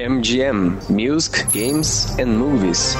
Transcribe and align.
MGM 0.00 0.88
Music, 0.90 1.50
Games 1.52 2.14
and 2.18 2.38
Movies. 2.38 2.94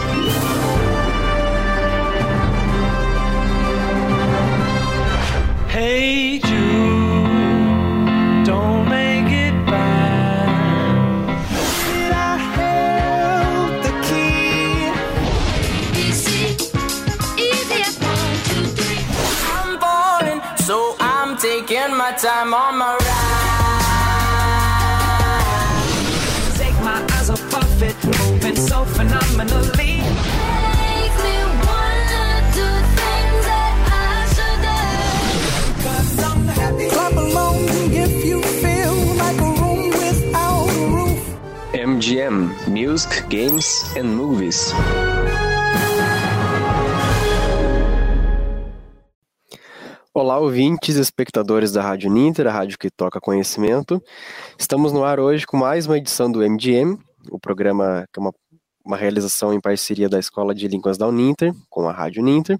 Hey 5.69 6.41
MGM 42.19 42.51
Music, 42.67 43.23
Games 43.29 43.97
and 43.97 44.07
Movies. 44.17 44.73
Olá, 50.13 50.37
ouvintes 50.39 50.97
e 50.97 51.01
espectadores 51.01 51.71
da 51.71 51.81
Rádio 51.81 52.11
Ninter, 52.11 52.49
a 52.49 52.51
rádio 52.51 52.77
que 52.77 52.91
toca 52.91 53.21
conhecimento. 53.21 54.03
Estamos 54.59 54.93
no 54.93 55.05
ar 55.05 55.21
hoje 55.21 55.47
com 55.47 55.57
mais 55.57 55.87
uma 55.87 55.97
edição 55.97 56.31
do 56.31 56.41
MGM, 56.41 56.99
o 57.31 57.39
programa 57.39 58.05
que 58.13 58.19
é 58.19 58.23
uma, 58.23 58.35
uma 58.85 58.97
realização 58.97 59.55
em 59.55 59.61
parceria 59.61 60.09
da 60.09 60.19
Escola 60.19 60.53
de 60.53 60.67
Línguas 60.67 60.99
da 60.99 61.07
Uninter, 61.07 61.53
com 61.71 61.89
a 61.89 61.93
Rádio 61.93 62.25
Ninter, 62.25 62.59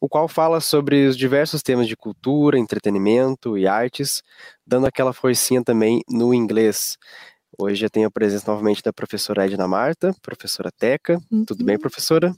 o 0.00 0.08
qual 0.08 0.26
fala 0.26 0.60
sobre 0.60 1.06
os 1.06 1.16
diversos 1.16 1.62
temas 1.62 1.86
de 1.86 1.96
cultura, 1.96 2.58
entretenimento 2.58 3.56
e 3.56 3.68
artes, 3.68 4.20
dando 4.66 4.86
aquela 4.88 5.12
forcinha 5.12 5.62
também 5.62 6.02
no 6.08 6.34
inglês. 6.34 6.98
Hoje 7.60 7.84
eu 7.84 7.90
tenho 7.90 8.08
a 8.08 8.10
presença 8.10 8.50
novamente 8.50 8.82
da 8.82 8.90
professora 8.92 9.44
Edna 9.44 9.68
Marta, 9.68 10.14
professora 10.22 10.70
Teca. 10.72 11.20
Tudo 11.46 11.62
bem, 11.62 11.78
professora? 11.78 12.34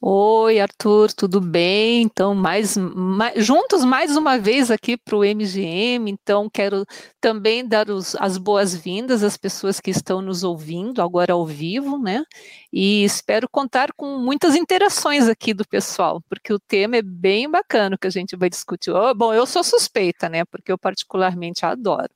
Oi, 0.00 0.60
Arthur, 0.60 1.12
tudo 1.12 1.40
bem? 1.40 2.02
Então, 2.02 2.34
mais, 2.34 2.76
mais- 2.76 3.44
juntos 3.44 3.84
mais 3.84 4.16
uma 4.16 4.38
vez 4.38 4.70
aqui 4.70 4.96
para 4.96 5.16
o 5.16 5.24
MGM. 5.24 6.08
Então, 6.08 6.48
quero 6.48 6.86
também 7.20 7.66
dar 7.66 7.90
os- 7.90 8.14
as 8.14 8.38
boas-vindas 8.38 9.22
às 9.24 9.36
pessoas 9.36 9.78
que 9.80 9.90
estão 9.90 10.22
nos 10.22 10.44
ouvindo 10.44 11.02
agora 11.02 11.32
ao 11.34 11.44
vivo, 11.44 11.98
né? 11.98 12.24
E 12.72 13.04
espero 13.04 13.48
contar 13.50 13.92
com 13.94 14.18
muitas 14.18 14.54
interações 14.54 15.28
aqui 15.28 15.52
do 15.52 15.66
pessoal, 15.66 16.22
porque 16.30 16.52
o 16.52 16.60
tema 16.60 16.96
é 16.96 17.02
bem 17.02 17.50
bacana 17.50 17.98
que 18.00 18.06
a 18.06 18.10
gente 18.10 18.36
vai 18.36 18.48
discutir. 18.48 18.90
Oh, 18.92 19.12
bom, 19.14 19.34
eu 19.34 19.44
sou 19.46 19.64
suspeita, 19.64 20.28
né? 20.28 20.44
Porque 20.44 20.72
eu 20.72 20.78
particularmente 20.78 21.66
adoro. 21.66 22.08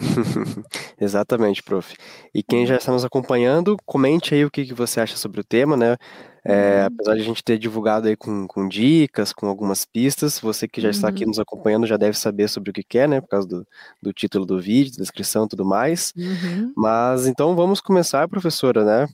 Exatamente, 1.00 1.62
prof. 1.62 1.94
E 2.34 2.42
quem 2.42 2.66
já 2.66 2.76
está 2.76 2.92
nos 2.92 3.04
acompanhando, 3.04 3.76
comente 3.84 4.34
aí 4.34 4.44
o 4.44 4.50
que, 4.50 4.64
que 4.66 4.74
você 4.74 5.00
acha 5.00 5.16
sobre 5.16 5.40
o 5.40 5.44
tema, 5.44 5.76
né? 5.76 5.96
É, 6.42 6.84
apesar 6.84 7.14
de 7.16 7.20
a 7.20 7.24
gente 7.24 7.44
ter 7.44 7.58
divulgado 7.58 8.08
aí 8.08 8.16
com, 8.16 8.46
com 8.46 8.66
dicas, 8.66 9.30
com 9.32 9.46
algumas 9.46 9.84
pistas, 9.84 10.38
você 10.40 10.66
que 10.66 10.80
já 10.80 10.88
está 10.88 11.08
aqui 11.08 11.24
Uhum. 11.24 11.28
nos 11.28 11.38
acompanhando 11.38 11.86
já 11.86 11.98
deve 11.98 12.16
saber 12.16 12.48
sobre 12.48 12.70
o 12.70 12.72
que 12.72 12.82
quer, 12.82 13.06
né? 13.08 13.20
Por 13.20 13.28
causa 13.28 13.46
do, 13.46 13.66
do 14.02 14.12
título 14.12 14.46
do 14.46 14.58
vídeo, 14.60 14.96
descrição 14.96 15.44
e 15.44 15.48
tudo 15.48 15.64
mais. 15.66 16.14
Uhum. 16.16 16.72
Mas 16.76 17.26
então 17.26 17.54
vamos 17.54 17.80
começar, 17.80 18.26
professora, 18.28 18.84
né? 18.84 19.06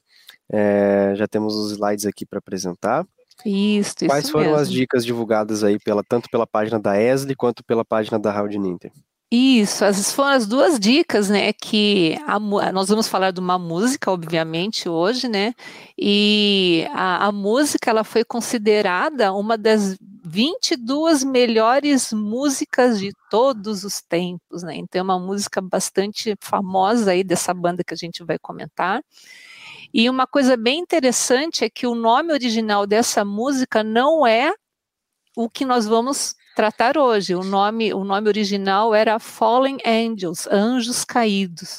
É, 0.52 1.14
já 1.16 1.26
temos 1.26 1.56
os 1.56 1.72
slides 1.72 2.06
aqui 2.06 2.24
para 2.24 2.38
apresentar. 2.38 3.04
Isso, 3.44 3.94
Quais 4.06 4.24
isso 4.24 4.32
foram 4.32 4.54
as 4.54 4.68
mesmo. 4.68 4.74
dicas 4.74 5.04
divulgadas 5.04 5.62
aí 5.64 5.78
pela, 5.80 6.02
tanto 6.04 6.28
pela 6.30 6.46
página 6.46 6.78
da 6.78 7.00
ESLI 7.00 7.34
quanto 7.34 7.62
pela 7.64 7.84
página 7.84 8.18
da 8.18 8.30
Rádio 8.32 8.60
Ninter? 8.60 8.92
Isso, 9.30 9.84
essas 9.84 10.12
foram 10.12 10.30
as 10.30 10.46
duas 10.46 10.78
dicas, 10.78 11.28
né? 11.28 11.52
Que 11.52 12.16
a 12.28 12.38
nós 12.38 12.88
vamos 12.88 13.08
falar 13.08 13.32
de 13.32 13.40
uma 13.40 13.58
música, 13.58 14.10
obviamente, 14.12 14.88
hoje, 14.88 15.26
né? 15.28 15.52
E 15.98 16.86
a, 16.92 17.26
a 17.26 17.32
música 17.32 17.90
ela 17.90 18.04
foi 18.04 18.24
considerada 18.24 19.32
uma 19.32 19.58
das 19.58 19.96
22 20.24 21.24
melhores 21.24 22.12
músicas 22.12 23.00
de 23.00 23.10
todos 23.28 23.82
os 23.82 24.00
tempos, 24.00 24.62
né? 24.62 24.76
Então 24.76 25.00
é 25.00 25.02
uma 25.02 25.18
música 25.18 25.60
bastante 25.60 26.36
famosa 26.40 27.10
aí 27.10 27.24
dessa 27.24 27.52
banda 27.52 27.82
que 27.82 27.94
a 27.94 27.96
gente 27.96 28.22
vai 28.22 28.38
comentar. 28.38 29.02
E 29.92 30.08
uma 30.08 30.26
coisa 30.26 30.56
bem 30.56 30.78
interessante 30.78 31.64
é 31.64 31.70
que 31.70 31.86
o 31.86 31.96
nome 31.96 32.32
original 32.32 32.86
dessa 32.86 33.24
música 33.24 33.82
não 33.82 34.24
é 34.24 34.52
o 35.36 35.50
que 35.50 35.64
nós 35.66 35.86
vamos 35.86 36.34
tratar 36.56 36.96
hoje. 36.96 37.34
O 37.34 37.44
nome, 37.44 37.92
o 37.92 38.02
nome 38.02 38.26
original 38.28 38.94
era 38.94 39.18
Fallen 39.18 39.76
Angels, 39.86 40.48
Anjos 40.50 41.04
Caídos. 41.04 41.78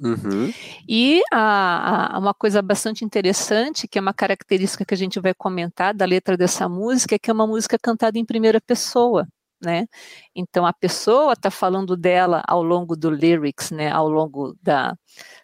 Uhum. 0.00 0.52
E 0.88 1.20
a, 1.32 2.14
a- 2.16 2.18
uma 2.18 2.32
coisa 2.32 2.62
bastante 2.62 3.04
interessante, 3.04 3.88
que 3.88 3.98
é 3.98 4.00
uma 4.00 4.14
característica 4.14 4.84
que 4.84 4.94
a 4.94 4.96
gente 4.96 5.18
vai 5.20 5.34
comentar 5.34 5.92
da 5.92 6.04
letra 6.04 6.36
dessa 6.36 6.68
música, 6.68 7.16
é 7.16 7.18
que 7.18 7.30
é 7.30 7.34
uma 7.34 7.46
música 7.46 7.76
cantada 7.78 8.16
em 8.18 8.24
primeira 8.24 8.60
pessoa. 8.60 9.26
Né? 9.64 9.86
Então 10.34 10.66
a 10.66 10.72
pessoa 10.72 11.34
está 11.34 11.48
falando 11.48 11.96
dela 11.96 12.42
ao 12.48 12.64
longo 12.64 12.96
do 12.96 13.08
lyrics, 13.10 13.70
né? 13.70 13.90
ao 13.92 14.08
longo 14.08 14.56
da, 14.60 14.96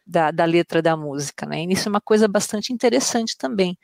da, 0.05 0.33
da 0.33 0.45
letra 0.45 0.83
da 0.83 0.97
música. 0.97 1.47
Né? 1.47 1.63
E 1.65 1.73
isso 1.73 1.89
é 1.89 1.91
uma 1.91 2.01
coisa 2.01 2.27
bastante 2.27 2.73
interessante 2.73 3.37
também 3.37 3.77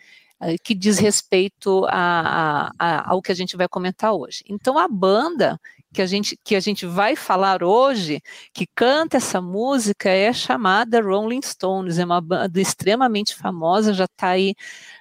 que 0.63 0.75
diz 0.75 0.99
respeito 0.99 1.85
a, 1.87 2.69
a- 2.69 2.71
a- 2.79 3.11
ao 3.11 3.23
que 3.23 3.33
a 3.33 3.35
gente 3.35 3.57
vai 3.57 3.69
comentar 3.69 4.13
hoje. 4.15 4.43
Então, 4.49 4.79
a 4.79 4.89
banda 4.89 5.59
que 5.93 6.03
a 6.03 6.07
gente, 6.07 6.37
que 6.45 6.57
a 6.57 6.61
gente 6.61 6.85
vai 6.87 7.15
falar 7.15 7.63
hoje, 7.63 8.21
que 8.53 8.67
canta 8.75 9.17
essa 9.19 9.41
música, 9.41 10.09
é 10.11 10.33
chamada 10.33 11.01
Rolling 11.01 11.41
Stones, 11.43 11.99
é 11.99 12.05
uma 12.05 12.21
banda 12.21 12.61
extremamente 12.61 13.35
famosa, 13.37 13.95
já 13.95 14.05
está 14.07 14.31
aí 14.31 14.55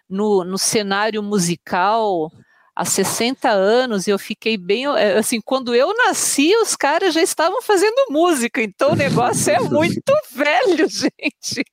no, 0.10 0.44
no 0.44 0.58
cenário 0.58 1.24
musical 1.24 2.32
há 2.76 2.86
60 2.86 3.50
anos, 3.50 4.08
e 4.08 4.12
eu 4.12 4.20
fiquei 4.20 4.58
bem, 4.58 4.86
eh, 4.86 5.18
assim, 5.18 5.40
quando 5.44 5.76
eu 5.76 5.96
nasci, 5.96 6.56
os 6.58 6.76
caras 6.76 7.14
já 7.14 7.22
estavam 7.22 7.62
fazendo 7.62 8.06
música, 8.10 8.62
então 8.62 8.92
o 8.94 8.96
negócio 8.96 9.52
é 9.52 9.60
muito 9.62 10.12
velho, 10.34 10.88
gente. 10.90 11.64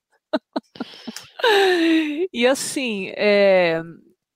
E 2.33 2.47
assim, 2.47 3.13
é, 3.17 3.83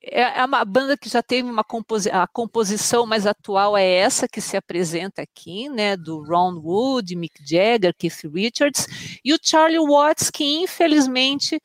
é 0.03 0.41
é 0.41 0.45
uma 0.45 0.65
banda 0.65 0.97
que 0.97 1.09
já 1.09 1.23
teve 1.23 1.49
uma 1.49 1.65
composi 1.65 2.11
a 2.11 2.27
composição 2.27 3.07
mais 3.07 3.27
atual 3.27 3.77
é 3.77 3.87
essa 3.87 4.27
que 4.29 4.41
se 4.41 4.57
apresenta 4.57 5.23
aqui, 5.23 5.69
né, 5.69 5.97
do 5.97 6.23
Ron 6.25 6.61
Wood, 6.63 7.15
Mick 7.17 7.41
Jagger, 7.47 7.95
Keith 7.97 8.23
Richards 8.33 8.87
e 9.25 9.33
o 9.35 9.39
Charlie 9.43 9.79
Watts, 9.79 10.31
que 10.31 10.45
infelizmente 10.63 11.61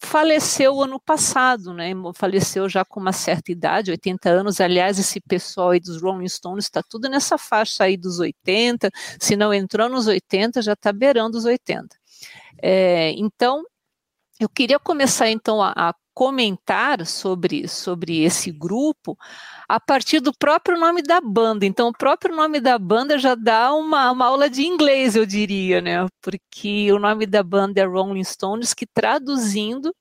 faleceu 0.00 0.80
ano 0.80 1.00
passado, 1.00 1.74
né, 1.74 1.92
faleceu 2.14 2.68
já 2.68 2.84
com 2.84 3.00
uma 3.00 3.12
certa 3.12 3.50
idade, 3.50 3.90
80 3.90 4.30
anos, 4.30 4.60
aliás, 4.60 4.98
esse 4.98 5.20
pessoal 5.20 5.70
aí 5.70 5.80
dos 5.80 6.00
Rolling 6.00 6.28
Stones 6.28 6.64
está 6.66 6.82
tudo 6.82 7.08
nessa 7.08 7.36
faixa 7.36 7.84
aí 7.84 7.96
dos 7.96 8.20
80, 8.20 8.90
se 9.20 9.36
não 9.36 9.52
entrou 9.52 9.88
nos 9.88 10.06
80, 10.06 10.62
já 10.62 10.74
está 10.74 10.92
beirando 10.92 11.36
os 11.36 11.44
80. 11.44 11.96
É, 12.62 13.10
então, 13.12 13.64
eu 14.40 14.48
queria 14.48 14.78
começar 14.78 15.30
então 15.30 15.62
a, 15.62 15.72
a 15.76 15.94
comentar 16.14 17.06
sobre, 17.06 17.68
sobre 17.68 18.24
esse 18.24 18.50
grupo 18.50 19.16
a 19.68 19.78
partir 19.78 20.18
do 20.18 20.32
próprio 20.36 20.76
nome 20.76 21.00
da 21.00 21.20
banda. 21.20 21.64
Então, 21.64 21.88
o 21.88 21.92
próprio 21.92 22.34
nome 22.34 22.60
da 22.60 22.76
banda 22.76 23.18
já 23.18 23.36
dá 23.36 23.72
uma, 23.72 24.10
uma 24.10 24.26
aula 24.26 24.50
de 24.50 24.62
inglês, 24.62 25.14
eu 25.14 25.24
diria, 25.24 25.80
né? 25.80 26.06
Porque 26.20 26.90
o 26.90 26.98
nome 26.98 27.24
da 27.24 27.42
banda 27.42 27.80
é 27.80 27.84
Rolling 27.84 28.24
Stones, 28.24 28.74
que 28.74 28.84
traduzindo 28.84 29.94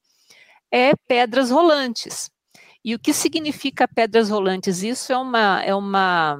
é 0.71 0.93
Pedras 1.07 1.51
Rolantes. 1.51 2.31
E 2.83 2.95
o 2.95 2.99
que 2.99 3.13
significa 3.13 3.87
Pedras 3.87 4.29
Rolantes? 4.31 4.81
Isso 4.81 5.13
é 5.13 5.17
uma, 5.17 5.61
é 5.63 5.75
uma, 5.75 6.39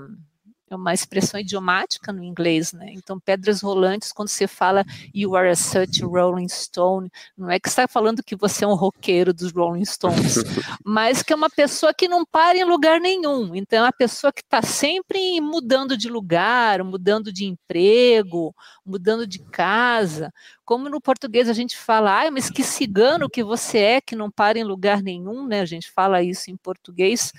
é 0.70 0.76
uma 0.76 0.94
expressão 0.94 1.40
idiomática 1.40 2.12
no 2.12 2.24
inglês, 2.24 2.74
né? 2.74 2.88
Então, 2.92 3.20
Pedras 3.20 3.62
Rolantes, 3.62 4.12
quando 4.12 4.28
você 4.28 4.48
fala 4.48 4.84
You 5.14 5.36
are 5.36 5.50
a 5.50 5.56
such 5.56 6.04
a 6.04 6.06
Rolling 6.06 6.50
Stone, 6.50 7.10
não 7.38 7.50
é 7.50 7.60
que 7.60 7.70
está 7.70 7.88
falando 7.88 8.22
que 8.22 8.36
você 8.36 8.66
é 8.66 8.68
um 8.68 8.76
roqueiro 8.76 9.34
dos 9.34 9.52
Rolling 9.52 9.86
Stones, 9.86 10.36
mas 10.84 11.24
que 11.24 11.32
é 11.32 11.36
uma 11.36 11.50
pessoa 11.50 11.94
que 11.94 12.08
não 12.08 12.26
para 12.26 12.58
em 12.58 12.66
lugar 12.66 13.00
nenhum. 13.00 13.56
Então, 13.56 13.80
é 13.80 13.82
uma 13.84 13.94
pessoa 13.94 14.34
que 14.34 14.42
está 14.42 14.62
sempre 14.62 15.40
mudando 15.40 15.96
de 15.96 16.10
lugar, 16.10 16.84
mudando 16.84 17.32
de 17.32 17.46
emprego, 17.46 18.54
mudando 18.86 19.26
de 19.26 19.40
casa. 19.40 20.34
Como 20.66 20.90
no 20.90 21.00
português 21.00 21.48
a 21.48 21.54
gente 21.54 21.78
fala, 21.78 22.12
ai, 22.12 22.30
mas 22.30 22.50
que 22.50 22.64
cigano 22.64 23.30
que 23.30 23.44
você 23.44 23.78
é, 23.78 24.02
que 24.02 24.16
não 24.16 24.30
para 24.30 24.60
em 24.60 24.64
lugar 24.64 25.02
nenhum, 25.02 25.48
né? 25.48 25.62
A 25.62 25.66
gente 25.66 25.90
fala 25.90 26.22
isso 26.22 26.52
em 26.52 26.58
português. 26.58 27.32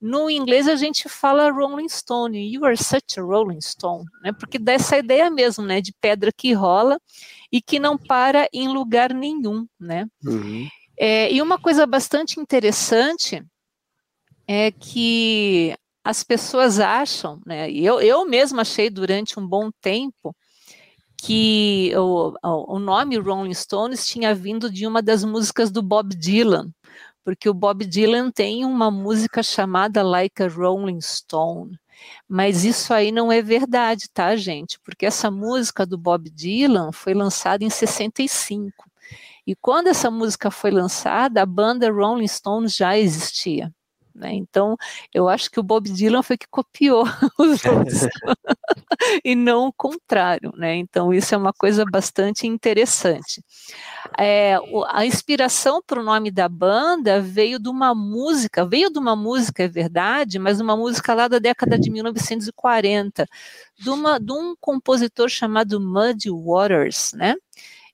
No 0.00 0.28
inglês 0.30 0.68
a 0.68 0.76
gente 0.76 1.08
fala 1.08 1.50
Rolling 1.50 1.88
Stone, 1.88 2.38
you 2.52 2.64
are 2.64 2.76
such 2.76 3.18
a 3.18 3.22
Rolling 3.22 3.60
Stone, 3.60 4.04
né? 4.22 4.32
Porque 4.32 4.58
dá 4.58 4.72
essa 4.72 4.98
ideia 4.98 5.30
mesmo, 5.30 5.64
né? 5.64 5.80
De 5.80 5.92
pedra 6.00 6.30
que 6.30 6.52
rola 6.52 7.00
e 7.50 7.62
que 7.62 7.78
não 7.78 7.96
para 7.96 8.48
em 8.52 8.68
lugar 8.68 9.14
nenhum, 9.14 9.66
né? 9.80 10.06
Uhum. 10.24 10.68
É, 10.98 11.32
e 11.32 11.40
uma 11.40 11.58
coisa 11.58 11.86
bastante 11.86 12.38
interessante 12.38 13.42
é 14.46 14.70
que 14.70 15.74
as 16.04 16.22
pessoas 16.22 16.78
acham, 16.78 17.40
né? 17.46 17.70
Eu, 17.70 18.00
eu 18.00 18.26
mesma 18.26 18.62
achei 18.62 18.90
durante 18.90 19.40
um 19.40 19.46
bom 19.46 19.70
tempo 19.80 20.36
que 21.16 21.90
o, 21.96 22.34
o 22.42 22.78
nome 22.78 23.16
Rolling 23.16 23.54
Stones 23.54 24.06
tinha 24.06 24.34
vindo 24.34 24.70
de 24.70 24.86
uma 24.86 25.00
das 25.00 25.24
músicas 25.24 25.70
do 25.70 25.82
Bob 25.82 26.14
Dylan, 26.14 26.70
porque 27.24 27.48
o 27.48 27.54
Bob 27.54 27.86
Dylan 27.86 28.30
tem 28.30 28.64
uma 28.64 28.90
música 28.90 29.42
chamada 29.42 30.02
Like 30.02 30.42
a 30.42 30.48
Rolling 30.48 31.00
Stone. 31.00 31.78
Mas 32.28 32.64
isso 32.64 32.92
aí 32.92 33.10
não 33.10 33.32
é 33.32 33.40
verdade, 33.40 34.08
tá, 34.12 34.36
gente? 34.36 34.78
Porque 34.80 35.06
essa 35.06 35.30
música 35.30 35.86
do 35.86 35.96
Bob 35.96 36.28
Dylan 36.28 36.92
foi 36.92 37.14
lançada 37.14 37.64
em 37.64 37.70
65. 37.70 38.72
E 39.46 39.54
quando 39.54 39.88
essa 39.88 40.10
música 40.10 40.50
foi 40.50 40.70
lançada, 40.70 41.42
a 41.42 41.46
banda 41.46 41.90
Rolling 41.90 42.28
Stones 42.28 42.74
já 42.76 42.96
existia. 42.98 43.72
Né? 44.14 44.32
Então, 44.34 44.76
eu 45.12 45.28
acho 45.28 45.50
que 45.50 45.58
o 45.58 45.62
Bob 45.62 45.90
Dylan 45.90 46.22
foi 46.22 46.38
que 46.38 46.46
copiou 46.48 47.04
os 47.38 47.64
outros 47.64 48.06
e 49.24 49.34
não 49.34 49.66
o 49.66 49.72
contrário. 49.72 50.52
Né? 50.56 50.76
Então, 50.76 51.12
isso 51.12 51.34
é 51.34 51.38
uma 51.38 51.52
coisa 51.52 51.84
bastante 51.84 52.46
interessante. 52.46 53.42
É, 54.16 54.56
a 54.88 55.04
inspiração 55.04 55.82
para 55.84 56.00
o 56.00 56.04
nome 56.04 56.30
da 56.30 56.48
banda 56.48 57.20
veio 57.20 57.58
de 57.58 57.68
uma 57.68 57.94
música, 57.94 58.64
veio 58.64 58.88
de 58.90 58.98
uma 58.98 59.16
música, 59.16 59.64
é 59.64 59.68
verdade, 59.68 60.38
mas 60.38 60.60
uma 60.60 60.76
música 60.76 61.12
lá 61.12 61.26
da 61.26 61.40
década 61.40 61.76
de 61.76 61.90
1940, 61.90 63.26
de, 63.78 63.90
uma, 63.90 64.20
de 64.20 64.32
um 64.32 64.54
compositor 64.60 65.28
chamado 65.28 65.80
Muddy 65.80 66.30
Waters, 66.30 67.12
né? 67.14 67.34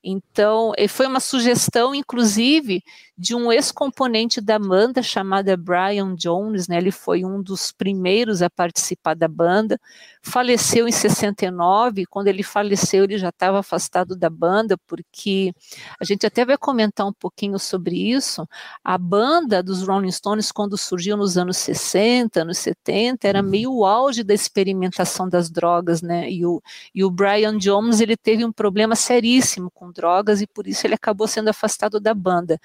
Então, 0.03 0.73
foi 0.89 1.07
uma 1.07 1.21
sugestão, 1.21 1.95
inclusive, 1.95 2.83
de 3.21 3.35
um 3.35 3.53
ex-componente 3.53 4.41
da 4.41 4.59
banda 4.59 5.03
chamada 5.03 5.55
Brian 5.55 6.15
Jones, 6.15 6.67
né? 6.67 6.79
Ele 6.79 6.91
foi 6.91 7.23
um 7.23 7.43
dos 7.43 7.71
primeiros 7.71 8.41
a 8.41 8.49
participar 8.49 9.13
da 9.13 9.29
banda. 9.29 9.79
Faleceu 10.23 10.89
em 10.89 10.93
69. 10.93 12.07
Quando 12.07 12.29
ele 12.29 12.43
faleceu, 12.43 13.05
ele 13.05 13.19
já 13.19 13.29
estava 13.29 13.59
afastado 13.59 14.17
da 14.17 14.31
banda, 14.31 14.79
porque 14.87 15.53
a 16.01 16.05
gente 16.05 16.25
até 16.25 16.47
vai 16.47 16.57
comentar 16.57 17.07
um 17.07 17.13
pouquinho 17.13 17.59
sobre 17.59 17.95
isso. 17.95 18.49
A 18.83 18.97
banda 18.97 19.63
dos 19.63 19.87
Rolling 19.87 20.11
Stones, 20.11 20.51
quando 20.51 20.79
surgiu 20.79 21.15
nos 21.15 21.37
anos 21.37 21.59
60, 21.59 22.41
anos 22.41 22.57
70, 22.57 23.29
era 23.29 23.43
uhum. 23.43 23.51
meio 23.51 23.71
o 23.75 23.85
auge 23.85 24.25
da 24.25 24.33
experimentação 24.33 25.29
das 25.29 25.51
drogas, 25.51 26.01
né? 26.01 26.31
E 26.31 26.47
o, 26.47 26.63
e 26.95 27.05
o 27.05 27.11
Brian 27.11 27.59
Jones 27.59 28.01
ele 28.01 28.17
teve 28.17 28.47
um 28.47 28.53
problema 28.53 28.97
seríssimo 28.97 29.71
com 29.71 29.93
drogas 29.93 30.41
e 30.41 30.47
por 30.47 30.67
isso 30.67 30.87
ele 30.87 30.95
acabou 30.95 31.29
sendo 31.29 31.49
afastado 31.49 32.01
da 32.01 32.15
banda 32.15 32.59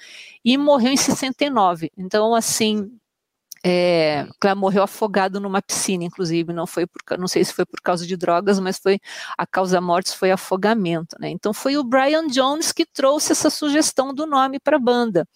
e 0.45 0.57
morreu 0.57 0.94
em 0.94 0.97
69. 0.97 1.92
Então, 1.97 2.36
assim, 2.36 2.92
é, 3.68 4.27
morreu 4.56 4.83
afogado 4.83 5.39
numa 5.39 5.59
piscina, 5.59 6.03
inclusive, 6.03 6.53
não 6.53 6.68
foi 6.68 6.86
por, 6.86 7.18
não 7.18 7.27
sei 7.27 7.44
se 7.44 7.51
foi 7.51 7.65
por 7.65 7.81
causa 7.81 8.06
de 8.06 8.15
drogas, 8.15 8.59
mas 8.59 8.77
foi 8.77 9.00
a 9.36 9.47
causa 9.47 9.81
mortes 9.81 10.13
foi 10.13 10.30
afogamento, 10.30 11.15
né? 11.19 11.30
Então 11.30 11.51
foi 11.51 11.75
o 11.75 11.83
Brian 11.83 12.27
Jones 12.27 12.71
que 12.71 12.86
trouxe 12.86 13.31
essa 13.31 13.50
sugestão 13.50 14.13
do 14.13 14.27
nome 14.27 14.59
para 14.59 14.75
a 14.75 14.80
banda. 14.80 15.27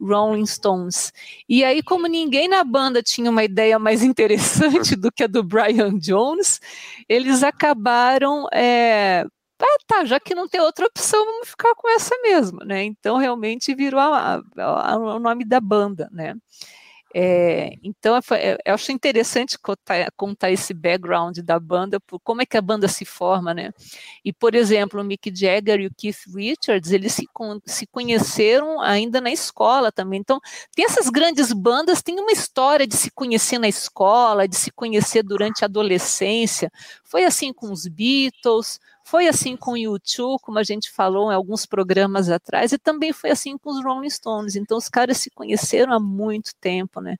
Rolling 0.00 0.46
Stones. 0.46 1.12
E 1.48 1.64
aí, 1.64 1.82
como 1.82 2.06
ninguém 2.06 2.48
na 2.48 2.62
banda 2.64 3.02
tinha 3.02 3.30
uma 3.30 3.44
ideia 3.44 3.78
mais 3.78 4.02
interessante 4.02 4.94
do 4.96 5.10
que 5.10 5.24
a 5.24 5.26
do 5.26 5.42
Brian 5.42 5.98
Jones, 5.98 6.60
eles 7.08 7.42
acabaram 7.42 8.46
é, 8.52 9.24
ah, 9.60 9.78
tá, 9.86 10.04
já 10.04 10.20
que 10.20 10.34
não 10.34 10.48
tem 10.48 10.60
outra 10.60 10.86
opção, 10.86 11.24
vamos 11.24 11.48
ficar 11.48 11.74
com 11.74 11.88
essa 11.88 12.14
mesmo, 12.22 12.58
né? 12.64 12.84
Então 12.84 13.16
realmente 13.16 13.74
virou 13.74 14.00
a, 14.00 14.42
a, 14.58 14.92
a, 14.92 14.96
o 14.96 15.18
nome 15.18 15.44
da 15.44 15.60
banda, 15.60 16.08
né? 16.12 16.34
É, 17.18 17.72
então 17.82 18.14
eu 18.14 18.74
acho 18.74 18.92
interessante 18.92 19.58
contar, 19.58 20.10
contar, 20.14 20.50
esse 20.50 20.74
background 20.74 21.38
da 21.38 21.58
banda, 21.58 21.98
por 21.98 22.20
como 22.20 22.42
é 22.42 22.46
que 22.46 22.58
a 22.58 22.60
banda 22.60 22.88
se 22.88 23.06
forma, 23.06 23.54
né? 23.54 23.72
E 24.22 24.34
por 24.34 24.54
exemplo, 24.54 25.00
o 25.00 25.04
Mick 25.04 25.32
Jagger 25.34 25.80
e 25.80 25.86
o 25.86 25.94
Keith 25.96 26.26
Richards, 26.34 26.92
eles 26.92 27.14
se, 27.14 27.26
se 27.64 27.86
conheceram 27.86 28.82
ainda 28.82 29.18
na 29.18 29.30
escola 29.30 29.90
também. 29.90 30.20
Então 30.20 30.38
tem 30.74 30.84
essas 30.84 31.08
grandes 31.08 31.54
bandas, 31.54 32.02
tem 32.02 32.20
uma 32.20 32.32
história 32.32 32.86
de 32.86 32.96
se 32.96 33.10
conhecer 33.10 33.58
na 33.58 33.68
escola, 33.68 34.46
de 34.46 34.56
se 34.56 34.70
conhecer 34.70 35.22
durante 35.22 35.64
a 35.64 35.66
adolescência. 35.68 36.70
Foi 37.02 37.24
assim 37.24 37.50
com 37.50 37.72
os 37.72 37.86
Beatles, 37.86 38.78
foi 39.06 39.28
assim 39.28 39.56
com 39.56 39.72
o 39.72 39.76
YouTube, 39.76 40.40
como 40.42 40.58
a 40.58 40.64
gente 40.64 40.90
falou 40.90 41.30
em 41.30 41.34
alguns 41.34 41.64
programas 41.64 42.28
atrás, 42.28 42.72
e 42.72 42.78
também 42.78 43.12
foi 43.12 43.30
assim 43.30 43.56
com 43.56 43.70
os 43.70 43.80
Rolling 43.84 44.10
Stones. 44.10 44.56
Então, 44.56 44.76
os 44.76 44.88
caras 44.88 45.18
se 45.18 45.30
conheceram 45.30 45.92
há 45.92 46.00
muito 46.00 46.50
tempo, 46.60 47.00
né? 47.00 47.16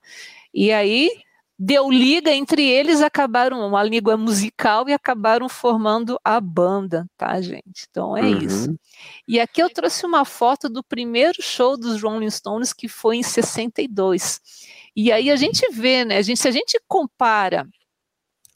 E 0.53 0.73
aí 0.73 1.09
deu 1.57 1.89
liga 1.89 2.33
entre 2.33 2.69
eles, 2.69 3.01
acabaram 3.01 3.65
uma 3.65 3.85
língua 3.85 4.17
musical 4.17 4.89
e 4.89 4.93
acabaram 4.93 5.49
formando 5.49 6.19
a 6.25 6.41
banda, 6.41 7.07
tá, 7.17 7.41
gente? 7.41 7.87
Então 7.89 8.17
é 8.17 8.23
uhum. 8.23 8.39
isso. 8.39 8.79
E 9.27 9.39
aqui 9.39 9.63
eu 9.63 9.71
trouxe 9.71 10.05
uma 10.05 10.25
foto 10.25 10.69
do 10.69 10.83
primeiro 10.83 11.41
show 11.41 11.77
dos 11.77 12.03
Rolling 12.03 12.31
Stones 12.31 12.73
que 12.73 12.89
foi 12.89 13.19
em 13.19 13.23
62. 13.23 14.41
E 14.95 15.13
aí 15.13 15.31
a 15.31 15.37
gente 15.37 15.65
vê, 15.71 16.05
né? 16.05 16.17
A 16.17 16.23
gente, 16.23 16.41
se 16.41 16.49
a 16.49 16.51
gente 16.51 16.81
compara 16.89 17.65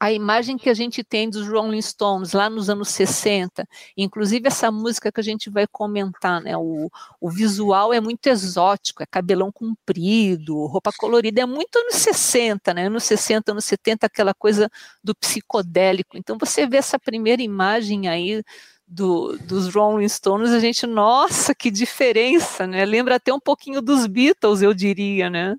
a 0.00 0.10
imagem 0.10 0.56
que 0.56 0.70
a 0.70 0.74
gente 0.74 1.04
tem 1.04 1.28
dos 1.28 1.46
Rolling 1.46 1.82
Stones 1.82 2.32
lá 2.32 2.48
nos 2.48 2.70
anos 2.70 2.88
60, 2.88 3.68
inclusive 3.94 4.48
essa 4.48 4.70
música 4.70 5.12
que 5.12 5.20
a 5.20 5.22
gente 5.22 5.50
vai 5.50 5.66
comentar, 5.66 6.40
né? 6.40 6.56
O, 6.56 6.88
o 7.20 7.30
visual 7.30 7.92
é 7.92 8.00
muito 8.00 8.26
exótico, 8.26 9.02
é 9.02 9.06
cabelão 9.06 9.52
comprido, 9.52 10.64
roupa 10.66 10.90
colorida, 10.96 11.42
é 11.42 11.46
muito 11.46 11.76
anos 11.76 11.96
60, 11.96 12.72
né? 12.72 12.86
Anos 12.86 13.04
60, 13.04 13.52
anos 13.52 13.66
70, 13.66 14.06
aquela 14.06 14.32
coisa 14.32 14.70
do 15.04 15.14
psicodélico. 15.14 16.16
Então 16.16 16.38
você 16.40 16.66
vê 16.66 16.78
essa 16.78 16.98
primeira 16.98 17.42
imagem 17.42 18.08
aí 18.08 18.42
do, 18.88 19.36
dos 19.38 19.72
Rolling 19.74 20.08
Stones, 20.08 20.50
a 20.50 20.60
gente, 20.60 20.86
nossa, 20.86 21.54
que 21.54 21.70
diferença, 21.70 22.66
né? 22.66 22.86
Lembra 22.86 23.16
até 23.16 23.34
um 23.34 23.40
pouquinho 23.40 23.82
dos 23.82 24.06
Beatles, 24.06 24.62
eu 24.62 24.72
diria, 24.72 25.28
né? 25.28 25.56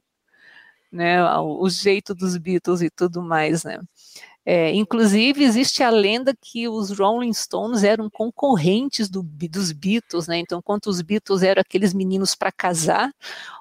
né? 0.91 1.23
O, 1.39 1.63
o 1.63 1.69
jeito 1.69 2.13
dos 2.13 2.37
Beatles 2.37 2.81
e 2.81 2.89
tudo 2.89 3.21
mais, 3.21 3.63
né? 3.63 3.79
É, 4.43 4.73
inclusive, 4.73 5.43
existe 5.43 5.83
a 5.83 5.89
lenda 5.91 6.33
que 6.39 6.67
os 6.67 6.97
Rolling 6.97 7.31
Stones 7.31 7.83
eram 7.83 8.09
concorrentes 8.09 9.07
do, 9.07 9.21
dos 9.21 9.71
Beatles, 9.71 10.27
né? 10.27 10.39
Então, 10.39 10.57
enquanto 10.57 10.87
os 10.87 10.99
Beatles 11.01 11.43
eram 11.43 11.61
aqueles 11.61 11.93
meninos 11.93 12.33
para 12.33 12.51
casar, 12.51 13.13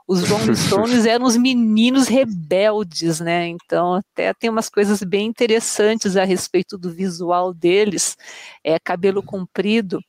os 0.09 0.27
Rolling 0.27 0.55
Stones 0.57 1.05
eram 1.05 1.27
os 1.27 1.37
meninos 1.37 2.09
rebeldes, 2.09 3.21
né? 3.21 3.49
Então, 3.49 3.97
até 3.97 4.33
tem 4.33 4.49
umas 4.49 4.71
coisas 4.71 5.03
bem 5.03 5.27
interessantes 5.27 6.17
a 6.17 6.25
respeito 6.25 6.79
do 6.79 6.91
visual 6.91 7.53
deles, 7.53 8.17
é, 8.65 8.79
cabelo 8.79 9.23
comprido. 9.23 10.01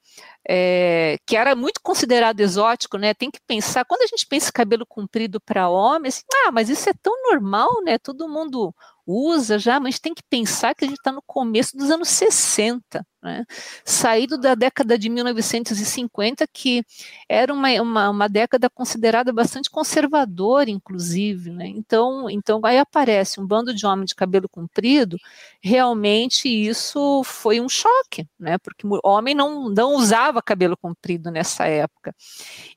É, 0.48 1.18
que 1.28 1.38
era 1.38 1.56
muito 1.56 1.80
considerado 1.84 2.40
exótico, 2.40 2.98
né? 2.98 3.14
Tem 3.14 3.30
que 3.30 3.40
pensar, 3.46 3.86
quando 3.86 4.02
a 4.02 4.08
gente 4.08 4.26
pensa 4.26 4.50
em 4.50 4.54
cabelo 4.54 4.86
comprido 4.88 5.40
para 5.40 5.70
homens, 5.70 6.16
assim, 6.18 6.48
ah, 6.48 6.52
mas 6.52 6.68
isso 6.68 6.90
é 6.90 6.94
tão 7.02 7.14
normal, 7.30 7.70
né? 7.84 8.00
Todo 8.00 8.28
mundo 8.28 8.74
usa 9.12 9.60
já, 9.60 9.80
mas 9.80 10.00
tem 10.00 10.14
que 10.14 10.24
pensar 10.30 10.74
que 10.74 10.86
a 10.86 10.88
gente 10.88 10.98
está 10.98 11.12
no 11.12 11.22
começo 11.22 11.76
dos 11.76 11.92
anos 11.92 12.10
60, 12.10 13.06
né? 13.22 13.46
saído 13.86 14.38
da 14.38 14.56
década 14.56 14.98
de 14.98 15.10
1950, 15.10 16.46
que 16.52 16.84
era 17.30 17.54
uma, 17.54 17.70
uma, 17.82 18.10
uma 18.10 18.28
década 18.30 18.70
considerada 18.70 19.32
bastante 19.32 19.70
conservadora, 19.70 20.70
inclusive. 20.70 21.52
Né? 21.52 21.68
Então, 21.68 22.30
então, 22.30 22.60
aí 22.64 22.78
aparece 22.78 23.40
um 23.40 23.46
bando 23.46 23.74
de 23.74 23.86
homens 23.86 24.10
de 24.10 24.16
cabelo 24.16 24.50
comprido, 24.50 25.18
realmente 25.62 26.48
isso 26.48 27.24
foi 27.24 27.62
um 27.62 27.70
choque, 27.70 28.28
né? 28.40 28.58
porque 28.58 28.88
homem 29.04 29.36
não, 29.36 29.70
não 29.70 29.96
usava 29.96 30.42
cabelo 30.42 30.76
comprido 30.76 31.30
nessa 31.30 31.66
época. 31.68 32.16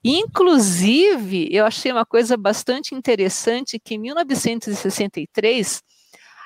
Inclusive, 0.03 1.49
eu 1.51 1.65
achei 1.65 1.91
uma 1.91 2.05
coisa 2.05 2.37
bastante 2.37 2.95
interessante 2.95 3.79
que 3.79 3.95
em 3.95 3.99
1963, 3.99 5.83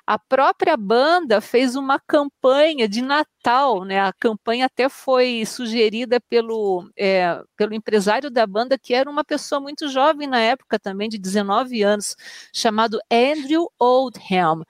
a 0.09 0.19
própria 0.19 0.75
banda 0.75 1.38
fez 1.38 1.77
uma 1.77 2.00
campanha 2.00 2.88
de 2.88 3.03
Natal, 3.03 3.85
né? 3.85 4.00
A 4.00 4.11
campanha 4.11 4.65
até 4.65 4.88
foi 4.88 5.45
sugerida 5.45 6.19
pelo, 6.19 6.91
é, 6.97 7.38
pelo 7.55 7.75
empresário 7.75 8.31
da 8.31 8.47
banda, 8.47 8.79
que 8.79 8.95
era 8.95 9.11
uma 9.11 9.23
pessoa 9.23 9.61
muito 9.61 9.87
jovem 9.87 10.27
na 10.27 10.41
época 10.41 10.79
também, 10.79 11.11
de 11.11 11.19
19 11.19 11.83
anos, 11.83 12.17
chamado 12.55 12.99
Andrew 13.12 13.71
Oldham. 13.79 14.65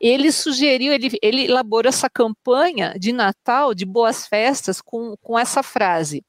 Ele 0.00 0.32
sugeriu, 0.32 0.90
ele, 0.90 1.10
ele 1.20 1.44
elaborou 1.44 1.90
essa 1.90 2.08
campanha 2.08 2.94
de 2.98 3.12
Natal, 3.12 3.74
de 3.74 3.84
boas 3.84 4.26
festas, 4.26 4.80
com, 4.80 5.14
com 5.20 5.38
essa 5.38 5.62
frase. 5.62 6.24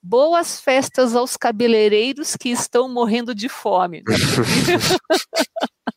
Boas 0.00 0.60
festas 0.60 1.16
aos 1.16 1.36
cabeleireiros 1.36 2.36
que 2.36 2.50
estão 2.50 2.88
morrendo 2.88 3.34
de 3.34 3.48
fome. 3.48 4.04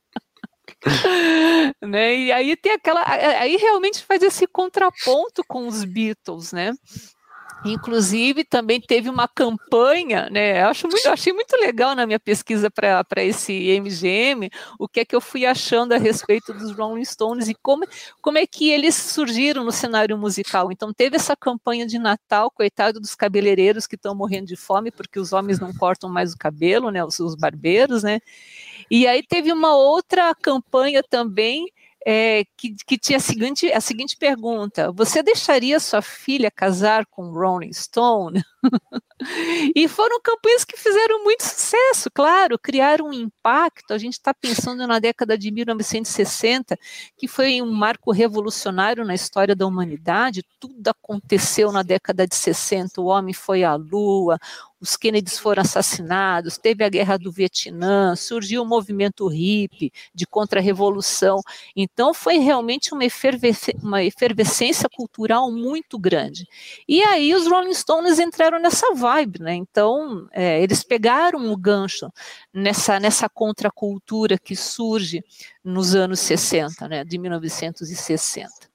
né? 1.82 2.16
E 2.16 2.32
aí 2.32 2.56
tem 2.56 2.74
aquela, 2.74 3.04
aí 3.06 3.56
realmente 3.58 4.04
faz 4.04 4.22
esse 4.22 4.48
contraponto 4.48 5.44
com 5.48 5.68
os 5.68 5.84
Beatles, 5.84 6.52
né? 6.52 6.74
Inclusive, 7.66 8.44
também 8.44 8.80
teve 8.80 9.10
uma 9.10 9.28
campanha, 9.28 10.30
né? 10.30 10.62
Eu 10.62 10.68
acho 10.68 10.88
muito, 10.88 11.06
eu 11.06 11.12
achei 11.12 11.34
muito 11.34 11.56
legal 11.58 11.96
na 11.96 12.06
minha 12.06 12.20
pesquisa 12.20 12.70
para 12.70 13.24
esse 13.24 13.52
MGM, 13.80 14.50
o 14.80 14.88
que 14.88 15.00
é 15.00 15.06
que 15.06 15.16
eu 15.16 15.22
fui 15.22 15.46
achando 15.46 15.94
a 15.94 15.98
respeito 15.98 16.54
dos 16.54 16.72
Rolling 16.72 17.04
Stones 17.04 17.48
e 17.48 17.56
como, 17.56 17.86
como 18.22 18.38
é 18.38 18.46
que 18.46 18.70
eles 18.70 18.96
surgiram 18.96 19.64
no 19.64 19.72
cenário 19.72 20.18
musical. 20.18 20.72
Então, 20.72 20.94
teve 20.94 21.16
essa 21.16 21.36
campanha 21.36 21.86
de 21.86 21.98
Natal, 21.98 22.52
coitado 22.52 23.00
dos 23.00 23.16
cabeleireiros 23.16 23.88
que 23.88 23.96
estão 23.96 24.14
morrendo 24.14 24.48
de 24.48 24.56
fome, 24.56 24.92
porque 24.92 25.20
os 25.20 25.34
homens 25.34 25.60
não 25.60 25.74
cortam 25.74 26.10
mais 26.10 26.34
o 26.34 26.38
cabelo, 26.38 26.92
né? 26.92 27.04
Os, 27.04 27.20
os 27.20 27.36
barbeiros, 27.36 28.04
né? 28.04 28.20
E 28.90 29.08
aí 29.08 29.22
teve 29.22 29.52
uma 29.52 29.76
outra 29.76 30.34
campanha 30.36 31.04
também 31.04 31.66
é, 32.06 32.46
que, 32.56 32.74
que, 32.86 32.98
tinha 32.98 33.18
a 33.18 33.20
seguinte, 33.20 33.72
a 33.72 33.82
seguinte 33.82 34.16
pergunta: 34.16 34.92
Você 34.94 35.22
deixaria 35.22 35.78
sua 35.80 36.02
filha 36.02 36.50
casar 36.50 37.06
com 37.06 37.32
Rolling 37.32 37.74
Stone? 37.74 38.42
e 39.76 39.88
foram 39.88 40.20
campanhas 40.22 40.64
que 40.64 40.78
fizeram 40.78 41.24
muito 41.24 41.44
sucesso, 41.44 42.10
claro, 42.14 42.58
criaram 42.60 43.08
um 43.08 43.14
impacto. 43.14 43.94
A 43.94 43.98
gente 43.98 44.14
está 44.14 44.34
pensando 44.34 44.86
na 44.86 45.00
década 45.00 45.38
de 45.38 45.52
1960, 45.52 46.78
que 47.18 47.28
foi 47.28 47.62
um 47.62 47.72
marco 47.72 48.12
revolucionário 48.12 49.04
na 49.04 49.16
história 49.16 49.56
da 49.56 49.66
humanidade. 49.66 50.46
Tudo 50.60 50.88
aconteceu 50.88 51.72
na 51.72 51.84
década 51.84 52.28
de 52.28 52.36
60. 52.36 53.02
O 53.02 53.06
homem 53.06 53.34
foi 53.34 53.64
à 53.64 53.76
lua, 53.76 54.38
os 54.80 54.96
Kennedys 54.96 55.40
foram 55.40 55.62
assassinados, 55.62 56.58
teve 56.58 56.84
a 56.84 56.90
guerra 56.90 57.18
do 57.18 57.32
Vietnã, 57.32 58.16
surgiu 58.16 58.62
o 58.62 58.66
movimento 58.66 59.28
hippie 59.28 59.92
de 60.14 60.28
contra-revolução. 60.28 61.42
Então, 61.76 62.14
foi 62.14 62.38
realmente 62.38 62.94
uma, 62.94 63.04
uma 63.82 64.04
efervescência 64.04 64.88
cultural 64.88 65.52
muito 65.52 65.98
grande. 65.98 66.48
E 66.88 67.02
aí 67.04 67.34
os 67.34 67.48
Rolling 67.48 67.74
Stones 67.74 68.20
entraram 68.20 68.57
nessa 68.60 68.94
vibe, 68.94 69.42
né? 69.42 69.54
Então, 69.54 70.28
é, 70.32 70.62
eles 70.62 70.84
pegaram 70.84 71.52
o 71.52 71.58
gancho 71.58 72.12
nessa, 72.54 73.00
nessa 73.00 73.30
contracultura 73.30 74.38
que 74.38 74.56
surge 74.56 75.24
nos 75.64 75.96
anos 75.96 76.20
60, 76.20 76.88
né? 76.88 77.04
De 77.04 77.18
1960. 77.18 78.68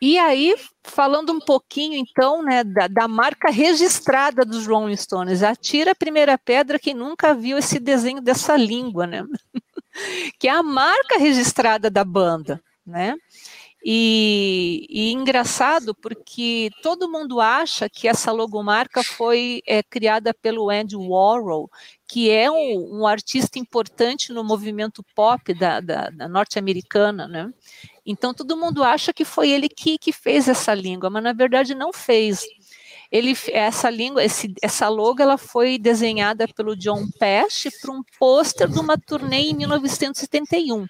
E 0.00 0.18
aí, 0.18 0.54
falando 0.82 1.32
um 1.32 1.40
pouquinho, 1.40 1.94
então, 1.94 2.42
né, 2.42 2.62
da, 2.62 2.88
da, 2.88 3.08
marca 3.08 3.50
registrada 3.50 4.44
dos 4.44 4.66
Rolling 4.66 4.96
Stones, 4.96 5.42
atira 5.42 5.92
a 5.92 5.94
primeira 5.94 6.36
pedra 6.36 6.78
quem 6.78 6.92
nunca 6.92 7.32
viu 7.34 7.56
esse 7.56 7.78
desenho 7.78 8.20
dessa 8.20 8.56
língua, 8.56 9.06
né? 9.06 9.24
que 10.38 10.48
é 10.48 10.50
a 10.50 10.62
marca 10.62 11.18
registrada 11.18 11.90
da 11.90 12.04
banda, 12.04 12.62
né? 12.84 13.16
E, 13.86 14.86
e, 14.88 15.12
engraçado 15.12 15.94
porque 15.94 16.70
todo 16.82 17.10
mundo 17.10 17.38
acha 17.38 17.86
que 17.86 18.08
essa 18.08 18.32
logomarca 18.32 19.04
foi 19.04 19.60
é, 19.66 19.82
criada 19.82 20.32
pelo 20.32 20.70
Andy 20.70 20.96
Warhol, 20.96 21.70
que 22.08 22.30
é 22.30 22.50
um, 22.50 23.00
um, 23.00 23.06
artista 23.06 23.58
importante 23.58 24.32
no 24.32 24.42
movimento 24.42 25.04
pop 25.14 25.52
da, 25.52 25.80
da, 25.80 26.08
da 26.08 26.26
norte-americana, 26.26 27.28
né? 27.28 27.52
Então 28.06 28.32
todo 28.32 28.56
mundo 28.56 28.82
acha 28.82 29.12
que 29.12 29.24
foi 29.24 29.50
ele 29.50 29.68
que, 29.68 29.98
que 29.98 30.12
fez 30.12 30.48
essa 30.48 30.72
língua, 30.72 31.10
mas 31.10 31.22
na 31.22 31.34
verdade 31.34 31.74
não 31.74 31.92
fez. 31.92 32.42
Ele, 33.14 33.38
essa 33.52 33.88
língua, 33.88 34.24
esse, 34.24 34.52
essa 34.60 34.88
logo, 34.88 35.22
ela 35.22 35.38
foi 35.38 35.78
desenhada 35.78 36.48
pelo 36.48 36.74
John 36.74 37.06
Pesch 37.16 37.68
para 37.80 37.92
um 37.92 38.02
pôster 38.18 38.66
de 38.66 38.80
uma 38.80 38.98
turnê 38.98 39.50
em 39.50 39.54
1971. 39.54 40.84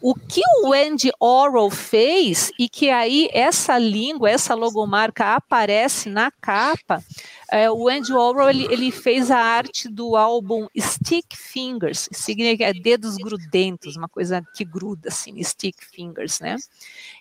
O 0.00 0.14
que 0.14 0.40
o 0.62 0.72
Andy 0.72 1.12
Orwell 1.20 1.68
fez 1.68 2.50
e 2.58 2.70
que 2.70 2.88
aí 2.88 3.28
essa 3.34 3.76
língua, 3.76 4.30
essa 4.30 4.54
logomarca 4.54 5.34
aparece 5.34 6.08
na 6.08 6.30
capa, 6.30 7.04
é, 7.50 7.70
o 7.70 7.88
Andy 7.88 8.12
Warhol 8.12 8.50
ele, 8.50 8.66
ele, 8.70 8.90
fez 8.90 9.30
a 9.30 9.38
arte 9.38 9.88
do 9.88 10.16
álbum 10.16 10.66
Stick 10.78 11.34
Fingers, 11.34 12.08
significa 12.12 12.72
dedos 12.72 13.16
grudentos, 13.16 13.96
uma 13.96 14.08
coisa 14.08 14.42
que 14.54 14.64
gruda 14.64 15.08
assim, 15.08 15.42
Stick 15.42 15.76
Fingers, 15.80 16.40
né? 16.40 16.56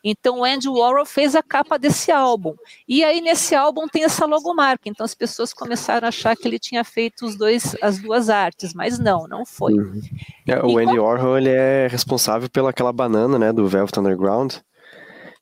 Então 0.03 0.39
o 0.39 0.43
Andy 0.43 0.67
Warhol 0.67 1.05
fez 1.05 1.35
a 1.35 1.41
capa 1.41 1.77
desse 1.79 2.11
álbum. 2.11 2.55
E 2.87 3.03
aí 3.03 3.21
nesse 3.21 3.55
álbum 3.55 3.87
tem 3.87 4.03
essa 4.03 4.25
logomarca. 4.25 4.89
Então 4.89 5.05
as 5.05 5.15
pessoas 5.15 5.53
começaram 5.53 6.05
a 6.05 6.09
achar 6.09 6.35
que 6.35 6.47
ele 6.47 6.59
tinha 6.59 6.83
feito 6.83 7.25
os 7.25 7.35
dois, 7.35 7.75
as 7.81 7.99
duas 7.99 8.29
artes, 8.29 8.73
mas 8.73 8.99
não, 8.99 9.27
não 9.27 9.45
foi. 9.45 9.73
Uhum. 9.73 10.01
É, 10.45 10.59
o 10.65 10.77
Andy 10.77 10.99
Warhol 10.99 11.37
ele 11.37 11.49
é 11.49 11.87
responsável 11.87 12.49
pela 12.49 12.69
aquela 12.71 12.91
banana, 12.91 13.39
né, 13.39 13.53
do 13.53 13.67
Velvet 13.67 13.97
Underground. 13.99 14.55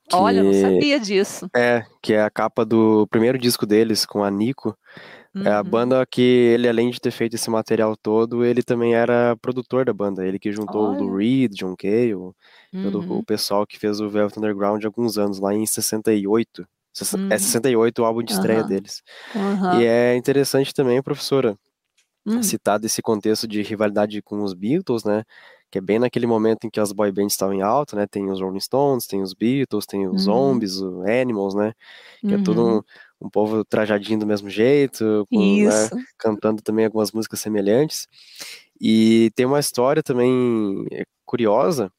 Que, 0.07 0.15
Olha, 0.15 0.43
não 0.43 0.53
sabia 0.53 0.99
disso. 0.99 1.49
É, 1.55 1.83
que 2.01 2.13
é 2.13 2.21
a 2.21 2.29
capa 2.29 2.63
do 2.63 3.07
primeiro 3.07 3.37
disco 3.37 3.65
deles 3.65 4.05
com 4.05 4.23
a 4.23 4.29
Nico. 4.29 4.77
Uhum. 5.33 5.43
É 5.43 5.51
a 5.51 5.61
uhum. 5.61 5.69
banda 5.69 6.05
que 6.05 6.21
ele, 6.21 6.69
além 6.69 6.89
de 6.89 6.99
ter 6.99 7.11
feito 7.11 7.35
esse 7.35 7.49
material 7.49 7.97
todo, 7.97 8.45
ele 8.45 8.63
também 8.63 8.93
era 8.93 9.35
produtor 9.41 9.85
da 9.85 9.93
banda. 9.93 10.25
Ele 10.25 10.39
que 10.39 10.51
juntou 10.51 10.89
Olha. 10.89 11.01
o 11.01 11.03
Lou 11.03 11.17
Reed, 11.17 11.53
John 11.53 11.75
Cale, 11.75 12.13
uhum. 12.15 12.33
todo 12.83 12.99
o 13.19 13.23
pessoal 13.23 13.65
que 13.65 13.79
fez 13.79 13.99
o 13.99 14.09
Velvet 14.09 14.37
Underground 14.37 14.83
há 14.83 14.87
alguns 14.87 15.17
anos, 15.17 15.39
lá 15.39 15.53
em 15.53 15.65
68. 15.65 16.61
Uhum. 17.13 17.27
É 17.29 17.37
68 17.37 18.01
o 18.01 18.05
álbum 18.05 18.23
de 18.23 18.31
estreia 18.31 18.63
deles. 18.63 19.03
E 19.79 19.83
é 19.83 20.15
interessante 20.15 20.73
também, 20.73 21.01
professora, 21.01 21.57
hum. 22.25 22.41
citar 22.41 22.79
desse 22.79 23.01
contexto 23.01 23.47
de 23.47 23.61
rivalidade 23.61 24.21
com 24.21 24.41
os 24.41 24.53
Beatles, 24.53 25.03
né? 25.03 25.23
Que 25.75 25.79
é 25.79 25.81
bem 25.81 25.99
naquele 25.99 26.25
momento 26.25 26.65
em 26.65 26.69
que 26.69 26.79
as 26.79 26.93
boy 26.93 27.11
bands 27.11 27.33
estavam 27.33 27.53
em 27.53 27.61
alta, 27.61 27.97
né? 27.97 28.07
Tem 28.07 28.31
os 28.31 28.39
Rolling 28.39 28.61
Stones, 28.61 29.05
tem 29.05 29.21
os 29.21 29.33
Beatles, 29.33 29.85
tem 29.85 30.07
os 30.07 30.25
uhum. 30.25 30.53
Zombies, 30.53 30.77
os 30.77 31.05
Animals, 31.05 31.53
né? 31.53 31.73
Que 32.21 32.27
uhum. 32.27 32.39
é 32.39 32.43
tudo 32.45 32.65
um, 32.65 32.81
um, 33.25 33.29
povo 33.29 33.65
trajadinho 33.65 34.19
do 34.19 34.25
mesmo 34.25 34.49
jeito, 34.49 35.27
com, 35.29 35.63
né? 35.65 35.89
cantando 36.17 36.61
também 36.61 36.85
algumas 36.85 37.11
músicas 37.11 37.41
semelhantes. 37.41 38.07
E 38.79 39.33
tem 39.35 39.45
uma 39.45 39.59
história 39.59 40.01
também 40.01 40.85
é, 40.93 41.03
curiosa, 41.25 41.91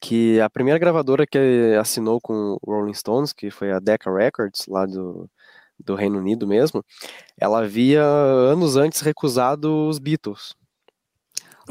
que 0.00 0.38
a 0.38 0.48
primeira 0.48 0.78
gravadora 0.78 1.26
que 1.26 1.76
assinou 1.80 2.20
com 2.20 2.56
o 2.62 2.72
Rolling 2.72 2.94
Stones, 2.94 3.32
que 3.32 3.50
foi 3.50 3.72
a 3.72 3.80
Decca 3.80 4.08
Records, 4.14 4.66
lá 4.68 4.86
do, 4.86 5.28
do 5.84 5.96
Reino 5.96 6.18
Unido 6.18 6.46
mesmo, 6.46 6.80
ela 7.36 7.64
havia 7.64 8.04
anos 8.04 8.76
antes 8.76 9.00
recusado 9.00 9.88
os 9.88 9.98
Beatles. 9.98 10.54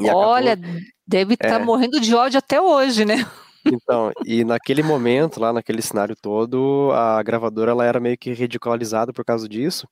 Olha, 0.00 0.52
acabou... 0.52 0.80
deve 1.06 1.34
estar 1.34 1.48
tá 1.48 1.60
é... 1.60 1.64
morrendo 1.64 2.00
de 2.00 2.14
ódio 2.14 2.38
até 2.38 2.60
hoje, 2.60 3.04
né? 3.04 3.26
Então, 3.66 4.12
e 4.26 4.44
naquele 4.44 4.82
momento, 4.82 5.40
lá 5.40 5.52
naquele 5.52 5.80
cenário 5.80 6.14
todo, 6.14 6.90
a 6.92 7.22
gravadora 7.22 7.70
ela 7.70 7.84
era 7.84 7.98
meio 7.98 8.18
que 8.18 8.32
ridicularizada 8.32 9.12
por 9.12 9.24
causa 9.24 9.48
disso. 9.48 9.88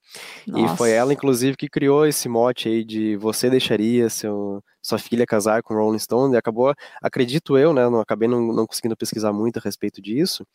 Nossa. 0.47 0.75
E 0.75 0.77
foi 0.77 0.91
ela, 0.91 1.13
inclusive, 1.13 1.57
que 1.57 1.69
criou 1.69 2.07
esse 2.07 2.29
mote 2.29 2.69
aí 2.69 2.85
de 2.85 3.17
você 3.17 3.49
deixaria 3.49 4.11
seu, 4.11 4.63
sua 4.83 4.99
filha 4.99 5.25
casar 5.25 5.63
com 5.63 5.75
Rolling 5.75 5.99
Stone. 5.99 6.35
E 6.35 6.37
acabou, 6.37 6.75
acredito 7.01 7.57
eu, 7.57 7.73
né? 7.73 7.89
Não 7.89 8.01
acabei 8.01 8.29
não, 8.29 8.53
não 8.53 8.67
conseguindo 8.67 8.97
pesquisar 8.97 9.33
muito 9.33 9.57
a 9.59 9.63
respeito 9.63 10.03
disso, 10.03 10.47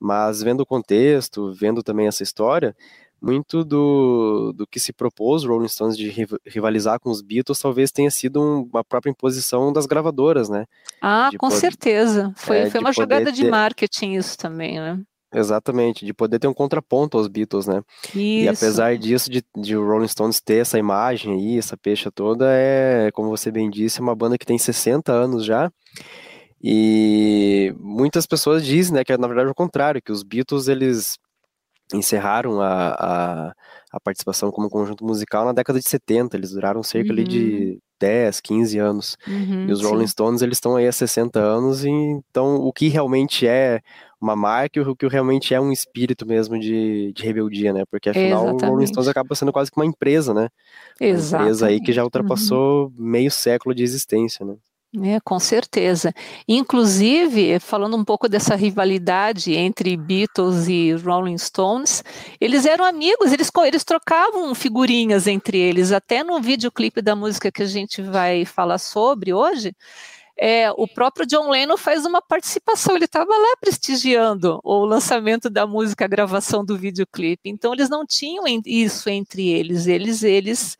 mas 0.00 0.42
vendo 0.42 0.60
o 0.60 0.66
contexto, 0.66 1.52
vendo 1.52 1.82
também 1.82 2.06
essa 2.06 2.22
história, 2.22 2.74
muito 3.24 3.64
do, 3.64 4.52
do 4.54 4.66
que 4.66 4.78
se 4.78 4.92
propôs 4.92 5.44
Rolling 5.44 5.68
Stones 5.68 5.96
de 5.96 6.12
rivalizar 6.46 7.00
com 7.00 7.10
os 7.10 7.22
Beatles 7.22 7.58
talvez 7.58 7.90
tenha 7.90 8.10
sido 8.10 8.68
uma 8.70 8.84
própria 8.84 9.10
imposição 9.10 9.72
das 9.72 9.86
gravadoras, 9.86 10.50
né? 10.50 10.66
Ah, 11.00 11.28
de 11.30 11.38
com 11.38 11.48
poder, 11.48 11.60
certeza. 11.60 12.32
Foi, 12.36 12.58
é, 12.58 12.70
foi 12.70 12.80
uma 12.80 12.92
jogada 12.92 13.26
ter... 13.26 13.32
de 13.32 13.48
marketing 13.48 14.12
isso 14.12 14.36
também, 14.36 14.78
né? 14.78 15.00
Exatamente, 15.34 16.04
de 16.06 16.14
poder 16.14 16.38
ter 16.38 16.46
um 16.46 16.54
contraponto 16.54 17.18
aos 17.18 17.26
Beatles, 17.26 17.66
né? 17.66 17.82
Isso. 18.08 18.14
E 18.14 18.48
apesar 18.48 18.96
disso, 18.96 19.30
de, 19.30 19.42
de 19.56 19.76
o 19.76 19.84
Rolling 19.84 20.06
Stones 20.06 20.40
ter 20.40 20.58
essa 20.58 20.78
imagem 20.78 21.32
aí, 21.32 21.58
essa 21.58 21.76
pecha 21.76 22.10
toda, 22.10 22.46
é, 22.50 23.10
como 23.12 23.30
você 23.30 23.50
bem 23.50 23.68
disse, 23.68 24.00
uma 24.00 24.14
banda 24.14 24.38
que 24.38 24.46
tem 24.46 24.58
60 24.58 25.10
anos 25.10 25.44
já. 25.44 25.72
E 26.62 27.74
muitas 27.80 28.26
pessoas 28.26 28.64
dizem, 28.64 28.94
né, 28.94 29.04
que 29.04 29.12
é 29.12 29.18
na 29.18 29.26
verdade 29.26 29.50
o 29.50 29.54
contrário, 29.54 30.00
que 30.00 30.12
os 30.12 30.22
Beatles, 30.22 30.68
eles 30.68 31.18
encerraram 31.94 32.60
a, 32.60 32.88
a, 32.88 33.54
a, 33.92 34.00
participação 34.00 34.50
como 34.50 34.68
conjunto 34.68 35.04
musical 35.04 35.44
na 35.44 35.52
década 35.52 35.78
de 35.78 35.88
70, 35.88 36.36
eles 36.36 36.50
duraram 36.50 36.82
cerca 36.82 37.12
uhum. 37.12 37.24
de 37.24 37.78
10, 38.00 38.40
15 38.40 38.78
anos. 38.78 39.16
Uhum, 39.26 39.66
e 39.68 39.72
os 39.72 39.82
Rolling 39.82 40.06
sim. 40.06 40.12
Stones, 40.12 40.42
eles 40.42 40.56
estão 40.56 40.76
aí 40.76 40.86
há 40.86 40.92
60 40.92 41.40
anos, 41.40 41.84
e 41.84 41.90
então 41.90 42.56
o 42.56 42.72
que 42.72 42.88
realmente 42.88 43.46
é 43.46 43.80
uma 44.20 44.34
marca 44.34 44.78
e 44.78 44.82
o 44.82 44.96
que 44.96 45.06
realmente 45.06 45.54
é 45.54 45.60
um 45.60 45.70
espírito 45.70 46.26
mesmo 46.26 46.58
de, 46.58 47.12
de 47.12 47.22
rebeldia, 47.22 47.72
né? 47.72 47.84
Porque 47.90 48.08
afinal 48.08 48.42
Exatamente. 48.42 48.64
o 48.64 48.68
Rolling 48.68 48.86
Stones 48.86 49.08
acaba 49.08 49.34
sendo 49.34 49.52
quase 49.52 49.70
que 49.70 49.78
uma 49.78 49.86
empresa, 49.86 50.32
né? 50.32 50.48
Exatamente. 51.00 51.34
Uma 51.34 51.42
empresa 51.42 51.66
aí 51.66 51.80
que 51.80 51.92
já 51.92 52.02
ultrapassou 52.02 52.86
uhum. 52.86 52.92
meio 52.96 53.30
século 53.30 53.74
de 53.74 53.82
existência, 53.82 54.44
né? 54.44 54.56
É, 55.02 55.18
com 55.20 55.40
certeza. 55.40 56.14
Inclusive, 56.46 57.58
falando 57.58 57.96
um 57.96 58.04
pouco 58.04 58.28
dessa 58.28 58.54
rivalidade 58.54 59.52
entre 59.52 59.96
Beatles 59.96 60.68
e 60.68 60.92
Rolling 60.92 61.36
Stones, 61.36 62.04
eles 62.40 62.64
eram 62.64 62.84
amigos, 62.84 63.32
eles, 63.32 63.50
eles 63.66 63.82
trocavam 63.82 64.54
figurinhas 64.54 65.26
entre 65.26 65.58
eles, 65.58 65.90
até 65.90 66.22
no 66.22 66.40
videoclipe 66.40 67.02
da 67.02 67.16
música 67.16 67.50
que 67.50 67.62
a 67.64 67.66
gente 67.66 68.00
vai 68.02 68.44
falar 68.44 68.78
sobre 68.78 69.34
hoje, 69.34 69.74
é, 70.38 70.70
o 70.72 70.86
próprio 70.86 71.26
John 71.26 71.50
Lennon 71.50 71.76
faz 71.76 72.04
uma 72.06 72.22
participação, 72.22 72.94
ele 72.94 73.06
estava 73.06 73.30
lá 73.36 73.56
prestigiando 73.60 74.60
o 74.62 74.84
lançamento 74.84 75.50
da 75.50 75.66
música, 75.66 76.04
a 76.04 76.08
gravação 76.08 76.64
do 76.64 76.76
videoclipe. 76.76 77.48
Então 77.48 77.72
eles 77.72 77.88
não 77.88 78.04
tinham 78.06 78.44
isso 78.64 79.08
entre 79.10 79.48
eles, 79.48 79.86
eles 79.86 80.22
eles 80.22 80.78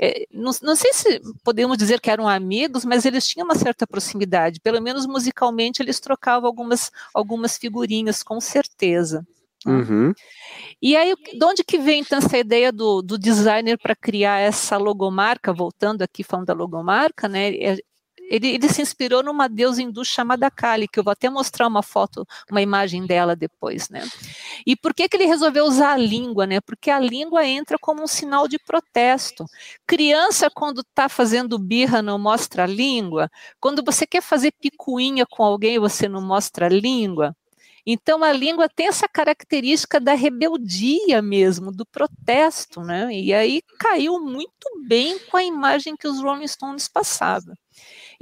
é, 0.00 0.26
não, 0.32 0.50
não, 0.62 0.74
sei 0.74 0.92
se 0.92 1.20
podemos 1.44 1.78
dizer 1.78 2.00
que 2.00 2.10
eram 2.10 2.28
amigos, 2.28 2.84
mas 2.84 3.04
eles 3.04 3.26
tinham 3.26 3.44
uma 3.44 3.54
certa 3.54 3.86
proximidade. 3.86 4.60
Pelo 4.60 4.80
menos 4.82 5.06
musicalmente 5.06 5.80
eles 5.80 6.00
trocavam 6.00 6.46
algumas, 6.48 6.90
algumas 7.12 7.56
figurinhas, 7.56 8.22
com 8.22 8.40
certeza. 8.40 9.24
Uhum. 9.66 10.12
E 10.82 10.96
aí, 10.96 11.14
de 11.14 11.44
onde 11.44 11.64
que 11.64 11.78
vem 11.78 12.00
então 12.00 12.18
essa 12.18 12.36
ideia 12.36 12.70
do, 12.70 13.00
do 13.00 13.16
designer 13.16 13.78
para 13.78 13.96
criar 13.96 14.38
essa 14.38 14.76
logomarca? 14.76 15.52
Voltando 15.52 16.02
aqui 16.02 16.22
falando 16.22 16.46
da 16.46 16.54
logomarca, 16.54 17.28
né? 17.28 17.52
Ele, 18.28 18.48
ele, 18.48 18.68
se 18.68 18.80
inspirou 18.80 19.22
numa 19.22 19.48
deusa 19.48 19.82
hindu 19.82 20.04
chamada 20.04 20.50
Kali, 20.50 20.88
que 20.88 20.98
eu 20.98 21.04
vou 21.04 21.12
até 21.12 21.28
mostrar 21.28 21.66
uma 21.66 21.82
foto, 21.82 22.26
uma 22.50 22.62
imagem 22.62 23.06
dela 23.06 23.36
depois, 23.36 23.88
né? 23.88 24.02
E 24.66 24.74
por 24.74 24.94
que, 24.94 25.08
que 25.08 25.16
ele 25.16 25.26
resolveu 25.26 25.64
usar 25.64 25.92
a 25.92 25.96
língua, 25.96 26.46
né? 26.46 26.60
Porque 26.60 26.90
a 26.90 26.98
língua 26.98 27.46
entra 27.46 27.78
como 27.78 28.02
um 28.02 28.06
sinal 28.06 28.48
de 28.48 28.58
protesto. 28.58 29.44
Criança, 29.86 30.50
quando 30.50 30.80
está 30.80 31.08
fazendo 31.08 31.58
birra, 31.58 32.00
não 32.00 32.18
mostra 32.18 32.64
a 32.64 32.66
língua. 32.66 33.30
Quando 33.60 33.84
você 33.84 34.06
quer 34.06 34.22
fazer 34.22 34.52
picuinha 34.52 35.26
com 35.26 35.42
alguém, 35.42 35.78
você 35.78 36.08
não 36.08 36.22
mostra 36.22 36.66
a 36.66 36.70
língua. 36.70 37.36
Então 37.86 38.24
a 38.24 38.32
língua 38.32 38.68
tem 38.68 38.86
essa 38.86 39.06
característica 39.06 40.00
da 40.00 40.14
rebeldia 40.14 41.20
mesmo, 41.20 41.70
do 41.70 41.84
protesto, 41.84 42.80
né? 42.80 43.12
E 43.12 43.34
aí 43.34 43.60
caiu 43.78 44.18
muito 44.20 44.82
bem 44.86 45.18
com 45.30 45.36
a 45.36 45.44
imagem 45.44 45.94
que 45.94 46.08
os 46.08 46.20
Rolling 46.20 46.48
Stones 46.48 46.88
passavam. 46.88 47.54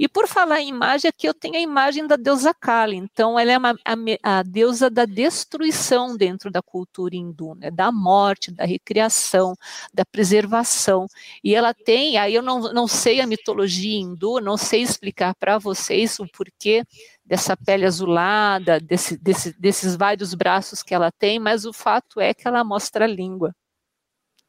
E 0.03 0.07
por 0.09 0.27
falar 0.27 0.59
em 0.59 0.67
imagem, 0.67 1.07
aqui 1.07 1.25
eu 1.25 1.33
tenho 1.33 1.55
a 1.55 1.61
imagem 1.61 2.05
da 2.05 2.17
deusa 2.17 2.53
Kali. 2.53 2.97
Então, 2.97 3.39
ela 3.39 3.53
é 3.53 3.57
uma, 3.57 3.73
a, 3.85 4.39
a, 4.39 4.43
deusa 4.43 4.89
da 4.89 5.05
destruição 5.05 6.17
dentro 6.17 6.51
da 6.51 6.61
cultura 6.61 7.15
hindu, 7.15 7.55
né? 7.55 7.71
da 7.71 7.89
morte, 7.89 8.51
da 8.51 8.65
recriação, 8.65 9.55
da 9.93 10.03
preservação. 10.03 11.07
E 11.41 11.55
ela 11.55 11.73
tem, 11.73 12.17
aí 12.17 12.35
eu 12.35 12.41
não, 12.41 12.73
não 12.73 12.85
sei 12.85 13.21
a 13.21 13.25
mitologia 13.25 13.97
hindu, 13.97 14.41
não 14.41 14.57
sei 14.57 14.81
explicar 14.81 15.33
para 15.35 15.57
vocês 15.57 16.19
o 16.19 16.27
porquê 16.27 16.83
dessa 17.23 17.55
pele 17.55 17.85
azulada, 17.85 18.81
desse, 18.81 19.17
desse, 19.17 19.57
desses 19.57 19.95
vários 19.95 20.33
braços 20.33 20.83
que 20.83 20.93
ela 20.93 21.13
tem, 21.13 21.39
mas 21.39 21.63
o 21.63 21.71
fato 21.71 22.19
é 22.19 22.33
que 22.33 22.45
ela 22.45 22.61
mostra 22.61 23.05
a 23.05 23.07
língua. 23.07 23.55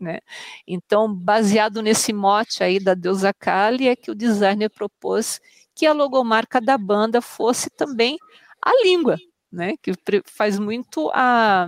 Né? 0.05 0.21
Então, 0.69 1.13
baseado 1.13 1.81
nesse 1.81 2.13
mote 2.13 2.63
aí 2.63 2.79
da 2.79 2.93
deusa 2.93 3.33
Kali, 3.33 3.89
é 3.89 3.97
que 3.97 4.11
o 4.11 4.15
designer 4.15 4.69
propôs 4.69 5.41
que 5.75 5.87
a 5.87 5.95
logomarca 5.95 6.61
da 6.61 6.77
banda 6.77 7.23
fosse 7.23 7.71
também 7.71 8.19
a 8.63 8.71
língua, 8.85 9.17
né? 9.51 9.75
que 9.83 9.93
faz 10.27 10.59
muito 10.59 11.11
a, 11.15 11.67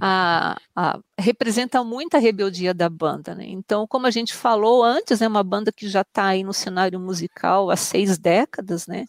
a, 0.00 0.58
a, 0.74 0.98
representa 1.18 1.82
muito 1.82 2.16
a 2.16 2.20
rebeldia 2.20 2.74
da 2.74 2.88
banda. 2.88 3.34
Né? 3.34 3.46
Então, 3.48 3.86
como 3.86 4.06
a 4.06 4.10
gente 4.10 4.34
falou 4.34 4.84
antes, 4.84 5.22
é 5.22 5.28
uma 5.28 5.42
banda 5.42 5.72
que 5.72 5.88
já 5.88 6.02
está 6.02 6.26
aí 6.26 6.44
no 6.44 6.52
cenário 6.52 7.00
musical 7.00 7.70
há 7.70 7.76
seis 7.76 8.18
décadas, 8.18 8.86
né? 8.86 9.06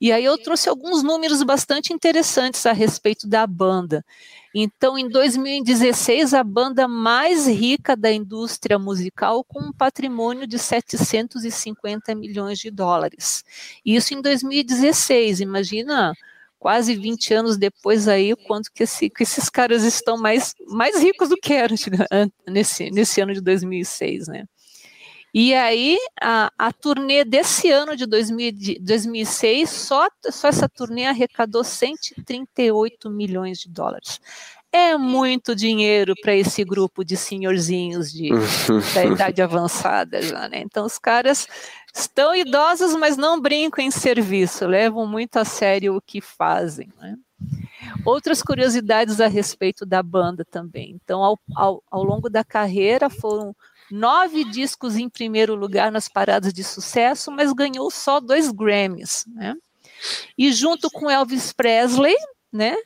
E 0.00 0.12
aí 0.12 0.24
eu 0.24 0.38
trouxe 0.38 0.68
alguns 0.68 1.02
números 1.02 1.42
bastante 1.42 1.92
interessantes 1.92 2.64
a 2.66 2.72
respeito 2.72 3.28
da 3.28 3.46
banda. 3.46 4.04
Então, 4.54 4.98
em 4.98 5.08
2016, 5.08 6.32
a 6.32 6.42
banda 6.42 6.88
mais 6.88 7.46
rica 7.46 7.94
da 7.94 8.10
indústria 8.10 8.78
musical, 8.78 9.44
com 9.44 9.60
um 9.60 9.72
patrimônio 9.72 10.46
de 10.46 10.58
750 10.58 12.14
milhões 12.14 12.58
de 12.58 12.70
dólares. 12.70 13.44
Isso 13.84 14.14
em 14.14 14.22
2016, 14.22 15.40
imagina 15.40 16.14
quase 16.58 16.94
20 16.94 17.34
anos 17.34 17.56
depois 17.56 18.08
aí, 18.08 18.32
o 18.32 18.36
quanto 18.36 18.72
que, 18.72 18.82
esse, 18.82 19.08
que, 19.08 19.22
esses 19.22 19.48
caras 19.48 19.84
estão 19.84 20.16
mais, 20.16 20.54
mais 20.66 21.00
ricos 21.02 21.28
do 21.28 21.36
que 21.36 21.54
eram 21.54 21.76
nesse, 22.46 22.90
nesse 22.90 23.20
ano 23.20 23.32
de 23.32 23.40
2006, 23.40 24.28
né? 24.28 24.44
E 25.32 25.54
aí, 25.54 25.98
a, 26.20 26.50
a 26.58 26.72
turnê 26.72 27.22
desse 27.22 27.70
ano 27.70 27.94
de, 27.94 28.06
2000, 28.06 28.52
de 28.52 28.78
2006, 28.80 29.68
só, 29.68 30.08
só 30.30 30.48
essa 30.48 30.68
turnê 30.68 31.04
arrecadou 31.04 31.62
138 31.62 33.10
milhões 33.10 33.58
de 33.58 33.68
dólares. 33.68 34.20
É 34.70 34.96
muito 34.98 35.54
dinheiro 35.54 36.14
para 36.20 36.34
esse 36.34 36.62
grupo 36.62 37.02
de 37.02 37.16
senhorzinhos 37.16 38.12
de, 38.12 38.28
da 38.94 39.04
idade 39.04 39.40
avançada 39.40 40.20
já, 40.20 40.48
né? 40.48 40.60
Então, 40.60 40.84
os 40.84 40.98
caras 40.98 41.46
estão 41.94 42.34
idosos, 42.34 42.94
mas 42.94 43.16
não 43.16 43.40
brincam 43.40 43.84
em 43.84 43.90
serviço, 43.90 44.66
levam 44.66 45.06
muito 45.06 45.38
a 45.38 45.44
sério 45.44 45.96
o 45.96 46.02
que 46.02 46.20
fazem, 46.20 46.92
né? 47.00 47.16
Outras 48.04 48.42
curiosidades 48.42 49.20
a 49.20 49.26
respeito 49.26 49.86
da 49.86 50.02
banda 50.02 50.44
também. 50.44 50.98
Então, 51.02 51.22
ao, 51.22 51.38
ao, 51.54 51.82
ao 51.90 52.04
longo 52.04 52.28
da 52.28 52.44
carreira, 52.44 53.08
foram 53.08 53.54
nove 53.90 54.44
discos 54.44 54.96
em 54.96 55.08
primeiro 55.08 55.54
lugar 55.54 55.90
nas 55.90 56.08
paradas 56.08 56.52
de 56.52 56.62
sucesso, 56.62 57.30
mas 57.30 57.52
ganhou 57.52 57.90
só 57.90 58.20
dois 58.20 58.50
Grammys, 58.50 59.24
né? 59.28 59.56
E 60.36 60.52
junto 60.52 60.90
com 60.90 61.10
Elvis 61.10 61.52
Presley, 61.52 62.14
né? 62.52 62.76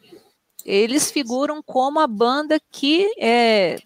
Eles 0.65 1.11
figuram 1.11 1.63
como 1.63 2.01
a 2.01 2.07
banda 2.07 2.61
que 2.71 3.07
é, 3.19 3.79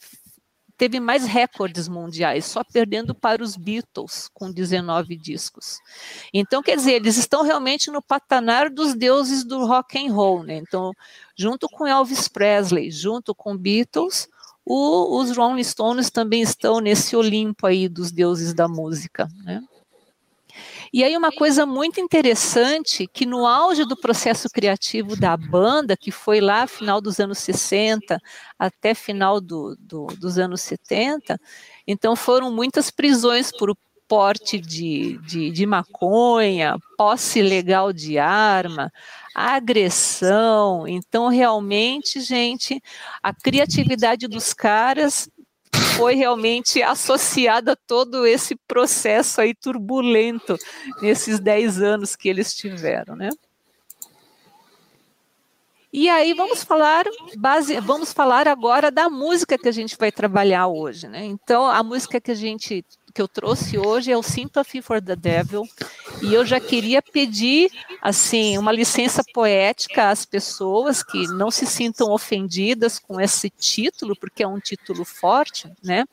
teve 0.76 1.00
mais 1.00 1.24
recordes 1.24 1.88
mundiais, 1.88 2.44
só 2.44 2.62
perdendo 2.62 3.14
para 3.14 3.42
os 3.42 3.56
Beatles, 3.56 4.28
com 4.32 4.50
19 4.50 5.16
discos. 5.16 5.78
Então, 6.32 6.62
quer 6.62 6.76
dizer, 6.76 6.92
eles 6.92 7.16
estão 7.16 7.42
realmente 7.42 7.90
no 7.90 8.02
patamar 8.02 8.70
dos 8.70 8.94
deuses 8.94 9.44
do 9.44 9.66
rock 9.66 9.98
and 9.98 10.12
roll, 10.12 10.42
né? 10.42 10.56
Então, 10.56 10.92
junto 11.36 11.68
com 11.68 11.86
Elvis 11.86 12.28
Presley, 12.28 12.90
junto 12.90 13.34
com 13.34 13.56
Beatles, 13.56 14.28
o, 14.64 15.18
os 15.20 15.34
Rolling 15.36 15.62
Stones 15.62 16.10
também 16.10 16.42
estão 16.42 16.80
nesse 16.80 17.14
Olimpo 17.16 17.66
aí 17.66 17.88
dos 17.88 18.10
deuses 18.10 18.52
da 18.52 18.66
música, 18.66 19.28
né? 19.44 19.62
E 20.92 21.02
aí 21.04 21.16
uma 21.16 21.32
coisa 21.32 21.66
muito 21.66 22.00
interessante, 22.00 23.06
que 23.06 23.26
no 23.26 23.46
auge 23.46 23.84
do 23.84 23.96
processo 23.96 24.48
criativo 24.48 25.16
da 25.16 25.36
banda, 25.36 25.96
que 25.96 26.10
foi 26.10 26.40
lá 26.40 26.66
final 26.66 27.00
dos 27.00 27.18
anos 27.20 27.38
60 27.38 28.20
até 28.58 28.94
final 28.94 29.40
do, 29.40 29.76
do, 29.78 30.06
dos 30.18 30.38
anos 30.38 30.60
70, 30.62 31.38
então 31.86 32.16
foram 32.16 32.52
muitas 32.52 32.90
prisões 32.90 33.50
por 33.50 33.76
porte 34.08 34.58
de, 34.60 35.18
de, 35.18 35.50
de 35.50 35.66
maconha, 35.66 36.76
posse 36.96 37.40
ilegal 37.40 37.92
de 37.92 38.18
arma, 38.18 38.92
agressão. 39.34 40.86
Então, 40.86 41.28
realmente, 41.28 42.20
gente, 42.20 42.80
a 43.22 43.34
criatividade 43.34 44.28
dos 44.28 44.54
caras 44.54 45.28
foi 45.96 46.14
realmente 46.14 46.82
associada 46.82 47.72
a 47.72 47.76
todo 47.76 48.26
esse 48.26 48.56
processo 48.68 49.40
aí 49.40 49.54
turbulento 49.54 50.56
nesses 51.00 51.40
10 51.40 51.80
anos 51.80 52.16
que 52.16 52.28
eles 52.28 52.54
tiveram, 52.54 53.16
né? 53.16 53.30
E 55.92 56.10
aí 56.10 56.34
vamos 56.34 56.62
falar 56.62 57.06
base, 57.38 57.80
vamos 57.80 58.12
falar 58.12 58.46
agora 58.46 58.90
da 58.90 59.08
música 59.08 59.56
que 59.56 59.68
a 59.68 59.72
gente 59.72 59.96
vai 59.96 60.12
trabalhar 60.12 60.66
hoje, 60.66 61.08
né? 61.08 61.24
Então 61.24 61.66
a 61.66 61.82
música 61.82 62.20
que 62.20 62.30
a 62.30 62.34
gente 62.34 62.84
que 63.16 63.22
eu 63.22 63.26
trouxe 63.26 63.78
hoje 63.78 64.12
é 64.12 64.16
o 64.16 64.22
Sympathy 64.22 64.82
for 64.82 65.00
the 65.00 65.16
Devil, 65.16 65.66
e 66.20 66.34
eu 66.34 66.44
já 66.44 66.60
queria 66.60 67.00
pedir 67.00 67.70
assim 68.02 68.58
uma 68.58 68.70
licença 68.70 69.24
poética 69.32 70.10
às 70.10 70.26
pessoas 70.26 71.02
que 71.02 71.26
não 71.28 71.50
se 71.50 71.64
sintam 71.64 72.12
ofendidas 72.12 72.98
com 72.98 73.18
esse 73.18 73.48
título, 73.48 74.14
porque 74.14 74.42
é 74.42 74.46
um 74.46 74.60
título 74.60 75.02
forte, 75.02 75.66
né? 75.82 76.04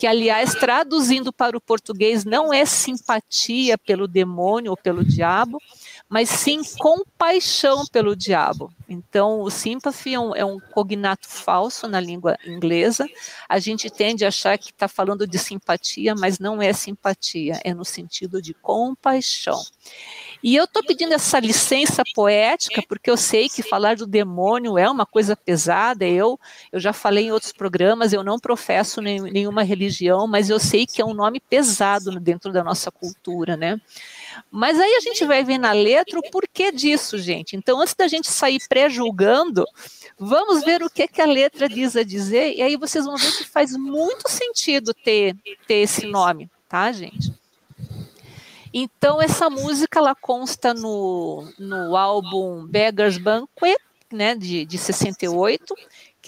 Que 0.00 0.06
aliás 0.08 0.52
traduzindo 0.56 1.32
para 1.32 1.56
o 1.56 1.60
português 1.60 2.24
não 2.24 2.52
é 2.52 2.64
simpatia 2.64 3.78
pelo 3.78 4.08
demônio 4.08 4.72
ou 4.72 4.76
pelo 4.76 5.04
diabo, 5.04 5.62
mas 6.08 6.30
sim 6.30 6.62
compaixão 6.78 7.84
pelo 7.86 8.16
diabo. 8.16 8.72
Então, 8.88 9.42
o 9.42 9.50
sympathy 9.50 10.14
é 10.14 10.20
um, 10.20 10.34
é 10.34 10.44
um 10.44 10.58
cognato 10.58 11.28
falso 11.28 11.86
na 11.86 12.00
língua 12.00 12.38
inglesa. 12.46 13.06
A 13.46 13.58
gente 13.58 13.90
tende 13.90 14.24
a 14.24 14.28
achar 14.28 14.56
que 14.56 14.70
está 14.70 14.88
falando 14.88 15.26
de 15.26 15.38
simpatia, 15.38 16.14
mas 16.14 16.38
não 16.38 16.62
é 16.62 16.72
simpatia, 16.72 17.60
é 17.62 17.74
no 17.74 17.84
sentido 17.84 18.40
de 18.40 18.54
compaixão. 18.54 19.60
E 20.42 20.54
eu 20.54 20.64
estou 20.64 20.82
pedindo 20.84 21.12
essa 21.12 21.38
licença 21.40 22.02
poética, 22.14 22.82
porque 22.88 23.10
eu 23.10 23.16
sei 23.16 23.48
que 23.48 23.62
falar 23.62 23.96
do 23.96 24.06
demônio 24.06 24.78
é 24.78 24.88
uma 24.88 25.04
coisa 25.04 25.36
pesada. 25.36 26.06
Eu, 26.06 26.38
eu 26.72 26.78
já 26.78 26.92
falei 26.92 27.26
em 27.26 27.32
outros 27.32 27.52
programas, 27.52 28.12
eu 28.12 28.22
não 28.22 28.38
professo 28.38 29.02
nenhuma 29.02 29.62
religião, 29.62 30.26
mas 30.26 30.48
eu 30.48 30.60
sei 30.60 30.86
que 30.86 31.02
é 31.02 31.04
um 31.04 31.12
nome 31.12 31.40
pesado 31.40 32.18
dentro 32.20 32.52
da 32.52 32.62
nossa 32.62 32.90
cultura, 32.90 33.56
né? 33.56 33.80
Mas 34.50 34.78
aí 34.78 34.94
a 34.94 35.00
gente 35.00 35.24
vai 35.24 35.44
ver 35.44 35.58
na 35.58 35.72
letra 35.72 36.18
o 36.18 36.30
porquê 36.30 36.72
disso, 36.72 37.18
gente. 37.18 37.56
Então, 37.56 37.80
antes 37.80 37.94
da 37.94 38.08
gente 38.08 38.28
sair 38.28 38.60
pré-julgando, 38.68 39.64
vamos 40.18 40.64
ver 40.64 40.82
o 40.82 40.90
que, 40.90 41.06
que 41.06 41.20
a 41.20 41.26
letra 41.26 41.68
diz 41.68 41.96
a 41.96 42.02
dizer, 42.02 42.54
e 42.54 42.62
aí 42.62 42.76
vocês 42.76 43.04
vão 43.04 43.16
ver 43.16 43.32
que 43.32 43.44
faz 43.44 43.72
muito 43.76 44.28
sentido 44.28 44.92
ter, 44.94 45.36
ter 45.66 45.76
esse 45.76 46.06
nome, 46.06 46.50
tá, 46.68 46.90
gente? 46.92 47.32
Então, 48.72 49.20
essa 49.20 49.48
música 49.48 49.98
ela 49.98 50.14
consta 50.14 50.74
no, 50.74 51.50
no 51.58 51.96
álbum 51.96 52.66
Beggar's 52.66 53.18
Banquet, 53.18 53.78
né, 54.12 54.34
de, 54.34 54.64
de 54.64 54.78
68, 54.78 55.74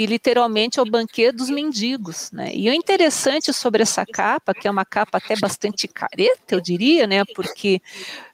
que 0.01 0.07
literalmente 0.07 0.79
é 0.79 0.83
o 0.83 0.87
banquete 0.87 1.37
dos 1.37 1.51
mendigos, 1.51 2.33
né? 2.33 2.51
E 2.55 2.71
o 2.71 2.73
interessante 2.73 3.53
sobre 3.53 3.83
essa 3.83 4.07
capa, 4.07 4.55
que 4.55 4.67
é 4.67 4.71
uma 4.71 4.83
capa 4.83 5.19
até 5.19 5.37
bastante 5.37 5.87
careta, 5.87 6.55
eu 6.55 6.59
diria, 6.59 7.07
né? 7.07 7.23
Porque 7.35 7.83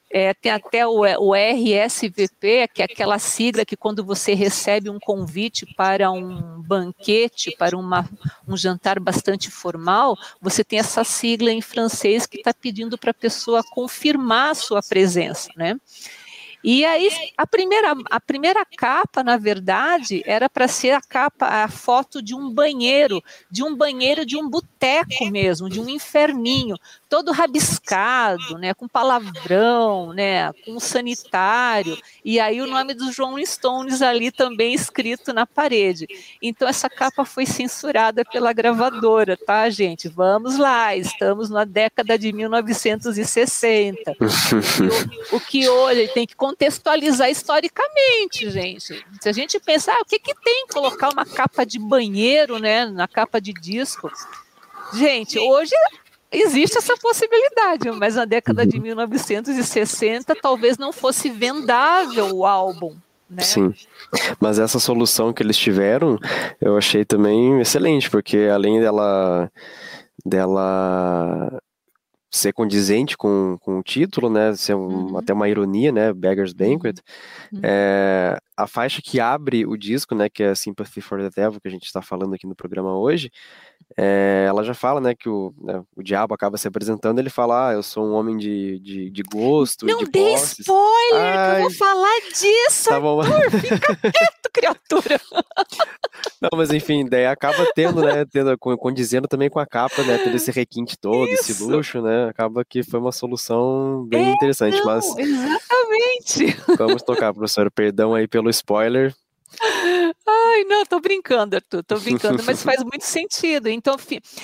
é, 0.09 0.33
tem 0.33 0.49
até 0.49 0.87
o, 0.87 1.01
o, 1.01 1.35
RSVP, 1.35 2.69
que 2.73 2.81
é 2.81 2.85
aquela 2.85 3.19
sigla 3.19 3.65
que 3.65 3.75
quando 3.75 4.01
você 4.01 4.33
recebe 4.33 4.89
um 4.89 4.97
convite 4.97 5.65
para 5.75 6.09
um 6.09 6.61
banquete, 6.61 7.53
para 7.59 7.77
uma, 7.77 8.09
um 8.47 8.55
jantar 8.55 8.97
bastante 8.97 9.51
formal, 9.51 10.17
você 10.41 10.63
tem 10.63 10.79
essa 10.79 11.03
sigla 11.03 11.51
em 11.51 11.59
francês 11.59 12.25
que 12.25 12.37
está 12.37 12.53
pedindo 12.53 12.97
para 12.97 13.11
a 13.11 13.13
pessoa 13.13 13.61
confirmar 13.61 14.51
a 14.51 14.55
sua 14.55 14.81
presença, 14.81 15.49
né? 15.57 15.77
E 16.69 16.83
aí 16.83 17.09
a 17.37 17.47
primeira, 17.47 17.95
a 18.11 18.19
primeira 18.19 18.65
capa, 18.77 19.23
na 19.23 19.37
verdade, 19.37 20.21
era 20.25 20.49
para 20.49 20.67
ser 20.67 20.91
a 20.91 20.99
capa, 21.01 21.45
a 21.63 21.69
foto 21.69 22.21
de 22.21 22.35
um 22.35 22.53
banheiro, 22.53 23.23
de 23.49 23.63
um 23.63 23.73
banheiro 23.73 24.25
de 24.25 24.35
um 24.35 24.49
boteco 24.49 25.25
mesmo, 25.31 25.69
de 25.69 25.79
um 25.79 25.87
inferninho, 25.87 26.75
todo 27.09 27.31
rabiscado, 27.31 28.57
né, 28.57 28.73
com 28.73 28.87
palavrão, 28.87 30.13
né, 30.13 30.51
com 30.65 30.79
sanitário, 30.79 31.97
e 32.23 32.39
aí 32.39 32.61
o 32.61 32.67
nome 32.67 32.93
dos 32.93 33.17
Rolling 33.17 33.45
Stones 33.45 34.01
ali 34.01 34.31
também 34.31 34.73
escrito 34.73 35.33
na 35.33 35.45
parede. 35.45 36.07
Então 36.41 36.67
essa 36.67 36.89
capa 36.89 37.23
foi 37.23 37.45
censurada 37.45 38.23
pela 38.25 38.51
gravadora, 38.53 39.37
tá, 39.37 39.69
gente? 39.69 40.07
Vamos 40.07 40.57
lá, 40.57 40.95
estamos 40.95 41.49
na 41.49 41.63
década 41.63 42.17
de 42.17 42.31
1960. 42.33 44.15
o, 45.31 45.35
o 45.37 45.39
que 45.39 45.67
hoje 45.67 46.07
tem 46.09 46.27
que 46.27 46.35
contextualizar 46.35 47.29
historicamente, 47.29 48.49
gente. 48.49 49.05
Se 49.21 49.29
a 49.29 49.31
gente 49.31 49.59
pensar, 49.59 49.93
ah, 49.93 50.01
o 50.01 50.05
que 50.05 50.19
que 50.19 50.35
tem 50.35 50.67
colocar 50.67 51.09
uma 51.09 51.25
capa 51.25 51.65
de 51.65 51.79
banheiro, 51.79 52.59
né, 52.59 52.85
na 52.85 53.07
capa 53.07 53.39
de 53.39 53.53
disco? 53.53 54.11
Gente, 54.93 55.37
hoje 55.37 55.73
existe 56.31 56.77
essa 56.77 56.95
possibilidade, 56.97 57.91
mas 57.91 58.15
na 58.15 58.25
década 58.25 58.65
de 58.65 58.79
1960 58.79 60.33
uhum. 60.33 60.39
talvez 60.41 60.77
não 60.77 60.91
fosse 60.91 61.29
vendável 61.29 62.35
o 62.35 62.45
álbum. 62.45 62.95
Né? 63.29 63.43
Sim, 63.43 63.73
mas 64.39 64.57
essa 64.57 64.79
solução 64.79 65.33
que 65.33 65.43
eles 65.43 65.57
tiveram 65.57 66.17
eu 66.61 66.77
achei 66.77 67.03
também 67.03 67.59
excelente, 67.59 68.09
porque 68.09 68.49
além 68.49 68.79
dela, 68.79 69.51
dela 70.25 71.61
ser 72.29 72.53
condizente 72.53 73.17
com, 73.17 73.57
com 73.61 73.79
o 73.79 73.83
título, 73.83 74.29
né, 74.29 74.53
ser 74.55 74.75
um, 74.75 75.11
uhum. 75.11 75.17
até 75.17 75.33
uma 75.33 75.47
ironia, 75.47 75.91
né, 75.91 76.13
Beggar's 76.13 76.53
Banquet, 76.53 76.95
uhum. 77.51 77.59
é, 77.63 78.37
a 78.55 78.67
faixa 78.67 79.01
que 79.01 79.19
abre 79.19 79.65
o 79.65 79.77
disco, 79.77 80.13
né, 80.13 80.29
que 80.29 80.43
é 80.43 80.53
Sympathy 80.53 81.01
for 81.01 81.19
the 81.19 81.29
Devil, 81.29 81.59
que 81.61 81.67
a 81.67 81.71
gente 81.71 81.85
está 81.85 82.01
falando 82.01 82.35
aqui 82.35 82.45
no 82.45 82.55
programa 82.55 82.97
hoje, 82.97 83.31
é, 83.95 84.45
ela 84.47 84.63
já 84.63 84.73
fala, 84.73 84.99
né, 84.99 85.15
que 85.15 85.29
o, 85.29 85.53
né, 85.61 85.81
o 85.95 86.03
diabo 86.03 86.33
acaba 86.33 86.57
se 86.57 86.67
apresentando, 86.67 87.19
ele 87.19 87.29
fala, 87.29 87.69
ah, 87.69 87.73
eu 87.73 87.81
sou 87.81 88.05
um 88.05 88.13
homem 88.13 88.35
de, 88.35 88.79
de, 88.79 89.09
de 89.09 89.23
gosto, 89.23 89.85
Não 89.85 89.99
de 89.99 90.11
dê 90.11 90.33
spoiler, 90.33 91.21
Ai, 91.21 91.55
que 91.55 91.57
eu 91.57 91.69
vou 91.69 91.77
falar 91.77 92.19
disso, 92.33 92.89
tá 92.89 92.99
bom. 92.99 93.21
Arthur, 93.21 93.59
fica 93.59 93.95
quieto, 94.11 94.51
criatura. 94.51 95.21
Não, 96.41 96.49
mas 96.57 96.71
enfim, 96.71 97.05
daí 97.05 97.25
acaba 97.25 97.65
tendo, 97.73 98.01
né, 98.01 98.25
tendo, 98.25 98.57
condizendo 98.57 99.27
também 99.27 99.49
com 99.49 99.59
a 99.59 99.65
capa, 99.65 100.03
né, 100.03 100.17
tendo 100.17 100.35
esse 100.35 100.51
requinte 100.51 100.97
todo, 100.99 101.29
Isso. 101.29 101.51
esse 101.51 101.63
luxo, 101.63 102.01
né, 102.01 102.27
acaba 102.29 102.65
que 102.65 102.83
foi 102.83 102.99
uma 102.99 103.11
solução 103.11 104.05
bem 104.07 104.27
é, 104.27 104.31
interessante, 104.31 104.77
não, 104.79 104.85
mas... 104.85 105.05
Exatamente. 105.17 106.57
Vamos 106.77 107.03
tocar, 107.03 107.33
professor, 107.33 107.71
perdão 107.71 108.13
aí 108.13 108.27
pelo 108.27 108.49
spoiler, 108.49 109.15
Ai, 110.27 110.63
não, 110.65 110.85
tô 110.85 110.99
brincando, 110.99 111.55
Arthur, 111.55 111.83
tô 111.83 111.99
brincando, 111.99 112.43
mas 112.43 112.61
faz 112.63 112.83
muito 112.83 113.03
sentido. 113.03 113.69
Então, 113.69 113.95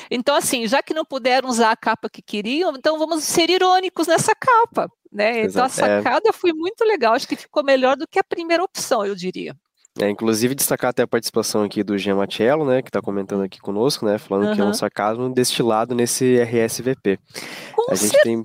então, 0.09 0.35
assim, 0.35 0.67
já 0.67 0.81
que 0.81 0.93
não 0.93 1.05
puderam 1.05 1.49
usar 1.49 1.71
a 1.71 1.77
capa 1.77 2.09
que 2.09 2.21
queriam, 2.21 2.75
então 2.75 2.97
vamos 2.97 3.23
ser 3.23 3.49
irônicos 3.49 4.07
nessa 4.07 4.33
capa, 4.35 4.89
né? 5.11 5.43
Então 5.45 5.63
a 5.63 5.67
é. 5.67 5.69
sacada 5.69 6.29
é... 6.29 6.33
foi 6.33 6.53
muito 6.53 6.83
legal, 6.83 7.13
acho 7.13 7.27
que 7.27 7.35
ficou 7.35 7.63
melhor 7.63 7.95
do 7.95 8.07
que 8.07 8.19
a 8.19 8.23
primeira 8.23 8.63
opção, 8.63 9.05
eu 9.05 9.15
diria. 9.15 9.55
É, 9.99 10.09
inclusive 10.09 10.55
destacar 10.55 10.89
até 10.89 11.03
a 11.03 11.07
participação 11.07 11.61
aqui 11.61 11.83
do 11.83 11.95
Jean 11.99 12.15
Matiello, 12.15 12.65
né, 12.65 12.81
que 12.81 12.89
está 12.89 12.99
comentando 12.99 13.43
aqui 13.43 13.59
conosco, 13.59 14.03
né, 14.05 14.17
falando 14.17 14.47
uhum. 14.47 14.55
que 14.55 14.61
é 14.61 14.65
um 14.65 14.73
sarcasmo 14.73 15.31
destilado 15.31 15.93
nesse 15.93 16.41
RSVP. 16.41 17.19
Com 17.75 17.91
a 17.91 17.95
certeza, 17.95 18.43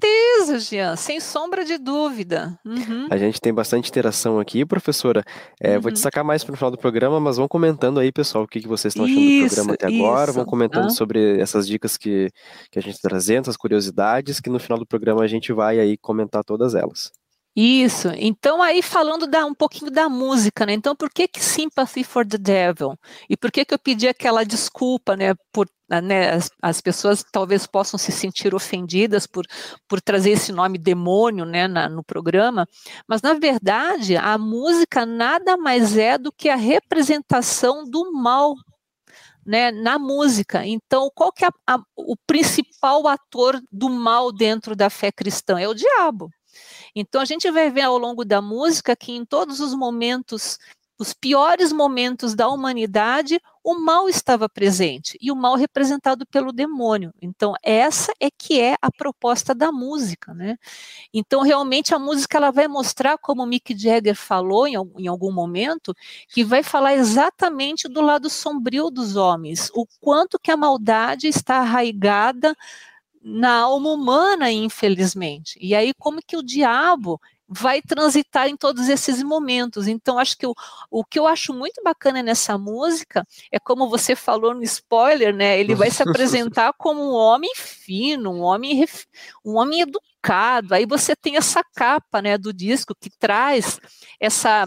tem... 0.52 0.58
Jean, 0.58 0.94
sem 0.94 1.18
sombra 1.20 1.64
de 1.64 1.78
dúvida. 1.78 2.58
Uhum. 2.66 3.06
A 3.10 3.16
gente 3.16 3.40
tem 3.40 3.54
bastante 3.54 3.88
interação 3.88 4.38
aqui, 4.38 4.66
professora. 4.66 5.24
É, 5.58 5.76
uhum. 5.76 5.80
Vou 5.80 5.92
destacar 5.92 6.22
mais 6.22 6.44
para 6.44 6.52
o 6.52 6.56
final 6.56 6.70
do 6.70 6.76
programa, 6.76 7.18
mas 7.18 7.38
vão 7.38 7.48
comentando 7.48 7.98
aí, 7.98 8.12
pessoal, 8.12 8.44
o 8.44 8.46
que, 8.46 8.60
que 8.60 8.68
vocês 8.68 8.92
estão 8.92 9.06
achando 9.06 9.18
isso, 9.18 9.48
do 9.48 9.48
programa 9.54 9.74
até 9.74 9.90
isso. 9.90 10.04
agora. 10.04 10.32
Vão 10.32 10.44
comentando 10.44 10.90
sobre 10.90 11.40
essas 11.40 11.66
dicas 11.66 11.96
que, 11.96 12.28
que 12.70 12.78
a 12.78 12.82
gente 12.82 12.96
está 12.96 13.08
trazendo, 13.08 13.48
as 13.48 13.56
curiosidades, 13.56 14.38
que 14.38 14.50
no 14.50 14.58
final 14.58 14.78
do 14.78 14.86
programa 14.86 15.22
a 15.22 15.26
gente 15.26 15.50
vai 15.52 15.80
aí 15.80 15.96
comentar 15.96 16.44
todas 16.44 16.74
elas. 16.74 17.10
Isso. 17.60 18.10
Então, 18.14 18.62
aí 18.62 18.80
falando 18.82 19.26
da, 19.26 19.44
um 19.44 19.52
pouquinho 19.52 19.90
da 19.90 20.08
música, 20.08 20.64
né? 20.64 20.74
Então, 20.74 20.94
por 20.94 21.10
que 21.10 21.26
que 21.26 21.42
Sympathy 21.42 22.04
for 22.04 22.24
the 22.24 22.38
Devil? 22.38 22.96
E 23.28 23.36
por 23.36 23.50
que 23.50 23.64
que 23.64 23.74
eu 23.74 23.78
pedi 23.80 24.06
aquela 24.06 24.44
desculpa, 24.44 25.16
né? 25.16 25.34
Por 25.52 25.68
né, 25.90 26.30
as, 26.30 26.50
as, 26.62 26.80
pessoas 26.80 27.24
talvez 27.32 27.66
possam 27.66 27.98
se 27.98 28.12
sentir 28.12 28.54
ofendidas 28.54 29.26
por, 29.26 29.44
por 29.88 30.00
trazer 30.00 30.30
esse 30.30 30.52
nome 30.52 30.78
demônio 30.78 31.44
né, 31.44 31.66
na, 31.66 31.88
no 31.88 32.04
programa, 32.04 32.64
mas 33.08 33.22
na 33.22 33.34
verdade 33.34 34.16
a 34.16 34.38
música 34.38 35.04
nada 35.04 35.56
mais 35.56 35.96
é 35.96 36.16
do 36.16 36.30
que 36.30 36.48
a 36.50 36.56
representação 36.56 37.84
do 37.90 38.12
mal 38.12 38.54
né, 39.44 39.72
na 39.72 39.98
música. 39.98 40.64
Então, 40.64 41.10
qual 41.12 41.32
que 41.32 41.44
é 41.44 41.48
a, 41.66 41.74
a, 41.74 41.80
o 41.96 42.16
principal 42.24 43.08
ator 43.08 43.60
do 43.72 43.88
mal 43.90 44.30
dentro 44.30 44.76
da 44.76 44.88
fé 44.88 45.10
cristã? 45.10 45.58
É 45.58 45.66
o 45.66 45.74
diabo. 45.74 46.30
Então 47.00 47.20
a 47.20 47.24
gente 47.24 47.50
vai 47.50 47.70
ver 47.70 47.82
ao 47.82 47.96
longo 47.96 48.24
da 48.24 48.42
música 48.42 48.96
que 48.96 49.12
em 49.12 49.24
todos 49.24 49.60
os 49.60 49.72
momentos, 49.72 50.58
os 50.98 51.12
piores 51.14 51.72
momentos 51.72 52.34
da 52.34 52.48
humanidade, 52.48 53.40
o 53.62 53.78
mal 53.78 54.08
estava 54.08 54.48
presente 54.48 55.16
e 55.20 55.30
o 55.30 55.36
mal 55.36 55.54
representado 55.54 56.26
pelo 56.26 56.52
demônio. 56.52 57.12
Então 57.22 57.54
essa 57.62 58.12
é 58.18 58.28
que 58.30 58.60
é 58.60 58.74
a 58.82 58.90
proposta 58.90 59.54
da 59.54 59.70
música, 59.70 60.34
né? 60.34 60.56
Então 61.14 61.42
realmente 61.42 61.94
a 61.94 62.00
música 62.00 62.36
ela 62.36 62.50
vai 62.50 62.66
mostrar 62.66 63.16
como 63.16 63.46
Mick 63.46 63.78
Jagger 63.78 64.16
falou 64.16 64.66
em, 64.66 64.74
em 64.98 65.06
algum 65.06 65.32
momento, 65.32 65.94
que 66.28 66.42
vai 66.42 66.64
falar 66.64 66.94
exatamente 66.94 67.86
do 67.86 68.00
lado 68.00 68.28
sombrio 68.28 68.90
dos 68.90 69.14
homens, 69.14 69.70
o 69.72 69.86
quanto 70.00 70.36
que 70.36 70.50
a 70.50 70.56
maldade 70.56 71.28
está 71.28 71.58
arraigada 71.58 72.56
na 73.28 73.60
alma 73.60 73.90
humana, 73.90 74.50
infelizmente. 74.50 75.58
E 75.60 75.74
aí, 75.74 75.92
como 75.98 76.20
que 76.26 76.36
o 76.36 76.42
diabo 76.42 77.20
vai 77.48 77.80
transitar 77.80 78.46
em 78.46 78.56
todos 78.56 78.88
esses 78.88 79.22
momentos. 79.22 79.88
Então, 79.88 80.18
acho 80.18 80.36
que 80.36 80.46
o, 80.46 80.54
o 80.90 81.02
que 81.02 81.18
eu 81.18 81.26
acho 81.26 81.54
muito 81.54 81.82
bacana 81.82 82.22
nessa 82.22 82.58
música 82.58 83.26
é 83.50 83.58
como 83.58 83.88
você 83.88 84.14
falou 84.14 84.54
no 84.54 84.62
spoiler, 84.62 85.34
né? 85.34 85.58
Ele 85.58 85.74
vai 85.74 85.90
se 85.90 86.02
apresentar 86.02 86.74
como 86.76 87.00
um 87.02 87.14
homem 87.14 87.50
fino, 87.56 88.30
um 88.30 88.42
homem, 88.42 88.86
um 89.44 89.56
homem 89.56 89.80
educado. 89.80 90.74
Aí 90.74 90.84
você 90.84 91.16
tem 91.16 91.36
essa 91.36 91.62
capa, 91.74 92.20
né, 92.20 92.36
do 92.36 92.52
disco 92.52 92.94
que 93.00 93.08
traz 93.18 93.80
essa 94.20 94.66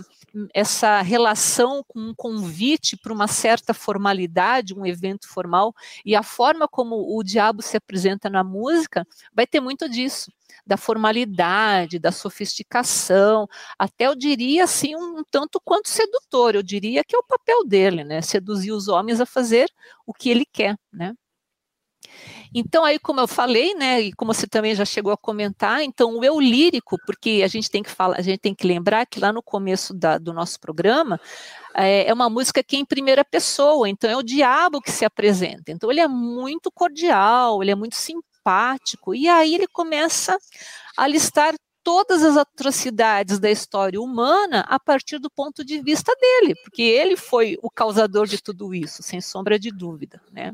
essa 0.54 1.02
relação 1.02 1.84
com 1.88 2.00
um 2.00 2.14
convite 2.16 2.98
para 2.98 3.14
uma 3.14 3.28
certa 3.28 3.74
formalidade, 3.74 4.74
um 4.74 4.86
evento 4.86 5.28
formal, 5.28 5.74
e 6.06 6.16
a 6.16 6.24
forma 6.24 6.68
como 6.68 7.18
o 7.18 7.24
diabo 7.24 7.62
se 7.62 7.78
apresenta 7.78 8.30
na 8.30 8.44
música 8.44 9.06
vai 9.34 9.46
ter 9.48 9.60
muito 9.60 9.90
disso, 9.90 10.32
da 10.66 10.78
formalidade, 10.78 12.00
da 12.00 12.12
sofisticação, 12.12 13.48
até 13.80 14.08
eu 14.08 14.16
diria 14.16 14.64
assim 14.66 14.96
um 14.96 15.24
tanto 15.30 15.60
quanto 15.64 15.90
sedutor, 15.90 16.56
eu 16.56 16.64
diria 16.64 17.04
que 17.04 17.16
é 17.16 17.20
o 17.20 17.24
papel 17.24 17.66
dele, 17.66 18.04
né, 18.04 18.22
seduzir 18.22 18.72
os 18.72 18.88
homens 18.88 19.20
a 19.22 19.26
fazer 19.26 19.68
o 20.06 20.14
que 20.14 20.30
ele 20.30 20.46
quer, 20.46 20.78
né. 20.94 21.14
Então, 22.54 22.84
aí, 22.84 23.00
como 23.00 23.20
eu 23.22 23.28
falei, 23.28 23.74
né, 23.76 24.02
e 24.02 24.14
como 24.14 24.34
você 24.34 24.46
também 24.46 24.76
já 24.76 24.84
chegou 24.84 25.14
a 25.14 25.18
comentar, 25.18 25.82
então 25.84 26.18
o 26.18 26.24
eu 26.24 26.40
lírico, 26.40 26.98
porque 27.06 27.42
a 27.44 27.48
gente 27.48 27.70
tem 27.70 27.82
que 27.82 27.90
falar, 27.90 28.18
a 28.18 28.22
gente 28.22 28.40
tem 28.40 28.54
que 28.54 28.68
lembrar 28.68 29.06
que 29.06 29.20
lá 29.20 29.32
no 29.32 29.42
começo 29.42 29.94
da, 29.94 30.18
do 30.18 30.34
nosso 30.34 30.60
programa 30.60 31.20
é, 31.74 32.08
é 32.08 32.14
uma 32.14 32.30
música 32.30 32.62
que 32.62 32.76
é 32.76 32.80
em 32.80 32.86
primeira 32.86 33.24
pessoa, 33.24 33.88
então 33.88 34.10
é 34.10 34.18
o 34.18 34.24
diabo 34.24 34.82
que 34.82 34.92
se 34.92 35.06
apresenta. 35.06 35.72
Então 35.72 35.90
ele 35.90 36.02
é 36.02 36.08
muito 36.08 36.70
cordial, 36.72 37.62
ele 37.62 37.72
é 37.72 37.76
muito 37.76 37.96
simpático, 37.96 39.16
e 39.16 39.30
aí 39.30 39.56
ele 39.56 39.68
começa 39.68 40.38
a 40.98 41.08
listar 41.08 41.54
todas 41.84 42.24
as 42.24 42.38
atrocidades 42.38 43.40
da 43.40 43.50
história 43.50 44.00
humana 44.00 44.62
a 44.68 44.80
partir 44.80 45.20
do 45.20 45.30
ponto 45.30 45.64
de 45.64 45.82
vista 45.82 46.14
dele, 46.16 46.56
porque 46.64 46.82
ele 46.82 47.18
foi 47.18 47.58
o 47.62 47.70
causador 47.70 48.28
de 48.28 48.42
tudo 48.42 48.74
isso, 48.74 49.02
sem 49.04 49.20
sombra 49.22 49.58
de 49.60 49.72
dúvida, 49.72 50.22
né? 50.32 50.54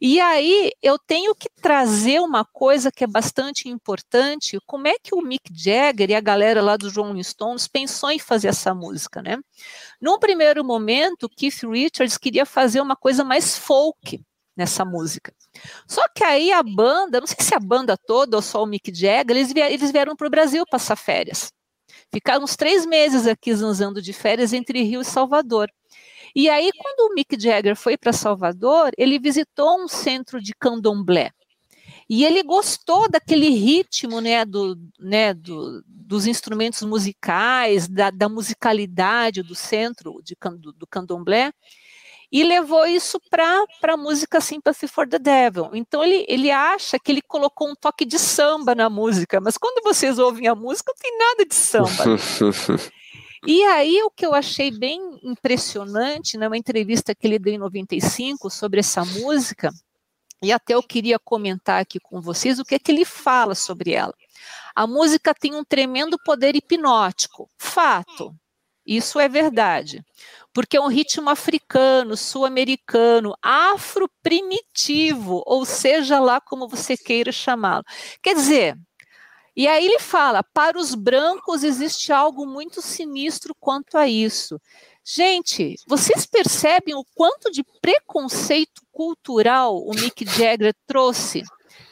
E 0.00 0.20
aí 0.20 0.72
eu 0.82 0.98
tenho 0.98 1.34
que 1.34 1.48
trazer 1.62 2.20
uma 2.20 2.44
coisa 2.44 2.90
que 2.90 3.04
é 3.04 3.06
bastante 3.06 3.68
importante, 3.68 4.58
como 4.66 4.88
é 4.88 4.94
que 4.98 5.14
o 5.14 5.22
Mick 5.22 5.50
Jagger 5.52 6.10
e 6.10 6.14
a 6.14 6.20
galera 6.20 6.62
lá 6.62 6.76
dos 6.76 6.96
Rolling 6.96 7.22
Stones 7.22 7.68
pensou 7.68 8.10
em 8.10 8.18
fazer 8.18 8.48
essa 8.48 8.74
música, 8.74 9.22
né? 9.22 9.38
Num 10.00 10.18
primeiro 10.18 10.64
momento, 10.64 11.28
Keith 11.28 11.62
Richards 11.64 12.18
queria 12.18 12.44
fazer 12.44 12.80
uma 12.80 12.96
coisa 12.96 13.22
mais 13.22 13.56
folk, 13.56 14.20
nessa 14.56 14.84
música. 14.84 15.32
Só 15.86 16.02
que 16.14 16.24
aí 16.24 16.52
a 16.52 16.62
banda, 16.62 17.20
não 17.20 17.26
sei 17.26 17.36
se 17.40 17.54
a 17.54 17.60
banda 17.60 17.96
toda 17.96 18.36
ou 18.36 18.42
só 18.42 18.62
o 18.62 18.66
Mick 18.66 18.92
Jagger, 18.94 19.36
eles, 19.36 19.52
vieram, 19.52 19.72
eles 19.72 19.90
vieram 19.92 20.16
para 20.16 20.26
o 20.26 20.30
Brasil 20.30 20.64
passar 20.70 20.96
férias. 20.96 21.52
Ficaram 22.12 22.44
uns 22.44 22.56
três 22.56 22.86
meses 22.86 23.26
aqui 23.26 23.54
zanzando 23.54 24.00
de 24.00 24.12
férias 24.12 24.52
entre 24.52 24.82
Rio 24.82 25.00
e 25.00 25.04
Salvador. 25.04 25.70
E 26.34 26.48
aí, 26.48 26.70
quando 26.76 27.10
o 27.10 27.14
Mick 27.14 27.40
Jagger 27.40 27.76
foi 27.76 27.96
para 27.96 28.12
Salvador, 28.12 28.92
ele 28.98 29.18
visitou 29.18 29.82
um 29.82 29.88
centro 29.88 30.40
de 30.40 30.52
candomblé. 30.54 31.30
E 32.08 32.24
ele 32.24 32.42
gostou 32.42 33.10
daquele 33.10 33.48
ritmo, 33.48 34.20
né, 34.20 34.44
do, 34.44 34.78
né, 34.98 35.34
do, 35.34 35.82
dos 35.86 36.26
instrumentos 36.26 36.82
musicais, 36.82 37.88
da, 37.88 38.10
da 38.10 38.28
musicalidade 38.28 39.42
do 39.42 39.54
centro 39.54 40.20
de, 40.22 40.36
do, 40.58 40.72
do 40.72 40.86
candomblé 40.86 41.52
e 42.30 42.42
levou 42.42 42.86
isso 42.86 43.20
para 43.30 43.64
a 43.82 43.96
música 43.96 44.40
Sympathy 44.40 44.88
for 44.88 45.08
the 45.08 45.18
Devil. 45.18 45.70
Então 45.74 46.02
ele, 46.02 46.24
ele 46.28 46.50
acha 46.50 46.98
que 46.98 47.12
ele 47.12 47.22
colocou 47.22 47.68
um 47.68 47.74
toque 47.74 48.04
de 48.04 48.18
samba 48.18 48.74
na 48.74 48.90
música, 48.90 49.40
mas 49.40 49.56
quando 49.56 49.82
vocês 49.82 50.18
ouvem 50.18 50.48
a 50.48 50.54
música, 50.54 50.92
não 50.92 51.00
tem 51.00 51.18
nada 51.18 51.44
de 51.44 51.54
samba. 51.54 52.04
E 53.48 53.62
aí 53.62 54.02
o 54.02 54.10
que 54.10 54.26
eu 54.26 54.34
achei 54.34 54.72
bem 54.72 55.00
impressionante, 55.22 56.36
numa 56.36 56.56
entrevista 56.56 57.14
que 57.14 57.28
ele 57.28 57.38
deu 57.38 57.54
em 57.54 57.58
95 57.58 58.50
sobre 58.50 58.80
essa 58.80 59.04
música, 59.04 59.70
e 60.42 60.50
até 60.50 60.74
eu 60.74 60.82
queria 60.82 61.16
comentar 61.16 61.80
aqui 61.80 62.00
com 62.00 62.20
vocês 62.20 62.58
o 62.58 62.64
que 62.64 62.74
é 62.74 62.78
que 62.78 62.90
ele 62.90 63.04
fala 63.04 63.54
sobre 63.54 63.92
ela. 63.92 64.12
A 64.74 64.84
música 64.84 65.32
tem 65.32 65.54
um 65.54 65.62
tremendo 65.62 66.18
poder 66.24 66.56
hipnótico, 66.56 67.48
fato. 67.56 68.34
Isso 68.84 69.20
é 69.20 69.28
verdade 69.28 70.04
porque 70.56 70.78
é 70.78 70.80
um 70.80 70.88
ritmo 70.88 71.28
africano, 71.28 72.16
sul-americano, 72.16 73.36
afro-primitivo, 73.42 75.42
ou 75.44 75.66
seja 75.66 76.18
lá 76.18 76.40
como 76.40 76.66
você 76.66 76.96
queira 76.96 77.30
chamá-lo. 77.30 77.84
Quer 78.22 78.34
dizer, 78.34 78.74
e 79.54 79.68
aí 79.68 79.84
ele 79.84 79.98
fala: 79.98 80.42
para 80.42 80.78
os 80.78 80.94
brancos 80.94 81.62
existe 81.62 82.10
algo 82.10 82.46
muito 82.46 82.80
sinistro 82.80 83.54
quanto 83.60 83.98
a 83.98 84.08
isso. 84.08 84.58
Gente, 85.04 85.74
vocês 85.86 86.24
percebem 86.24 86.94
o 86.94 87.04
quanto 87.14 87.52
de 87.52 87.62
preconceito 87.82 88.80
cultural 88.90 89.76
o 89.76 89.90
Mick 89.90 90.24
Jagger 90.24 90.74
trouxe 90.86 91.42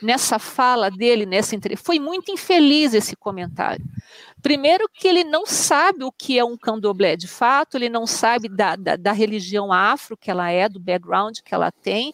nessa 0.05 0.39
fala 0.39 0.91
dele, 0.91 1.27
nessa 1.27 1.57
entrevista? 1.57 1.85
Foi 1.85 1.99
muito 1.99 2.31
infeliz 2.31 2.95
esse 2.95 3.17
comentário. 3.17 3.85
Primeiro 4.43 4.89
que 4.93 5.09
ele 5.09 5.25
não 5.25 5.47
sabe 5.47 6.05
o 6.05 6.13
que 6.13 6.39
é 6.39 6.45
um 6.45 6.57
candomblé 6.57 7.17
de 7.17 7.27
fato, 7.27 7.77
ele 7.77 7.89
não 7.89 8.07
sabe 8.07 8.47
da, 8.49 8.77
da, 8.77 8.95
da, 8.95 9.13
religião 9.13 9.73
afro 9.73 10.19
que 10.19 10.31
ela 10.31 10.51
é, 10.51 10.69
do 10.69 10.79
background 10.79 11.39
que 11.43 11.55
ela 11.55 11.73
tem. 11.73 12.13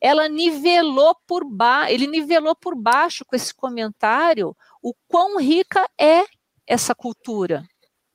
Ela 0.00 0.28
nivelou 0.28 1.14
por 1.26 1.44
baixo, 1.44 1.92
ele 1.92 2.08
nivelou 2.08 2.56
por 2.56 2.74
baixo 2.74 3.24
com 3.24 3.36
esse 3.36 3.54
comentário 3.54 4.56
o 4.82 4.92
quão 5.06 5.38
rica 5.38 5.88
é 5.96 6.24
essa 6.66 6.94
cultura. 6.94 7.64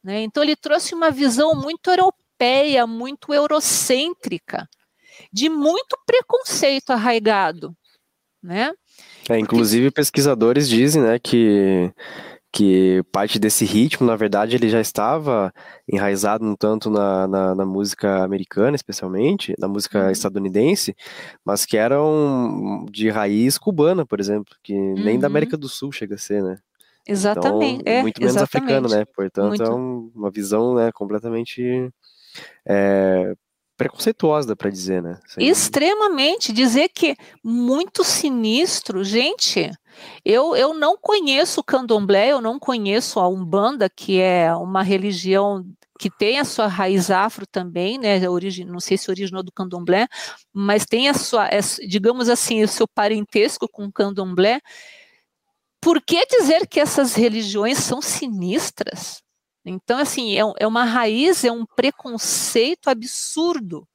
Né? 0.03 0.21
Então 0.23 0.43
ele 0.43 0.55
trouxe 0.55 0.93
uma 0.93 1.09
visão 1.09 1.55
muito 1.55 1.89
europeia, 1.89 2.85
muito 2.85 3.33
eurocêntrica, 3.33 4.67
de 5.31 5.49
muito 5.49 5.97
preconceito 6.05 6.91
arraigado. 6.91 7.75
Né? 8.43 8.73
É, 9.29 9.39
inclusive 9.39 9.91
pesquisadores 9.91 10.69
dizem 10.69 11.01
né, 11.01 11.19
que 11.19 11.91
que 12.55 13.03
parte 13.11 13.37
desse 13.37 13.65
ritmo, 13.65 14.07
na 14.07 14.15
verdade, 14.15 14.55
ele 14.55 14.69
já 14.69 14.79
estava 14.79 15.53
enraizado 15.91 16.45
um 16.45 16.55
tanto 16.55 16.89
na, 16.89 17.27
na, 17.27 17.53
na 17.53 17.65
música 17.65 18.23
americana, 18.23 18.77
especialmente, 18.77 19.53
na 19.59 19.67
música 19.67 20.05
uhum. 20.05 20.09
estadunidense, 20.09 20.95
mas 21.43 21.65
que 21.65 21.75
eram 21.75 22.85
de 22.89 23.09
raiz 23.09 23.57
cubana, 23.57 24.05
por 24.05 24.21
exemplo, 24.21 24.55
que 24.63 24.73
uhum. 24.73 24.93
nem 24.93 25.19
da 25.19 25.27
uhum. 25.27 25.33
América 25.33 25.57
do 25.57 25.67
Sul 25.67 25.91
chega 25.91 26.15
a 26.15 26.17
ser, 26.17 26.41
né? 26.41 26.57
Exatamente. 27.05 27.81
Então, 27.81 27.93
é, 27.93 28.01
muito 28.01 28.21
menos 28.21 28.37
exatamente. 28.37 28.71
africano, 28.71 28.87
né? 28.87 29.05
Portanto, 29.13 29.49
muito. 29.49 29.63
é 29.63 29.69
um, 29.69 30.11
uma 30.15 30.31
visão 30.31 30.75
né, 30.75 30.91
completamente 30.93 31.91
é, 32.65 33.35
preconceituosa, 33.77 34.47
dá 34.47 34.55
para 34.55 34.69
dizer, 34.69 35.01
né? 35.01 35.19
Sem... 35.27 35.47
Extremamente. 35.47 36.53
Dizer 36.53 36.89
que 36.89 37.15
muito 37.43 38.03
sinistro, 38.03 39.03
gente. 39.03 39.71
Eu, 40.23 40.55
eu 40.55 40.73
não 40.73 40.97
conheço 40.97 41.61
o 41.61 41.63
candomblé, 41.63 42.29
eu 42.31 42.41
não 42.41 42.59
conheço 42.59 43.19
a 43.19 43.27
Umbanda, 43.27 43.89
que 43.89 44.19
é 44.19 44.53
uma 44.55 44.81
religião 44.81 45.65
que 45.97 46.09
tem 46.09 46.39
a 46.39 46.45
sua 46.45 46.67
raiz 46.67 47.09
afro 47.09 47.47
também, 47.47 47.97
né? 47.97 48.27
Origem, 48.29 48.65
não 48.65 48.79
sei 48.79 48.97
se 48.97 49.09
originou 49.09 49.41
do 49.41 49.51
candomblé, 49.51 50.07
mas 50.53 50.85
tem 50.85 51.07
a 51.07 51.13
sua, 51.13 51.49
digamos 51.87 52.27
assim, 52.27 52.63
o 52.63 52.67
seu 52.67 52.87
parentesco 52.87 53.67
com 53.69 53.85
o 53.85 53.91
candomblé. 53.91 54.59
Por 55.79 56.01
que 56.01 56.25
dizer 56.25 56.67
que 56.67 56.79
essas 56.79 57.13
religiões 57.13 57.77
são 57.77 58.01
sinistras? 58.01 59.23
Então, 59.65 59.97
assim, 59.97 60.37
é, 60.37 60.41
é 60.59 60.67
uma 60.67 60.83
raiz, 60.83 61.43
é 61.43 61.51
um 61.51 61.65
preconceito 61.65 62.87
absurdo 62.87 63.87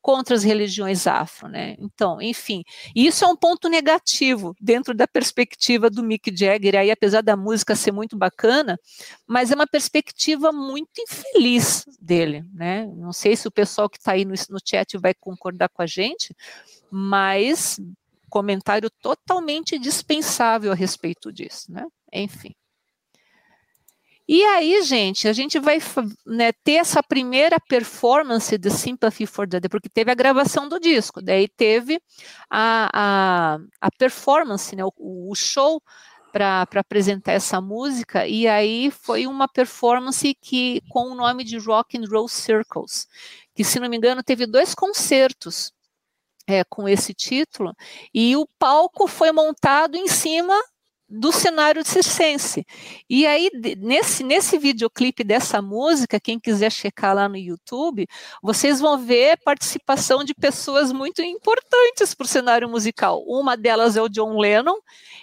contra 0.00 0.34
as 0.34 0.42
religiões 0.42 1.06
afro, 1.06 1.48
né? 1.48 1.76
Então, 1.78 2.22
enfim, 2.22 2.62
isso 2.94 3.24
é 3.24 3.28
um 3.28 3.36
ponto 3.36 3.68
negativo 3.68 4.54
dentro 4.60 4.94
da 4.94 5.06
perspectiva 5.06 5.90
do 5.90 6.02
Mick 6.02 6.34
Jagger, 6.34 6.76
aí 6.76 6.90
apesar 6.90 7.20
da 7.20 7.36
música 7.36 7.74
ser 7.74 7.92
muito 7.92 8.16
bacana, 8.16 8.78
mas 9.26 9.50
é 9.50 9.54
uma 9.54 9.66
perspectiva 9.66 10.52
muito 10.52 10.98
infeliz 10.98 11.84
dele, 12.00 12.44
né? 12.54 12.86
Não 12.96 13.12
sei 13.12 13.36
se 13.36 13.48
o 13.48 13.50
pessoal 13.50 13.88
que 13.90 13.98
está 13.98 14.12
aí 14.12 14.24
no, 14.24 14.34
no 14.48 14.58
chat 14.64 14.96
vai 14.96 15.12
concordar 15.12 15.68
com 15.68 15.82
a 15.82 15.86
gente, 15.86 16.34
mas 16.90 17.78
comentário 18.30 18.88
totalmente 19.02 19.78
dispensável 19.78 20.72
a 20.72 20.74
respeito 20.74 21.32
disso, 21.32 21.72
né? 21.72 21.84
Enfim. 22.12 22.54
E 24.30 24.44
aí, 24.44 24.82
gente, 24.82 25.26
a 25.26 25.32
gente 25.32 25.58
vai 25.58 25.78
né, 26.26 26.52
ter 26.52 26.74
essa 26.74 27.02
primeira 27.02 27.58
performance 27.58 28.58
de 28.58 28.68
Sympathy 28.70 29.24
for 29.24 29.48
the 29.48 29.58
Devil, 29.58 29.70
porque 29.70 29.88
teve 29.88 30.10
a 30.10 30.14
gravação 30.14 30.68
do 30.68 30.78
disco, 30.78 31.22
daí 31.22 31.48
teve 31.48 31.98
a, 32.50 32.90
a, 32.92 33.58
a 33.80 33.90
performance, 33.92 34.76
né, 34.76 34.84
o, 34.84 34.92
o 34.98 35.34
show 35.34 35.82
para 36.30 36.66
apresentar 36.74 37.32
essa 37.32 37.58
música, 37.58 38.26
e 38.26 38.46
aí 38.46 38.90
foi 38.90 39.26
uma 39.26 39.48
performance 39.48 40.34
que 40.34 40.82
com 40.90 41.10
o 41.10 41.14
nome 41.14 41.42
de 41.42 41.56
Rock 41.56 41.96
and 41.96 42.04
Roll 42.06 42.28
Circles, 42.28 43.08
que 43.54 43.64
se 43.64 43.80
não 43.80 43.88
me 43.88 43.96
engano 43.96 44.22
teve 44.22 44.44
dois 44.46 44.74
concertos 44.74 45.72
é, 46.46 46.62
com 46.64 46.86
esse 46.86 47.14
título, 47.14 47.74
e 48.12 48.36
o 48.36 48.46
palco 48.58 49.06
foi 49.06 49.32
montado 49.32 49.96
em 49.96 50.06
cima 50.06 50.54
do 51.08 51.32
cenário 51.32 51.84
circense. 51.84 52.66
E 53.08 53.26
aí, 53.26 53.50
nesse, 53.78 54.22
nesse 54.22 54.58
videoclipe 54.58 55.24
dessa 55.24 55.62
música, 55.62 56.20
quem 56.20 56.38
quiser 56.38 56.70
checar 56.70 57.14
lá 57.14 57.28
no 57.28 57.36
YouTube, 57.36 58.06
vocês 58.42 58.80
vão 58.80 58.98
ver 58.98 59.38
participação 59.42 60.22
de 60.22 60.34
pessoas 60.34 60.92
muito 60.92 61.22
importantes 61.22 62.14
para 62.14 62.24
o 62.24 62.28
cenário 62.28 62.68
musical. 62.68 63.22
Uma 63.26 63.56
delas 63.56 63.96
é 63.96 64.02
o 64.02 64.08
John 64.08 64.38
Lennon, 64.38 64.76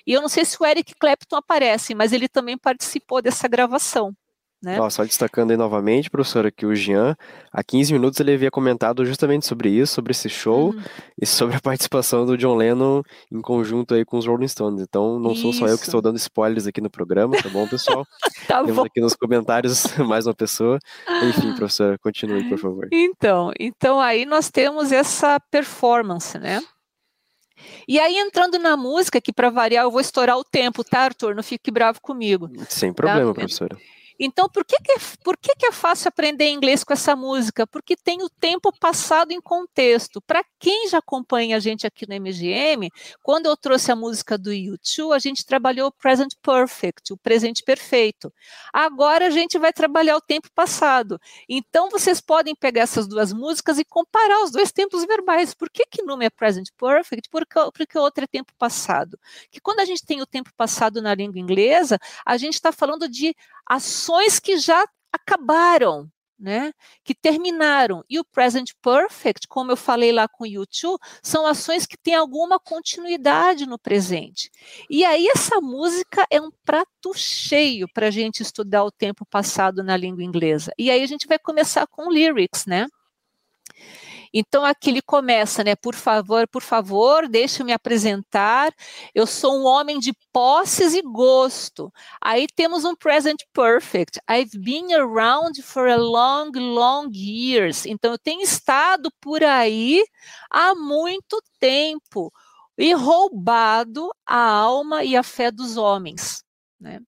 e 0.08 0.14
eu 0.14 0.22
não 0.22 0.30
sei 0.30 0.46
se 0.46 0.58
o 0.60 0.66
Eric 0.66 0.96
Clapton 0.96 1.36
aparece, 1.36 1.94
mas 1.94 2.12
ele 2.12 2.28
também 2.28 2.58
participou 2.58 3.22
dessa 3.22 3.48
gravação. 3.48 4.16
Né? 4.62 4.80
Ó, 4.80 4.90
só 4.90 5.04
destacando 5.04 5.52
aí 5.52 5.58
novamente, 5.58 6.10
professora, 6.10 6.50
que 6.50 6.66
o 6.66 6.74
Jean, 6.74 7.16
há 7.52 7.64
15 7.64 7.94
minutos 7.94 8.20
ele 8.20 8.34
havia 8.34 8.50
comentado 8.50 9.06
justamente 9.06 9.46
sobre 9.46 9.70
isso, 9.70 9.94
sobre 9.94 10.12
esse 10.12 10.28
show 10.28 10.72
uhum. 10.72 10.82
e 11.22 11.26
sobre 11.26 11.56
a 11.56 11.62
participação 11.62 12.26
do 12.26 12.36
John 12.36 12.56
Lennon 12.56 13.04
em 13.32 13.42
conjunto 13.42 13.94
aí 13.94 14.04
com 14.04 14.18
os 14.18 14.26
Rolling 14.26 14.48
Stones. 14.48 14.82
Então, 14.82 15.20
não 15.20 15.34
isso. 15.34 15.44
sou 15.44 15.54
só 15.54 15.68
eu 15.68 15.78
que 15.78 15.84
estou 15.84 16.02
dando 16.02 16.18
spoilers 16.18 16.66
aqui 16.66 16.82
no 16.82 16.90
programa, 16.90 17.38
tá 17.42 17.50
bom, 17.50 17.68
pessoal? 17.68 18.06
tá 18.48 18.62
Temos 18.64 18.76
bom. 18.76 18.86
aqui 18.86 19.00
nos 19.00 19.14
comentários 19.14 19.86
mais 20.08 20.26
uma 20.26 20.34
pessoa. 20.34 20.80
Enfim, 21.24 21.54
professora, 21.56 21.98
continue, 22.00 22.50
por 22.50 22.58
favor. 22.58 22.88
Então, 22.92 23.52
então 23.60 24.00
aí 24.00 24.26
nós 24.26 24.50
temos 24.50 24.92
essa 24.92 25.40
performance, 25.52 26.40
né? 26.40 26.60
E 27.88 28.00
aí, 28.00 28.18
entrando 28.18 28.58
na 28.60 28.76
música, 28.76 29.22
que 29.22 29.32
para 29.32 29.50
variar 29.50 29.86
eu 29.86 29.92
vou 29.92 30.02
estourar 30.02 30.38
o 30.38 30.44
tempo, 30.44 30.84
tá, 30.84 31.02
Arthur? 31.02 31.36
Não 31.36 31.44
fique 31.44 31.72
bravo 31.72 32.02
comigo. 32.02 32.50
Sem 32.68 32.92
problema, 32.92 33.28
tá? 33.28 33.34
professora. 33.34 33.78
Então, 34.20 34.48
por 34.48 34.64
que, 34.64 34.78
que, 34.78 34.92
é, 34.94 34.96
por 35.24 35.38
que, 35.38 35.54
que 35.56 35.66
é 35.66 35.72
fácil 35.72 36.08
aprender 36.08 36.50
inglês 36.50 36.84
com 36.84 36.94
essa 36.94 37.16
música? 37.16 37.68
Porque 37.68 37.96
tem 37.96 38.22
o 38.24 38.30
tempo 38.30 38.72
passado 38.80 39.32
em 39.32 39.42
contexto. 39.42 40.22
Para 40.22 40.44
quem 40.58 40.88
já 40.88 41.00
acompanha 41.00 41.58
a 41.58 41.60
gente 41.60 41.86
aqui 41.86 42.08
no 42.08 42.16
MGM, 42.16 42.90
quando 43.22 43.48
eu 43.48 43.58
trouxe 43.58 43.92
a 43.92 43.96
música 43.96 44.38
do 44.38 44.54
YouTube, 44.54 45.14
a 45.14 45.20
gente 45.20 45.46
trabalhou 45.46 45.90
o 45.90 45.92
present 45.92 46.32
perfect, 46.42 47.12
o 47.12 47.18
presente 47.18 47.62
perfeito. 47.64 48.34
Agora 48.72 49.28
a 49.28 49.30
gente 49.30 49.60
vai 49.60 49.74
trabalhar 49.74 50.16
o 50.16 50.22
tempo 50.22 50.50
passado. 50.56 51.20
Então, 51.50 51.90
vocês 51.90 52.22
podem 52.22 52.56
pegar 52.56 52.84
essas 52.84 53.08
duas 53.08 53.34
músicas 53.34 53.78
e 53.78 53.86
comparar 53.86 54.44
os 54.44 54.52
dois 54.52 54.72
tempos 54.72 55.06
verbais. 55.06 55.54
Por 55.54 55.70
que, 55.70 55.86
que 55.86 56.04
numa 56.04 56.24
é 56.24 56.30
present 56.30 56.70
perfect? 56.78 57.30
Porque, 57.30 57.60
porque 57.74 57.98
o 57.98 58.02
outro 58.02 58.24
é 58.24 58.28
tempo 58.28 58.54
passado. 58.58 59.20
Que 59.52 59.60
quando 59.60 59.82
a 59.82 59.86
gente 59.86 60.06
tem 60.06 60.22
o 60.22 60.26
tempo 60.26 60.52
passado 60.56 61.02
na 61.02 61.14
língua 61.14 61.40
inglesa, 61.40 62.00
a 62.26 62.38
gente 62.38 62.54
está 62.54 62.72
falando 62.72 63.10
de 63.10 63.36
ações 63.68 64.05
que 64.42 64.58
já 64.58 64.86
acabaram, 65.12 66.10
né, 66.40 66.74
que 67.04 67.16
terminaram. 67.16 68.04
E 68.10 68.20
o 68.20 68.26
present 68.26 68.72
perfect, 68.82 69.48
como 69.48 69.72
eu 69.72 69.78
falei 69.78 70.12
lá 70.12 70.28
com 70.28 70.44
o 70.44 70.48
YouTube, 70.48 71.00
são 71.24 71.46
ações 71.48 71.86
que 71.86 71.98
têm 71.98 72.16
alguma 72.16 72.60
continuidade 72.60 73.66
no 73.66 73.80
presente. 73.80 74.52
E 74.90 75.06
aí 75.06 75.28
essa 75.28 75.62
música 75.62 76.26
é 76.30 76.40
um 76.42 76.52
prato 76.66 77.14
cheio 77.14 77.88
para 77.94 78.08
a 78.08 78.12
gente 78.12 78.42
estudar 78.42 78.84
o 78.84 78.92
tempo 78.92 79.26
passado 79.26 79.84
na 79.84 79.96
língua 79.96 80.24
inglesa. 80.24 80.72
E 80.78 80.92
aí 80.92 81.02
a 81.02 81.08
gente 81.08 81.28
vai 81.28 81.40
começar 81.40 81.88
com 81.88 82.12
lyrics, 82.12 82.66
né? 82.66 82.88
Então 84.38 84.66
aqui 84.66 84.90
ele 84.90 85.02
começa, 85.02 85.64
né? 85.64 85.78
Por 85.78 85.96
favor, 85.96 86.46
por 86.46 86.62
favor, 86.62 87.26
deixe 87.26 87.64
me 87.64 87.72
apresentar. 87.72 88.74
Eu 89.14 89.26
sou 89.26 89.56
um 89.58 89.64
homem 89.66 89.98
de 89.98 90.12
posses 90.34 90.94
e 90.94 91.02
gosto. 91.02 91.90
Aí 92.22 92.46
temos 92.54 92.84
um 92.84 92.94
present 92.98 93.40
perfect. 93.54 94.20
I've 94.30 94.60
been 94.60 94.94
around 94.94 95.62
for 95.64 95.88
a 95.88 95.96
long, 95.96 96.52
long 96.54 97.10
years. 97.14 97.86
Então 97.86 98.12
eu 98.12 98.20
tenho 98.20 98.42
estado 98.42 99.10
por 99.22 99.42
aí 99.42 100.04
há 100.52 100.76
muito 100.76 101.42
tempo 101.58 102.30
e 102.78 102.94
roubado 102.94 104.12
a 104.26 104.38
alma 104.38 105.06
e 105.06 105.16
a 105.16 105.24
fé 105.24 105.50
dos 105.50 105.78
homens, 105.78 106.44
né? 106.78 107.00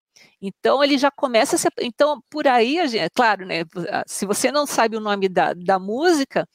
Então 0.42 0.82
ele 0.82 0.98
já 0.98 1.12
começa 1.12 1.56
a 1.58 1.60
se, 1.60 1.68
então 1.82 2.22
por 2.30 2.48
aí, 2.48 2.78
é 2.78 3.10
claro, 3.10 3.46
né? 3.46 3.64
Se 4.08 4.26
você 4.26 4.50
não 4.50 4.66
sabe 4.66 4.96
o 4.96 5.02
nome 5.02 5.28
da, 5.28 5.54
da 5.54 5.78
música, 5.78 6.48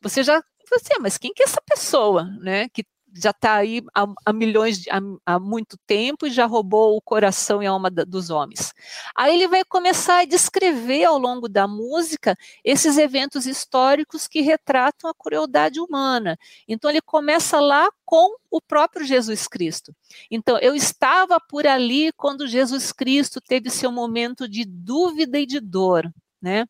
você 0.00 0.22
já, 0.22 0.42
você, 0.70 0.94
ah, 0.94 1.00
mas 1.00 1.18
quem 1.18 1.32
que 1.32 1.42
é 1.42 1.46
essa 1.46 1.60
pessoa, 1.62 2.24
né, 2.40 2.68
que 2.68 2.84
já 3.18 3.30
está 3.30 3.54
aí 3.54 3.82
há, 3.94 4.06
há 4.24 4.32
milhões, 4.32 4.80
de, 4.80 4.90
há, 4.90 5.00
há, 5.24 5.40
muito 5.40 5.78
tempo 5.86 6.26
e 6.26 6.30
já 6.30 6.44
roubou 6.46 6.96
o 6.96 7.00
coração 7.00 7.62
e 7.62 7.66
a 7.66 7.70
alma 7.70 7.90
da, 7.90 8.04
dos 8.04 8.30
homens. 8.30 8.74
Aí 9.14 9.34
ele 9.34 9.48
vai 9.48 9.64
começar 9.64 10.20
a 10.20 10.24
descrever 10.24 11.04
ao 11.04 11.18
longo 11.18 11.48
da 11.48 11.66
música 11.66 12.36
esses 12.64 12.98
eventos 12.98 13.46
históricos 13.46 14.28
que 14.28 14.40
retratam 14.40 15.08
a 15.08 15.14
crueldade 15.14 15.80
humana. 15.80 16.38
Então 16.68 16.90
ele 16.90 17.00
começa 17.00 17.60
lá 17.60 17.88
com 18.04 18.36
o 18.50 18.60
próprio 18.60 19.04
Jesus 19.04 19.48
Cristo. 19.48 19.94
Então 20.30 20.58
eu 20.58 20.74
estava 20.74 21.40
por 21.40 21.66
ali 21.66 22.12
quando 22.12 22.46
Jesus 22.46 22.92
Cristo 22.92 23.40
teve 23.40 23.70
seu 23.70 23.90
momento 23.90 24.48
de 24.48 24.64
dúvida 24.64 25.38
e 25.38 25.46
de 25.46 25.60
dor. 25.60 26.12
Né? 26.40 26.66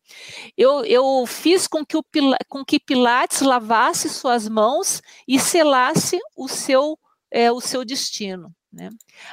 Eu, 0.57 0.85
eu 0.85 1.25
fiz 1.25 1.67
com 1.67 1.85
que, 1.85 1.97
o, 1.97 2.03
com 2.47 2.63
que 2.63 2.79
Pilates 2.79 3.41
lavasse 3.41 4.09
suas 4.09 4.47
mãos 4.47 5.01
e 5.27 5.39
selasse 5.39 6.19
o 6.35 6.47
seu, 6.47 6.97
é, 7.29 7.51
o 7.51 7.59
seu 7.59 7.83
destino. 7.85 8.53
Né? 8.71 8.89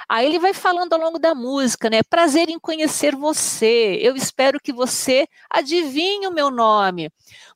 Aí 0.08 0.26
ele 0.26 0.38
vai 0.38 0.54
falando 0.54 0.92
ao 0.92 1.00
longo 1.00 1.18
da 1.18 1.34
música, 1.34 1.90
né? 1.90 2.02
Prazer 2.02 2.48
em 2.48 2.58
conhecer 2.58 3.14
você. 3.14 3.98
Eu 4.00 4.16
espero 4.16 4.60
que 4.60 4.72
você 4.72 5.26
adivinhe 5.50 6.26
o 6.26 6.32
meu 6.32 6.50
nome, 6.50 7.10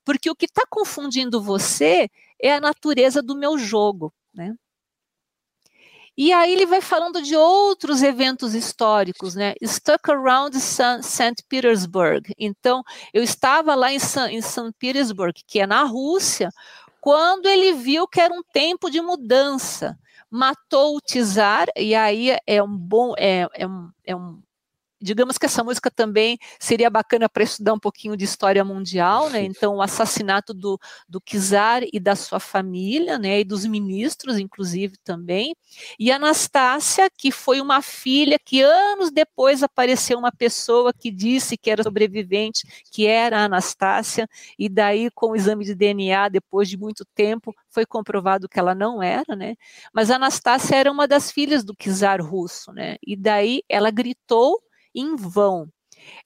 porque 0.04 0.28
o 0.28 0.34
que 0.34 0.46
está 0.46 0.62
confundindo 0.68 1.40
você 1.40 2.08
é 2.40 2.52
a 2.52 2.60
natureza 2.60 3.22
do 3.22 3.36
meu 3.36 3.56
jogo, 3.56 4.12
né? 4.34 4.54
E 6.20 6.32
aí 6.32 6.52
ele 6.52 6.66
vai 6.66 6.80
falando 6.80 7.22
de 7.22 7.36
outros 7.36 8.02
eventos 8.02 8.52
históricos, 8.52 9.36
né? 9.36 9.54
Stuck 9.62 10.10
around 10.10 10.58
St. 10.58 11.44
Petersburg. 11.48 12.34
Então, 12.36 12.82
eu 13.14 13.22
estava 13.22 13.76
lá 13.76 13.92
em 13.92 14.00
St. 14.00 14.72
Petersburg, 14.80 15.40
que 15.46 15.60
é 15.60 15.66
na 15.66 15.84
Rússia, 15.84 16.50
quando 17.00 17.46
ele 17.46 17.72
viu 17.74 18.08
que 18.08 18.20
era 18.20 18.34
um 18.34 18.42
tempo 18.52 18.90
de 18.90 19.00
mudança. 19.00 19.96
Matou 20.28 20.96
o 20.96 21.00
czar, 21.00 21.68
e 21.76 21.94
aí 21.94 22.36
é 22.44 22.60
um 22.60 22.76
bom, 22.76 23.14
é, 23.16 23.46
é, 23.54 23.64
um, 23.64 23.88
é 24.04 24.16
um 24.16 24.42
digamos 25.00 25.38
que 25.38 25.46
essa 25.46 25.62
música 25.62 25.90
também 25.90 26.38
seria 26.58 26.90
bacana 26.90 27.28
para 27.28 27.42
estudar 27.42 27.72
um 27.72 27.78
pouquinho 27.78 28.16
de 28.16 28.24
história 28.24 28.64
mundial, 28.64 29.30
né? 29.30 29.42
Então, 29.42 29.76
o 29.76 29.82
assassinato 29.82 30.52
do, 30.52 30.78
do 31.08 31.20
Czar 31.20 31.82
e 31.92 32.00
da 32.00 32.16
sua 32.16 32.40
família, 32.40 33.18
né? 33.18 33.40
E 33.40 33.44
dos 33.44 33.64
ministros, 33.64 34.38
inclusive, 34.38 34.96
também. 34.98 35.54
E 35.98 36.10
Anastácia, 36.10 37.08
que 37.10 37.30
foi 37.30 37.60
uma 37.60 37.82
filha 37.82 38.38
que 38.38 38.60
anos 38.62 39.10
depois 39.10 39.62
apareceu 39.62 40.18
uma 40.18 40.32
pessoa 40.32 40.92
que 40.92 41.10
disse 41.10 41.56
que 41.56 41.70
era 41.70 41.82
sobrevivente, 41.82 42.66
que 42.90 43.06
era 43.06 43.40
a 43.40 43.44
Anastácia, 43.44 44.28
e 44.58 44.68
daí, 44.68 45.10
com 45.10 45.30
o 45.30 45.36
exame 45.36 45.64
de 45.64 45.74
DNA, 45.74 46.28
depois 46.28 46.68
de 46.68 46.76
muito 46.76 47.04
tempo, 47.14 47.54
foi 47.70 47.86
comprovado 47.86 48.48
que 48.48 48.58
ela 48.58 48.74
não 48.74 49.02
era, 49.02 49.36
né? 49.36 49.54
Mas 49.92 50.10
Anastácia 50.10 50.76
era 50.76 50.90
uma 50.90 51.06
das 51.06 51.30
filhas 51.30 51.64
do 51.64 51.74
czar 51.74 52.20
russo, 52.20 52.72
né? 52.72 52.96
E 53.06 53.16
daí 53.16 53.62
ela 53.68 53.90
gritou 53.90 54.60
em 54.94 55.16
vão. 55.16 55.68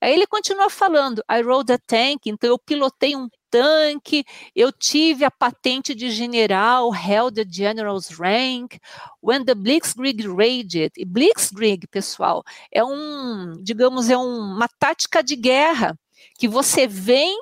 Aí 0.01 0.13
ele 0.13 0.27
continua 0.27 0.71
falando: 0.71 1.23
I 1.31 1.43
rode 1.43 1.73
a 1.73 1.79
tank, 1.79 2.27
então 2.27 2.51
eu 2.51 2.59
pilotei 2.59 3.17
um 3.17 3.29
tanque, 3.51 4.25
eu 4.57 4.73
tive 4.73 5.25
a 5.25 5.31
patente 5.31 5.95
de 5.95 6.11
general, 6.11 6.91
held 6.95 7.35
the 7.35 7.51
general's 7.51 8.09
rank. 8.09 8.79
When 9.23 9.45
the 9.45 9.55
Blitzkrieg 9.55 10.27
raged, 10.27 10.93
e 10.97 11.05
Blitzkrieg, 11.05 11.87
pessoal, 11.89 12.43
é 12.73 12.83
um, 12.85 13.53
digamos, 13.63 14.11
é 14.11 14.17
um, 14.17 14.55
uma 14.55 14.69
tática 14.79 15.23
de 15.23 15.37
guerra 15.37 15.99
que 16.39 16.49
você 16.49 16.87
vem 16.87 17.39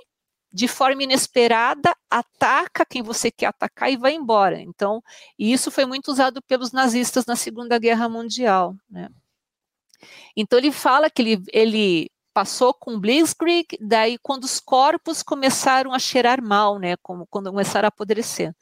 de 0.52 0.66
forma 0.66 1.04
inesperada, 1.04 1.94
ataca 2.10 2.84
quem 2.84 3.02
você 3.02 3.30
quer 3.30 3.46
atacar 3.46 3.90
e 3.92 3.96
vai 3.96 4.14
embora. 4.14 4.60
Então, 4.60 5.00
isso 5.38 5.70
foi 5.70 5.86
muito 5.86 6.10
usado 6.10 6.42
pelos 6.42 6.72
nazistas 6.72 7.24
na 7.24 7.36
Segunda 7.36 7.78
Guerra 7.78 8.08
Mundial, 8.08 8.74
né? 8.90 9.08
Então 10.36 10.58
ele 10.58 10.72
fala 10.72 11.10
que 11.10 11.22
ele, 11.22 11.42
ele 11.52 12.10
passou 12.32 12.72
com 12.72 12.98
Blitzkrieg, 12.98 13.66
daí 13.80 14.18
quando 14.18 14.44
os 14.44 14.60
corpos 14.60 15.22
começaram 15.22 15.92
a 15.92 15.98
cheirar 15.98 16.42
mal, 16.42 16.78
né, 16.78 16.96
como, 17.02 17.26
quando 17.28 17.50
começaram 17.50 17.86
a 17.86 17.88
apodrecer. 17.88 18.54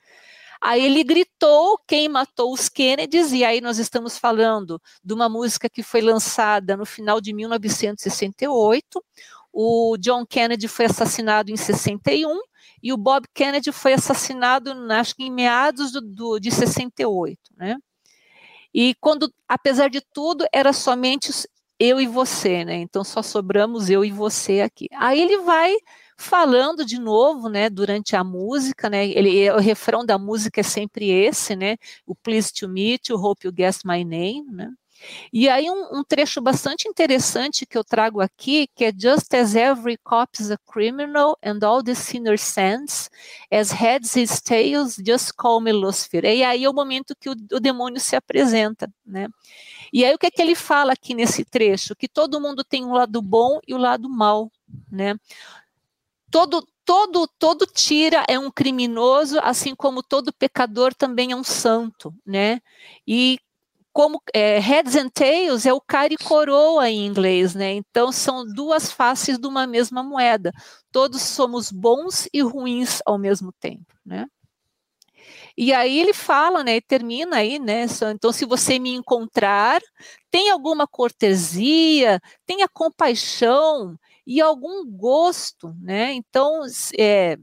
Aí 0.61 0.85
ele 0.85 1.05
gritou 1.05 1.79
quem 1.87 2.09
matou 2.09 2.53
os 2.53 2.69
Kennedys, 2.69 3.33
e 3.33 3.45
aí 3.45 3.61
nós 3.61 3.79
estamos 3.79 4.19
falando 4.19 4.81
de 5.05 5.15
uma 5.15 5.29
música 5.29 5.69
que 5.69 5.83
foi 5.83 6.01
lançada 6.01 6.77
no 6.77 6.85
final 6.85 7.21
de 7.21 7.33
1968. 7.33 9.05
O 9.53 9.97
John 9.99 10.27
Kennedy 10.27 10.67
foi 10.67 10.87
assassinado 10.87 11.51
em 11.51 11.57
61 11.57 12.41
e 12.83 12.93
o 12.93 12.97
Bob 12.97 13.27
Kennedy 13.35 13.73
foi 13.73 13.93
assassinado, 13.93 14.73
acho 14.93 15.15
que 15.15 15.25
em 15.25 15.31
meados 15.31 15.93
do, 15.93 16.01
do, 16.01 16.39
de 16.39 16.51
68, 16.51 17.39
né? 17.57 17.77
E 18.75 18.95
quando, 19.01 19.33
apesar 19.49 19.89
de 19.89 20.01
tudo, 20.13 20.45
era 20.53 20.73
somente 20.73 21.31
eu 21.79 22.01
e 22.01 22.07
você, 22.07 22.65
né? 22.65 22.77
Então 22.77 23.05
só 23.05 23.23
sobramos 23.23 23.89
eu 23.89 24.05
e 24.05 24.11
você 24.11 24.61
aqui. 24.61 24.89
Aí 24.95 25.21
ele 25.21 25.39
vai 25.39 25.75
falando 26.19 26.85
de 26.85 26.99
novo, 26.99 27.49
né, 27.49 27.71
durante 27.71 28.17
a 28.17 28.25
música, 28.25 28.91
né, 28.91 29.07
ele, 29.09 29.49
o 29.53 29.59
refrão 29.59 30.05
da 30.05 30.19
música 30.19 30.61
é 30.61 30.65
sempre 30.65 31.09
esse, 31.11 31.55
né, 31.55 31.77
o 32.05 32.13
Please 32.13 32.53
to 32.53 32.69
Meet 32.69 33.09
You, 33.09 33.17
Hope 33.17 33.47
You 33.47 33.53
Guess 33.53 33.83
My 33.85 34.05
Name, 34.05 34.45
né, 34.51 34.69
e 35.33 35.49
aí 35.49 35.71
um, 35.71 35.99
um, 35.99 36.05
trecho 36.05 36.41
bastante 36.41 36.89
interessante 36.89 37.67
que 37.67 37.77
eu 37.77 37.85
trago 37.85 38.21
aqui, 38.21 38.69
que 38.75 38.85
é 38.85 38.93
Just 38.93 39.33
as 39.35 39.55
every 39.55 39.99
is 40.39 40.51
a 40.51 40.59
criminal 40.59 41.39
and 41.43 41.59
all 41.63 41.83
the 41.83 41.95
sinners 41.95 42.41
sends, 42.41 43.11
as 43.51 43.71
heads 43.71 44.17
his 44.17 44.41
tails, 44.41 44.97
just 45.05 45.33
call 45.37 45.61
me 45.61 45.73
Lucifer. 45.73 46.25
E 46.25 46.43
aí 46.43 46.65
é 46.65 46.69
o 46.69 46.75
momento 46.75 47.15
que 47.19 47.29
o, 47.29 47.33
o 47.53 47.61
demônio 47.61 48.01
se 48.01 48.17
apresenta, 48.17 48.91
né? 49.07 49.29
E 49.93 50.05
aí 50.05 50.15
o 50.15 50.19
que 50.19 50.27
é 50.27 50.31
que 50.31 50.43
ele 50.43 50.55
fala 50.55 50.93
aqui 50.93 51.15
nesse 51.15 51.45
trecho? 51.45 51.97
Que 51.97 52.09
todo 52.09 52.41
mundo 52.41 52.65
tem 52.65 52.85
um 52.85 52.93
lado 52.93 53.23
bom 53.23 53.59
e 53.67 53.75
o 53.75 53.77
um 53.77 53.81
lado 53.81 54.09
mal, 54.09 54.51
né? 54.91 55.15
Todo, 56.31 56.67
todo, 56.85 57.27
todo 57.39 57.67
tira 57.67 58.25
é 58.29 58.39
um 58.39 58.51
criminoso, 58.51 59.39
assim 59.43 59.75
como 59.75 60.03
todo 60.03 60.33
pecador 60.33 60.95
também 60.95 61.33
é 61.33 61.37
um 61.37 61.45
santo, 61.45 62.15
né? 62.27 62.61
E 63.07 63.39
como 63.93 64.23
é, 64.35 64.59
heads 64.59 64.97
and 64.97 65.09
tails 65.11 65.67
é 65.67 65.73
o 65.73 65.81
cara 65.81 66.13
e 66.13 66.17
coroa 66.17 66.89
em 66.91 67.07
inglês, 67.07 67.55
né? 67.55 67.73
Então 67.73 68.13
são 68.13 68.45
duas 68.47 68.93
faces 68.93 69.39
de 69.39 69.47
uma 69.47 69.67
mesma 69.67 70.03
moeda. 70.03 70.53
Todos 70.93 71.23
somos 71.23 71.71
bons 71.73 72.29
e 72.33 72.41
ruins 72.43 73.01
ao 73.07 73.19
mesmo 73.19 73.53
tempo, 73.61 73.95
né? 74.05 74.27
E 75.57 75.73
aí 75.73 75.99
ele 75.99 76.15
fala, 76.15 76.63
né, 76.63 76.81
termina 76.81 77.39
aí, 77.39 77.59
né, 77.59 77.87
então 78.15 78.33
se 78.33 78.45
você 78.45 78.79
me 78.79 78.95
encontrar, 78.95 79.81
tem 80.31 80.51
alguma 80.51 80.87
cortesia, 80.87 82.21
tenha 82.47 82.69
compaixão 82.69 83.99
e 84.25 84.41
algum 84.41 84.87
gosto, 84.87 85.75
né, 85.81 86.13
então 86.13 86.63
é, 86.97 87.37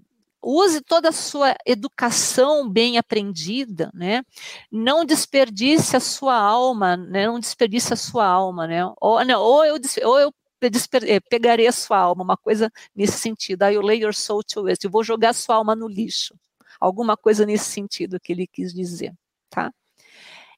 use 0.45 0.81
toda 0.81 1.09
a 1.09 1.11
sua 1.11 1.55
educação 1.65 2.69
bem 2.69 2.97
aprendida, 2.97 3.91
né? 3.93 4.23
Não 4.71 5.03
desperdice 5.03 5.97
a 5.97 5.99
sua 5.99 6.35
alma, 6.35 6.95
né? 6.95 7.25
Não 7.25 7.39
desperdice 7.39 7.93
a 7.93 7.97
sua 7.97 8.25
alma, 8.25 8.67
né? 8.67 8.81
Ou, 9.01 9.25
não, 9.25 9.41
ou 9.41 9.65
eu, 9.65 9.75
ou 10.03 10.19
eu 10.19 10.33
eh, 10.61 11.19
pegarei 11.29 11.67
a 11.67 11.71
sua 11.71 11.97
alma, 11.97 12.23
uma 12.23 12.37
coisa 12.37 12.71
nesse 12.95 13.17
sentido. 13.17 13.63
Aí 13.63 13.75
eu 13.75 13.81
lay 13.81 14.03
your 14.03 14.13
soul 14.13 14.43
to 14.43 14.63
waste, 14.63 14.85
eu 14.85 14.91
vou 14.91 15.03
jogar 15.03 15.29
a 15.29 15.33
sua 15.33 15.55
alma 15.55 15.75
no 15.75 15.87
lixo. 15.87 16.35
Alguma 16.79 17.17
coisa 17.17 17.45
nesse 17.45 17.65
sentido 17.65 18.19
que 18.19 18.31
ele 18.33 18.45
quis 18.47 18.73
dizer, 18.73 19.13
tá? 19.49 19.71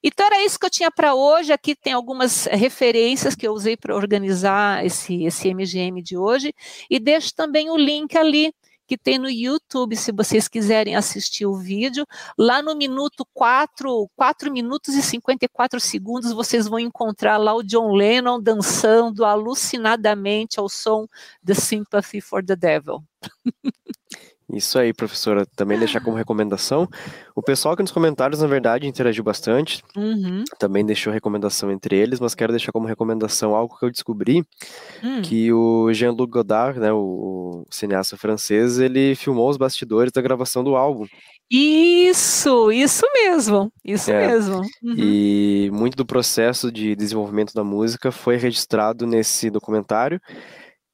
Então 0.02 0.26
era 0.26 0.44
isso 0.44 0.58
que 0.58 0.66
eu 0.66 0.70
tinha 0.70 0.90
para 0.90 1.14
hoje. 1.14 1.52
Aqui 1.52 1.74
tem 1.74 1.92
algumas 1.92 2.44
referências 2.46 3.34
que 3.34 3.46
eu 3.46 3.52
usei 3.52 3.76
para 3.76 3.94
organizar 3.94 4.84
esse, 4.84 5.24
esse 5.24 5.52
MGM 5.52 6.02
de 6.02 6.16
hoje. 6.16 6.54
E 6.88 7.00
deixo 7.00 7.34
também 7.34 7.70
o 7.70 7.76
link 7.76 8.16
ali 8.16 8.52
que 8.88 8.96
tem 8.96 9.18
no 9.18 9.28
YouTube, 9.28 9.94
se 9.94 10.10
vocês 10.10 10.48
quiserem 10.48 10.96
assistir 10.96 11.44
o 11.44 11.54
vídeo. 11.54 12.06
Lá 12.38 12.62
no 12.62 12.74
minuto 12.74 13.26
4, 13.34 14.10
4 14.16 14.50
minutos 14.50 14.94
e 14.94 15.02
54 15.02 15.78
segundos, 15.78 16.32
vocês 16.32 16.66
vão 16.66 16.78
encontrar 16.78 17.36
lá 17.36 17.54
o 17.54 17.62
John 17.62 17.92
Lennon 17.92 18.40
dançando 18.40 19.26
alucinadamente 19.26 20.58
ao 20.58 20.70
som 20.70 21.06
The 21.44 21.54
Sympathy 21.54 22.22
for 22.22 22.42
the 22.42 22.56
Devil. 22.56 23.04
Isso 24.52 24.78
aí, 24.78 24.94
professora. 24.94 25.44
Também 25.54 25.78
deixar 25.78 26.00
como 26.00 26.16
recomendação. 26.16 26.88
O 27.36 27.42
pessoal 27.42 27.74
aqui 27.74 27.82
nos 27.82 27.92
comentários, 27.92 28.40
na 28.40 28.46
verdade, 28.46 28.86
interagiu 28.86 29.22
bastante. 29.22 29.82
Uhum. 29.94 30.42
Também 30.58 30.84
deixou 30.86 31.12
recomendação 31.12 31.70
entre 31.70 31.96
eles, 31.96 32.18
mas 32.18 32.34
quero 32.34 32.52
deixar 32.52 32.72
como 32.72 32.86
recomendação 32.86 33.54
algo 33.54 33.78
que 33.78 33.84
eu 33.84 33.90
descobri, 33.90 34.42
Hum. 35.04 35.20
que 35.22 35.52
o 35.52 35.92
Jean-Luc 35.92 36.30
Godard, 36.32 36.80
né, 36.80 36.90
o 36.92 37.64
cineasta 37.70 38.16
francês, 38.16 38.78
ele 38.78 39.14
filmou 39.14 39.50
os 39.50 39.58
bastidores 39.58 40.12
da 40.12 40.22
gravação 40.22 40.64
do 40.64 40.76
álbum. 40.76 41.06
Isso, 41.50 42.70
isso 42.72 43.04
mesmo, 43.14 43.72
isso 43.84 44.10
É. 44.10 44.28
mesmo. 44.28 44.56
Uhum. 44.82 44.94
E 44.96 45.70
muito 45.72 45.96
do 45.96 46.04
processo 46.06 46.70
de 46.72 46.94
desenvolvimento 46.96 47.52
da 47.54 47.64
música 47.64 48.10
foi 48.12 48.36
registrado 48.36 49.06
nesse 49.06 49.50
documentário, 49.50 50.20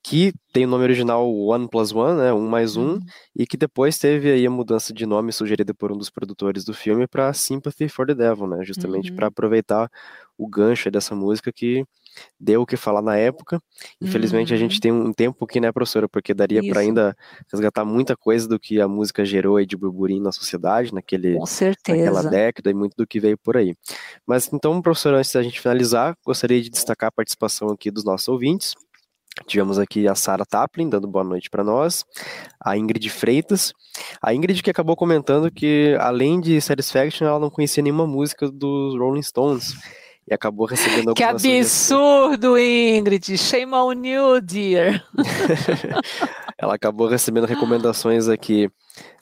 que 0.06 0.34
tem 0.52 0.66
o 0.66 0.68
nome 0.68 0.84
original 0.84 1.26
One 1.34 1.66
Plus 1.66 1.90
One, 1.92 2.18
né, 2.20 2.30
um 2.32 2.46
mais 2.46 2.76
um, 2.76 2.92
Uhum. 2.92 3.00
e 3.34 3.46
que 3.46 3.56
depois 3.56 3.98
teve 3.98 4.30
aí 4.30 4.46
a 4.46 4.50
mudança 4.50 4.92
de 4.92 5.06
nome 5.06 5.32
sugerida 5.32 5.72
por 5.72 5.90
um 5.90 5.96
dos 5.96 6.10
produtores 6.10 6.62
do 6.62 6.74
filme 6.74 7.06
para 7.06 7.32
Sympathy 7.32 7.88
for 7.88 8.06
the 8.06 8.14
Devil, 8.14 8.46
né, 8.46 8.62
justamente 8.62 9.08
Uhum. 9.10 9.16
para 9.16 9.28
aproveitar 9.28 9.90
o 10.36 10.46
gancho 10.46 10.90
dessa 10.90 11.14
música 11.14 11.50
que 11.50 11.84
deu 12.38 12.60
o 12.62 12.66
que 12.66 12.76
falar 12.76 13.00
na 13.00 13.16
época. 13.16 13.58
Infelizmente 14.00 14.52
a 14.52 14.56
gente 14.58 14.74
Uhum. 14.74 14.80
tem 14.80 14.92
um 14.92 15.12
tempo 15.12 15.42
aqui, 15.46 15.58
né, 15.58 15.72
professora, 15.72 16.06
porque 16.06 16.34
daria 16.34 16.60
para 16.70 16.80
ainda 16.80 17.16
resgatar 17.50 17.84
muita 17.86 18.14
coisa 18.14 18.46
do 18.46 18.60
que 18.60 18.80
a 18.82 18.86
música 18.86 19.24
gerou 19.24 19.56
aí 19.56 19.64
de 19.64 19.74
burburinho 19.76 20.22
na 20.22 20.32
sociedade, 20.32 20.92
naquele 20.92 21.38
naquela 22.04 22.20
década 22.30 22.70
e 22.70 22.74
muito 22.74 22.94
do 22.94 23.06
que 23.06 23.18
veio 23.18 23.38
por 23.38 23.56
aí. 23.56 23.74
Mas 24.26 24.52
então, 24.52 24.82
professor, 24.82 25.14
antes 25.14 25.32
da 25.32 25.42
gente 25.42 25.58
finalizar, 25.60 26.14
gostaria 26.26 26.60
de 26.60 26.68
destacar 26.68 27.08
a 27.08 27.12
participação 27.12 27.70
aqui 27.70 27.90
dos 27.90 28.04
nossos 28.04 28.28
ouvintes. 28.28 28.74
Tivemos 29.46 29.78
aqui 29.78 30.06
a 30.06 30.14
Sara 30.14 30.44
Taplin 30.46 30.88
dando 30.88 31.08
boa 31.08 31.24
noite 31.24 31.50
para 31.50 31.64
nós, 31.64 32.04
a 32.64 32.76
Ingrid 32.76 33.08
Freitas, 33.10 33.72
a 34.22 34.32
Ingrid 34.32 34.62
que 34.62 34.70
acabou 34.70 34.96
comentando 34.96 35.50
que 35.50 35.96
além 36.00 36.40
de 36.40 36.60
Satisfaction 36.60 37.26
ela 37.26 37.40
não 37.40 37.50
conhecia 37.50 37.82
nenhuma 37.82 38.06
música 38.06 38.48
dos 38.50 38.96
Rolling 38.98 39.22
Stones 39.22 39.74
e 40.26 40.32
acabou 40.32 40.66
recebendo 40.66 41.12
Que 41.14 41.22
algumas 41.22 41.42
sugestões. 41.42 41.66
absurdo, 41.92 42.56
Ingrid. 42.58 43.36
Shame 43.36 43.74
on 43.74 44.02
you, 44.04 44.40
dear. 44.40 45.04
Ela 46.56 46.76
acabou 46.76 47.08
recebendo 47.08 47.46
recomendações 47.46 48.28
aqui 48.28 48.70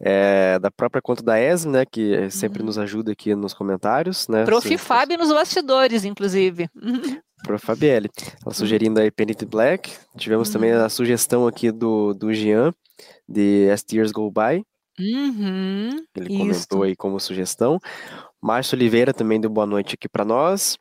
é, 0.01 0.59
da 0.61 0.71
própria 0.71 1.01
conta 1.03 1.23
da 1.23 1.41
ESM, 1.41 1.71
né, 1.71 1.85
que 1.91 2.31
sempre 2.31 2.61
Uhum. 2.61 2.67
nos 2.67 2.79
ajuda 2.79 3.11
aqui 3.13 3.35
nos 3.35 3.55
comentários, 3.55 4.29
né? 4.29 4.45
Prof. 4.45 4.77
Fábio 4.79 5.19
nos 5.19 5.33
bastidores, 5.33 6.05
inclusive. 6.05 6.69
Para 7.43 7.59
Fabielle. 7.59 8.09
Ela 8.45 8.55
sugerindo 8.55 9.01
aí 9.01 9.11
Penny 9.11 9.35
Black. 9.47 9.93
Tivemos 10.17 10.51
também 10.51 10.73
Uhum. 10.73 10.85
a 10.85 10.89
sugestão 10.89 11.47
aqui 11.47 11.71
do, 11.73 12.15
do 12.15 12.33
Jean, 12.33 12.73
de 13.29 13.69
As 13.71 13.83
Tears 13.83 14.13
Go 14.13 14.31
By. 14.31 14.65
Uhum, 15.01 15.89
Ele 16.15 16.29
isso. 16.29 16.39
comentou 16.39 16.83
aí 16.83 16.95
como 16.95 17.19
sugestão. 17.19 17.79
Márcio 18.43 18.77
Oliveira 18.77 19.15
também 19.15 19.41
deu 19.41 19.49
boa 19.49 19.67
noite 19.67 19.95
aqui 19.95 20.09
para 20.09 20.25
nós. 20.25 20.77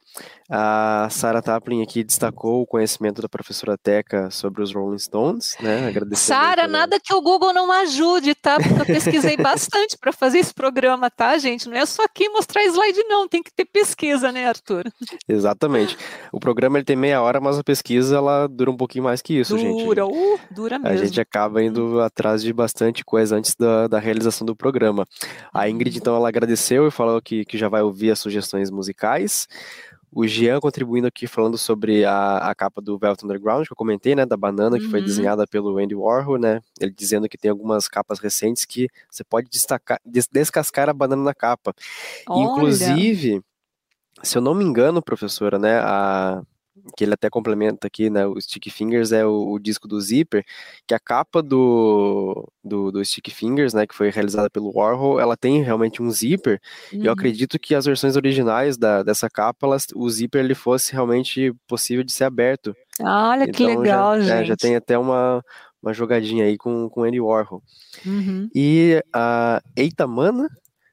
A 0.53 1.07
Sara 1.09 1.41
Taplin 1.41 1.82
aqui 1.82 2.03
destacou 2.03 2.62
o 2.62 2.68
conhecimento 2.68 3.22
da 3.22 3.30
professora 3.30 3.78
Teca 3.78 4.30
sobre 4.30 4.62
os 4.62 4.74
Rolling 4.74 4.99
Stones, 4.99 5.55
né? 5.62 5.93
Sara, 6.14 6.68
nada 6.68 6.99
que 6.99 7.14
o 7.14 7.22
Google 7.22 7.53
não 7.53 7.72
ajude, 7.72 8.36
tá? 8.36 8.57
Porque 8.57 8.82
eu 8.82 8.86
pesquisei 8.86 9.38
bastante 9.39 9.97
para 9.97 10.12
fazer 10.12 10.39
esse 10.39 10.53
programa, 10.53 11.09
tá, 11.09 11.38
gente? 11.38 11.70
Não 11.70 11.78
é 11.78 11.86
só 11.86 12.03
aqui 12.03 12.28
mostrar 12.28 12.66
slide, 12.66 13.01
não. 13.03 13.30
Tem 13.30 13.41
que 13.41 13.53
ter 13.53 13.64
pesquisa, 13.64 14.30
né, 14.30 14.45
Arthur? 14.45 14.91
Exatamente. 15.26 15.97
O 16.34 16.39
programa 16.39 16.78
ele 16.80 16.86
tem 16.86 16.97
meia 16.97 17.22
hora, 17.22 17.39
mas 17.39 17.57
a 17.57 17.64
pesquisa 17.64 18.18
ela 18.18 18.47
dura 18.47 18.72
um 18.72 18.78
pouquinho 18.78 19.05
mais 19.05 19.22
que 19.22 19.39
isso, 19.39 19.57
gente. 19.57 19.86
Dura, 19.86 20.05
uh, 20.05 20.39
dura 20.49 20.76
A 20.76 20.80
mesmo. 20.80 21.05
gente 21.05 21.22
acaba 21.22 21.64
indo 21.64 22.01
atrás 22.01 22.43
de 22.43 22.51
bastante 22.51 23.05
coisa 23.05 23.38
antes 23.38 23.55
da, 23.55 23.88
da 23.88 23.99
realização 23.99 24.45
do 24.45 24.53
programa. 24.53 25.07
A 25.53 25.70
Ingrid, 25.70 25.97
então, 25.97 26.14
ela 26.14 26.28
agradeceu 26.28 26.86
e 26.89 26.91
falou 26.91 27.22
que, 27.22 27.45
que 27.52 27.58
já 27.58 27.68
vai 27.70 27.82
ouvir 27.82 28.10
as 28.12 28.20
sugestões 28.20 28.72
musicais. 28.72 29.47
O 30.14 30.28
Jean 30.28 30.60
contribuindo 30.60 31.08
aqui 31.08 31.26
falando 31.26 31.58
sobre 31.58 32.04
a, 32.04 32.38
a 32.49 32.56
capa 32.56 32.82
do 32.82 32.97
Velvet 32.97 33.24
Underground, 33.24 33.66
que 33.66 33.72
eu 33.72 33.78
comentei, 33.78 34.14
né, 34.14 34.26
da 34.26 34.36
banana, 34.36 34.78
que 34.78 34.86
foi 34.89 34.99
Uhum. 34.99 35.06
desenhada 35.06 35.47
pelo 35.47 35.78
Andy 35.78 35.95
Warhol, 35.95 36.38
né, 36.38 36.60
ele 36.82 36.91
dizendo 36.91 37.30
que 37.30 37.38
tem 37.38 37.49
algumas 37.52 37.88
capas 37.88 38.20
recentes 38.20 38.66
que 38.66 38.89
você 39.10 39.24
pode 39.24 39.49
destacar, 39.49 39.99
des- 40.06 40.28
descascar 40.30 40.89
a 40.89 40.93
banana 40.93 41.24
na 41.24 41.34
capa. 41.34 41.74
Olha, 42.28 42.43
Inclusive, 42.45 43.41
se 44.22 44.38
eu 44.38 44.41
não 44.41 44.54
me 44.54 44.66
engano, 44.66 45.02
professora, 45.02 45.58
né, 45.58 45.80
a, 45.80 46.41
que 46.95 47.03
ele 47.03 47.13
até 47.13 47.29
complementa 47.29 47.88
aqui, 47.88 48.09
né, 48.09 48.25
o 48.25 48.39
Sticky 48.39 48.69
Fingers 48.69 49.11
é 49.11 49.25
o, 49.25 49.51
o 49.51 49.59
disco 49.59 49.88
do 49.88 49.99
Zipper, 49.99 50.43
que 50.88 50.93
a 50.93 50.99
capa 50.99 51.41
do, 51.41 52.47
do, 52.63 52.91
do 52.91 53.03
Sticky 53.03 53.32
Fingers, 53.32 53.73
né, 53.73 53.86
que 53.86 53.95
foi 53.95 54.09
realizada 54.09 54.49
pelo 54.49 54.71
Warhol, 54.75 55.19
ela 55.19 55.38
tem 55.38 55.61
realmente 55.61 56.01
um 56.01 56.11
zíper, 56.11 56.59
e 56.91 56.97
eu 56.97 57.05
uhum. 57.05 57.11
acredito 57.11 57.59
que 57.59 57.75
as 57.75 57.86
versões 57.86 58.15
originais 58.15 58.77
da, 58.77 59.03
dessa 59.03 59.29
capa, 59.29 59.67
elas, 59.67 59.88
o 59.95 60.09
zíper 60.09 60.43
ele 60.43 60.55
fosse 60.55 60.91
realmente 60.93 61.53
possível 61.67 62.03
de 62.03 62.11
ser 62.11 62.25
aberto. 62.25 62.75
Olha 62.99 63.47
que 63.47 63.63
Então, 63.63 63.79
legal, 63.82 64.21
já, 64.21 64.36
é, 64.36 64.38
gente. 64.39 64.47
já 64.47 64.55
tem 64.55 64.75
até 64.75 64.97
uma, 64.97 65.43
uma 65.82 65.93
jogadinha 65.93 66.45
aí 66.45 66.57
com, 66.57 66.89
com 66.89 67.03
Andy 67.03 67.19
Warhol. 67.19 67.63
Uhum. 68.05 68.49
E 68.53 69.03
a 69.13 69.61
Eita 69.75 70.05
Mana 70.05 70.47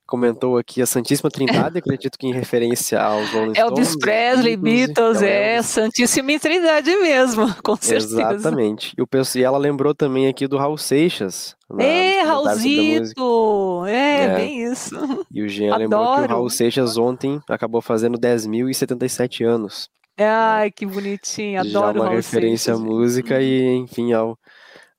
comentou 0.09 0.57
aqui 0.57 0.81
a 0.81 0.87
Santíssima 0.87 1.31
Trindade, 1.31 1.79
acredito 1.79 2.19
que 2.19 2.27
em 2.27 2.33
referência 2.33 3.01
aos 3.01 3.29
Rolling 3.31 3.53
Elvis 3.55 3.89
Stones, 3.89 3.97
Presley, 3.99 4.57
Beatles, 4.57 4.87
Beatles, 4.89 5.23
é, 5.23 5.57
Elvis. 5.57 5.67
Santíssima 5.67 6.39
Trindade 6.41 6.97
mesmo, 6.97 7.55
com 7.63 7.77
certeza. 7.77 8.21
Exatamente. 8.33 8.95
E, 8.99 9.03
o 9.03 9.09
e 9.37 9.43
ela 9.45 9.59
lembrou 9.59 9.95
também 9.95 10.27
aqui 10.27 10.49
do 10.49 10.57
Raul 10.57 10.79
Seixas. 10.79 11.55
na- 11.71 11.85
É. 11.85 12.23
Raulzito! 12.23 13.85
É, 13.87 14.25
É. 14.25 14.35
bem 14.37 14.65
isso. 14.65 14.97
E 15.31 15.43
o 15.43 15.49
Jean 15.49 15.77
lembrou 15.77 16.01
que 16.03 16.09
o 16.09 16.13
Adoro. 16.15 16.33
Raul 16.33 16.51
Seixas 16.51 16.97
ontem 16.97 17.41
acabou 17.49 17.81
fazendo 17.83 18.19
10.077 18.19 19.45
anos. 19.45 19.89
Ai, 20.21 20.71
que 20.73 20.85
bonitinho, 20.85 21.63
Já 21.63 21.69
adoro 21.81 22.01
o 22.01 22.03
uma 22.03 22.11
referência 22.11 22.75
à 22.75 22.79
música 22.79 23.41
e, 23.41 23.77
enfim, 23.77 24.13
ao, 24.13 24.37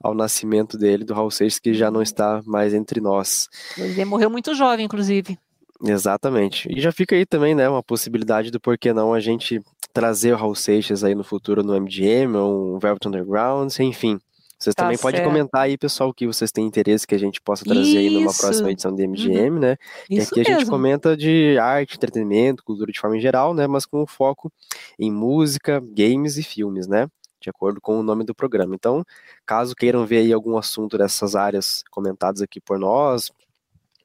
ao 0.01 0.13
nascimento 0.13 0.77
dele, 0.77 1.03
do 1.03 1.13
Raul 1.13 1.31
Seixas, 1.31 1.59
que 1.59 1.73
já 1.73 1.89
não 1.91 2.01
está 2.01 2.41
mais 2.45 2.73
entre 2.73 2.99
nós. 3.01 3.47
Ele 3.77 4.05
morreu 4.05 4.29
muito 4.29 4.53
jovem, 4.55 4.85
inclusive. 4.85 5.37
Exatamente. 5.83 6.67
E 6.71 6.81
já 6.81 6.91
fica 6.91 7.15
aí 7.15 7.25
também, 7.25 7.55
né, 7.55 7.67
uma 7.69 7.83
possibilidade 7.83 8.51
do 8.51 8.59
porquê 8.59 8.93
não 8.93 9.13
a 9.13 9.19
gente 9.19 9.61
trazer 9.93 10.33
o 10.33 10.37
Raul 10.37 10.55
Seixas 10.55 11.03
aí 11.03 11.15
no 11.15 11.23
futuro 11.23 11.63
no 11.63 11.73
MGM 11.79 12.35
ou 12.37 12.75
um 12.75 12.79
Velvet 12.79 13.07
Underground, 13.07 13.73
enfim. 13.79 14.19
Vocês 14.59 14.75
Tá 14.75 14.83
também 14.83 14.97
podem 14.97 15.19
certo. 15.21 15.29
comentar 15.29 15.61
aí, 15.61 15.77
pessoal, 15.77 16.09
o 16.09 16.13
que 16.13 16.27
vocês 16.27 16.51
têm 16.51 16.65
interesse 16.65 17.07
que 17.07 17.15
a 17.15 17.17
gente 17.17 17.39
possa 17.39 17.63
trazer 17.63 17.97
aí 17.97 18.09
numa 18.09 18.29
Isso. 18.29 18.41
Uhum. 18.41 18.47
próxima 18.49 18.71
edição 18.71 18.93
do 18.93 19.01
MGM, 19.01 19.57
né? 19.57 19.77
Que 20.05 20.15
Isso 20.15 20.31
aqui 20.33 20.41
a 20.41 20.43
gente 20.43 20.57
mesmo. 20.57 20.71
comenta 20.71 21.15
de 21.15 21.57
arte, 21.57 21.95
entretenimento, 21.95 22.61
cultura 22.65 22.91
de 22.91 22.99
forma 22.99 23.15
em 23.15 23.21
geral, 23.21 23.53
né? 23.53 23.67
Mas 23.67 23.85
com 23.85 24.05
foco 24.05 24.51
em 24.99 25.09
música, 25.09 25.81
games 25.95 26.35
e 26.37 26.43
filmes, 26.43 26.87
né? 26.87 27.07
De 27.41 27.49
acordo 27.49 27.79
com 27.79 27.99
o 27.99 28.03
nome 28.03 28.23
do 28.23 28.35
programa. 28.35 28.75
Então, 28.75 29.03
caso 29.45 29.75
queiram 29.75 30.05
ver 30.05 30.17
aí 30.19 30.33
algum 30.33 30.57
assunto 30.57 30.97
dessas 30.97 31.35
áreas 31.35 31.83
comentadas 31.89 32.41
aqui 32.41 32.59
por 32.59 32.77
nós, 32.77 33.31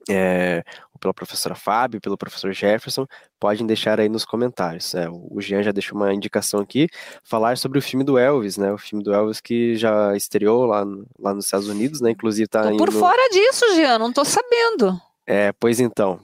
é, 0.08 0.62
ou 0.92 0.98
pela 1.00 1.14
professora 1.14 1.54
Fábio, 1.54 2.00
pelo 2.00 2.16
professor 2.18 2.52
Jefferson, 2.52 3.06
podem 3.40 3.66
deixar 3.66 3.98
aí 3.98 4.08
nos 4.08 4.24
comentários. 4.24 4.94
É, 4.94 5.08
o 5.08 5.40
Jean 5.40 5.62
já 5.62 5.72
deixou 5.72 5.96
uma 5.96 6.12
indicação 6.12 6.60
aqui, 6.60 6.88
falar 7.22 7.56
sobre 7.56 7.78
o 7.78 7.82
filme 7.82 8.04
do 8.04 8.18
Elvis, 8.18 8.58
né? 8.58 8.70
O 8.70 8.78
filme 8.78 9.02
do 9.02 9.14
Elvis 9.14 9.40
que 9.40 9.76
já 9.76 10.14
estreou 10.14 10.66
lá, 10.66 10.84
lá 11.18 11.32
nos 11.34 11.46
Estados 11.46 11.68
Unidos, 11.68 12.00
né? 12.02 12.10
Inclusive 12.10 12.46
tá 12.46 12.62
Tô 12.70 12.76
por 12.76 12.92
no- 12.92 12.98
fora 12.98 13.28
disso, 13.30 13.64
Jean, 13.74 13.98
não 13.98 14.12
tô 14.12 14.24
sabendo. 14.24 15.00
é, 15.26 15.52
pois 15.52 15.80
então, 15.80 16.20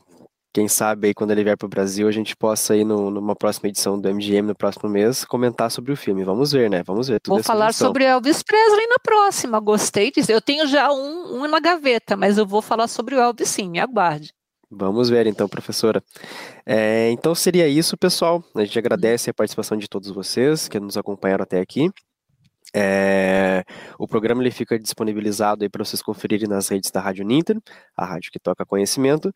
quem 0.52 0.66
sabe 0.66 1.08
aí 1.08 1.14
quando 1.14 1.30
ele 1.30 1.44
vier 1.44 1.56
para 1.56 1.66
o 1.66 1.68
Brasil 1.68 2.08
a 2.08 2.12
gente 2.12 2.36
possa 2.36 2.76
ir 2.76 2.84
no, 2.84 3.10
numa 3.10 3.36
próxima 3.36 3.68
edição 3.68 4.00
do 4.00 4.12
MGM 4.12 4.48
no 4.48 4.54
próximo 4.54 4.88
mês 4.88 5.24
comentar 5.24 5.70
sobre 5.70 5.92
o 5.92 5.96
filme. 5.96 6.24
Vamos 6.24 6.52
ver, 6.52 6.68
né? 6.68 6.82
Vamos 6.82 7.08
ver. 7.08 7.20
Tudo 7.20 7.34
Vou 7.34 7.42
falar 7.42 7.66
sugestão. 7.66 7.88
sobre 7.88 8.04
Elvis 8.04 8.42
Presley 8.42 8.86
na 8.88 8.98
próxima. 9.02 9.60
Gostei 9.60 10.10
disso. 10.10 10.32
Eu 10.32 10.40
tenho 10.40 10.66
já 10.66 10.90
um, 10.90 11.42
um 11.42 11.48
na 11.48 11.60
gaveta, 11.60 12.16
mas 12.16 12.36
eu 12.36 12.46
vou 12.46 12.60
falar 12.60 12.88
sobre 12.88 13.14
o 13.14 13.20
Elvis 13.20 13.48
sim, 13.48 13.68
me 13.68 13.78
aguarde. 13.78 14.32
Vamos 14.70 15.08
ver 15.08 15.26
então, 15.26 15.48
professora. 15.48 16.02
É, 16.64 17.10
então 17.10 17.34
seria 17.34 17.66
isso, 17.66 17.96
pessoal. 17.96 18.42
A 18.54 18.64
gente 18.64 18.78
agradece 18.78 19.30
a 19.30 19.34
participação 19.34 19.76
de 19.76 19.88
todos 19.88 20.10
vocês 20.10 20.68
que 20.68 20.78
nos 20.78 20.96
acompanharam 20.96 21.42
até 21.42 21.60
aqui. 21.60 21.90
É, 22.72 23.64
o 23.98 24.06
programa 24.06 24.42
ele 24.42 24.52
fica 24.52 24.78
disponibilizado 24.78 25.64
aí 25.64 25.68
para 25.68 25.84
vocês 25.84 26.00
conferirem 26.00 26.48
nas 26.48 26.68
redes 26.68 26.90
da 26.92 27.00
Rádio 27.00 27.24
Ninter, 27.24 27.58
a 27.96 28.04
rádio 28.04 28.30
que 28.30 28.38
toca 28.38 28.64
conhecimento. 28.64 29.32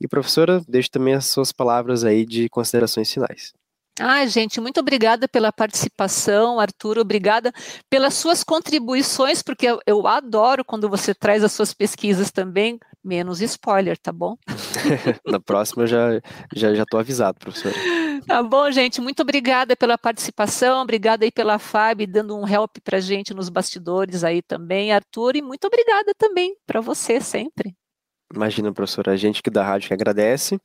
E 0.00 0.06
professora, 0.06 0.62
deixe 0.68 0.88
também 0.88 1.14
as 1.14 1.26
suas 1.26 1.52
palavras 1.52 2.04
aí 2.04 2.24
de 2.24 2.48
considerações 2.48 3.12
finais. 3.12 3.52
Ai, 4.00 4.28
gente, 4.28 4.60
muito 4.60 4.78
obrigada 4.78 5.26
pela 5.26 5.52
participação, 5.52 6.60
Arthur, 6.60 6.98
obrigada 6.98 7.52
pelas 7.90 8.14
suas 8.14 8.44
contribuições, 8.44 9.42
porque 9.42 9.66
eu, 9.66 9.80
eu 9.84 10.06
adoro 10.06 10.64
quando 10.64 10.88
você 10.88 11.12
traz 11.12 11.42
as 11.42 11.50
suas 11.50 11.74
pesquisas 11.74 12.30
também, 12.30 12.78
menos 13.02 13.40
spoiler, 13.40 13.98
tá 13.98 14.12
bom? 14.12 14.36
Na 15.26 15.40
próxima 15.40 15.82
eu 15.82 15.86
já 15.88 16.20
já 16.54 16.74
já 16.74 16.84
tô 16.86 16.96
avisado, 16.96 17.40
professora. 17.40 17.74
Tá 18.24 18.40
bom, 18.40 18.70
gente, 18.70 19.00
muito 19.00 19.22
obrigada 19.22 19.74
pela 19.74 19.98
participação, 19.98 20.82
obrigada 20.82 21.24
aí 21.24 21.32
pela 21.32 21.58
Fábio 21.58 22.06
dando 22.06 22.36
um 22.36 22.46
help 22.46 22.76
pra 22.84 23.00
gente 23.00 23.34
nos 23.34 23.48
bastidores 23.48 24.22
aí 24.22 24.42
também, 24.42 24.92
Arthur, 24.92 25.34
e 25.34 25.42
muito 25.42 25.66
obrigada 25.66 26.12
também 26.16 26.54
para 26.64 26.80
você 26.80 27.20
sempre. 27.20 27.74
Imagina, 28.34 28.70
professora, 28.72 29.12
a 29.12 29.16
gente 29.16 29.42
que 29.42 29.48
da 29.48 29.64
rádio 29.64 29.88
que 29.88 29.94
agradece, 29.94 30.60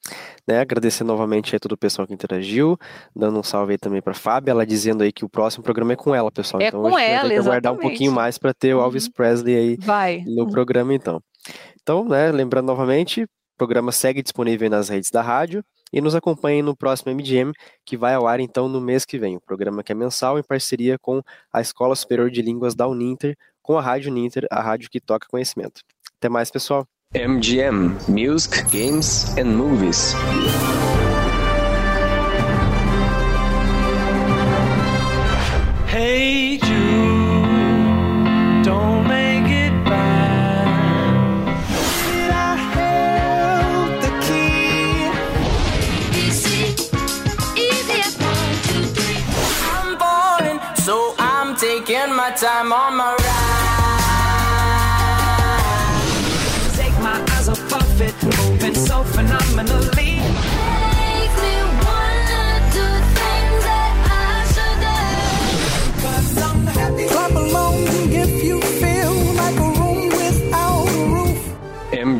né? 0.46 0.60
Agradecer 0.60 1.06
novamente 1.06 1.56
a 1.56 1.60
todo 1.60 1.72
o 1.72 1.78
pessoal 1.78 2.06
que 2.06 2.14
interagiu, 2.14 2.78
dando 3.16 3.40
um 3.40 3.44
salve 3.44 3.74
aí 3.74 3.78
também 3.78 4.02
para 4.02 4.14
Fábia, 4.14 4.52
ela 4.52 4.66
dizendo 4.66 5.02
aí 5.02 5.14
que 5.14 5.24
o 5.24 5.30
próximo 5.30 5.64
programa 5.64 5.94
é 5.94 5.96
com 5.96 6.14
ela, 6.14 6.30
pessoal. 6.30 6.62
É 6.62 6.68
então 6.68 6.82
com 6.82 6.88
a 6.88 7.00
gente 7.00 7.00
vai 7.00 7.14
ela, 7.14 7.30
ter 7.30 7.36
que 7.36 7.40
aguardar 7.40 7.74
um 7.74 7.78
pouquinho 7.78 8.12
mais 8.12 8.38
para 8.38 8.54
ter 8.54 8.76
o 8.76 8.82
Elvis 8.82 9.06
Uhum. 9.06 9.12
Presley 9.14 9.56
aí 9.56 9.78
Vai. 9.78 10.24
no 10.28 10.50
programa, 10.52 10.94
então. 10.94 11.22
Então, 11.82 12.04
né, 12.06 12.32
lembrando 12.32 12.66
novamente, 12.66 13.24
o 13.24 13.28
programa 13.58 13.92
segue 13.92 14.22
disponível 14.22 14.66
aí 14.66 14.70
nas 14.70 14.90
redes 14.90 15.10
da 15.10 15.22
rádio 15.22 15.64
e 15.92 16.02
nos 16.02 16.16
acompanhem 16.16 16.62
no 16.62 16.76
próximo 16.76 17.14
MDM, 17.14 17.54
que 17.86 17.96
vai 17.96 18.14
ao 18.14 18.28
ar 18.28 18.40
então 18.40 18.68
no 18.68 18.82
mês 18.82 19.06
que 19.06 19.18
vem. 19.18 19.38
O 19.38 19.42
programa 19.42 19.84
que 19.84 19.92
é 19.92 19.96
mensal 19.96 20.38
em 20.38 20.44
parceria 20.44 20.98
com 21.00 21.22
a 21.52 21.62
Escola 21.62 21.96
Superior 21.96 22.30
de 22.30 22.42
Línguas 22.42 22.76
da 22.76 22.88
Uninter, 22.88 23.38
com 23.62 23.78
a 23.78 23.82
Rádio 23.82 24.12
Uninter, 24.12 24.46
a 24.52 24.62
rádio 24.62 24.90
que 24.90 25.00
toca 25.00 25.28
conhecimento. 25.30 25.82
Até 26.18 26.28
mais, 26.28 26.50
pessoal. 26.52 26.86
MGM 27.16 28.10
Music, 28.10 28.68
Games 28.72 29.36
and 29.38 29.56
Movies. 29.56 30.14
Hey 35.86 36.58
Jude, 36.58 37.23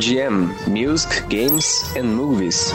G.M. 0.04 0.54
Music, 0.68 1.26
Games 1.30 1.82
and 1.96 2.14
Movies. 2.14 2.74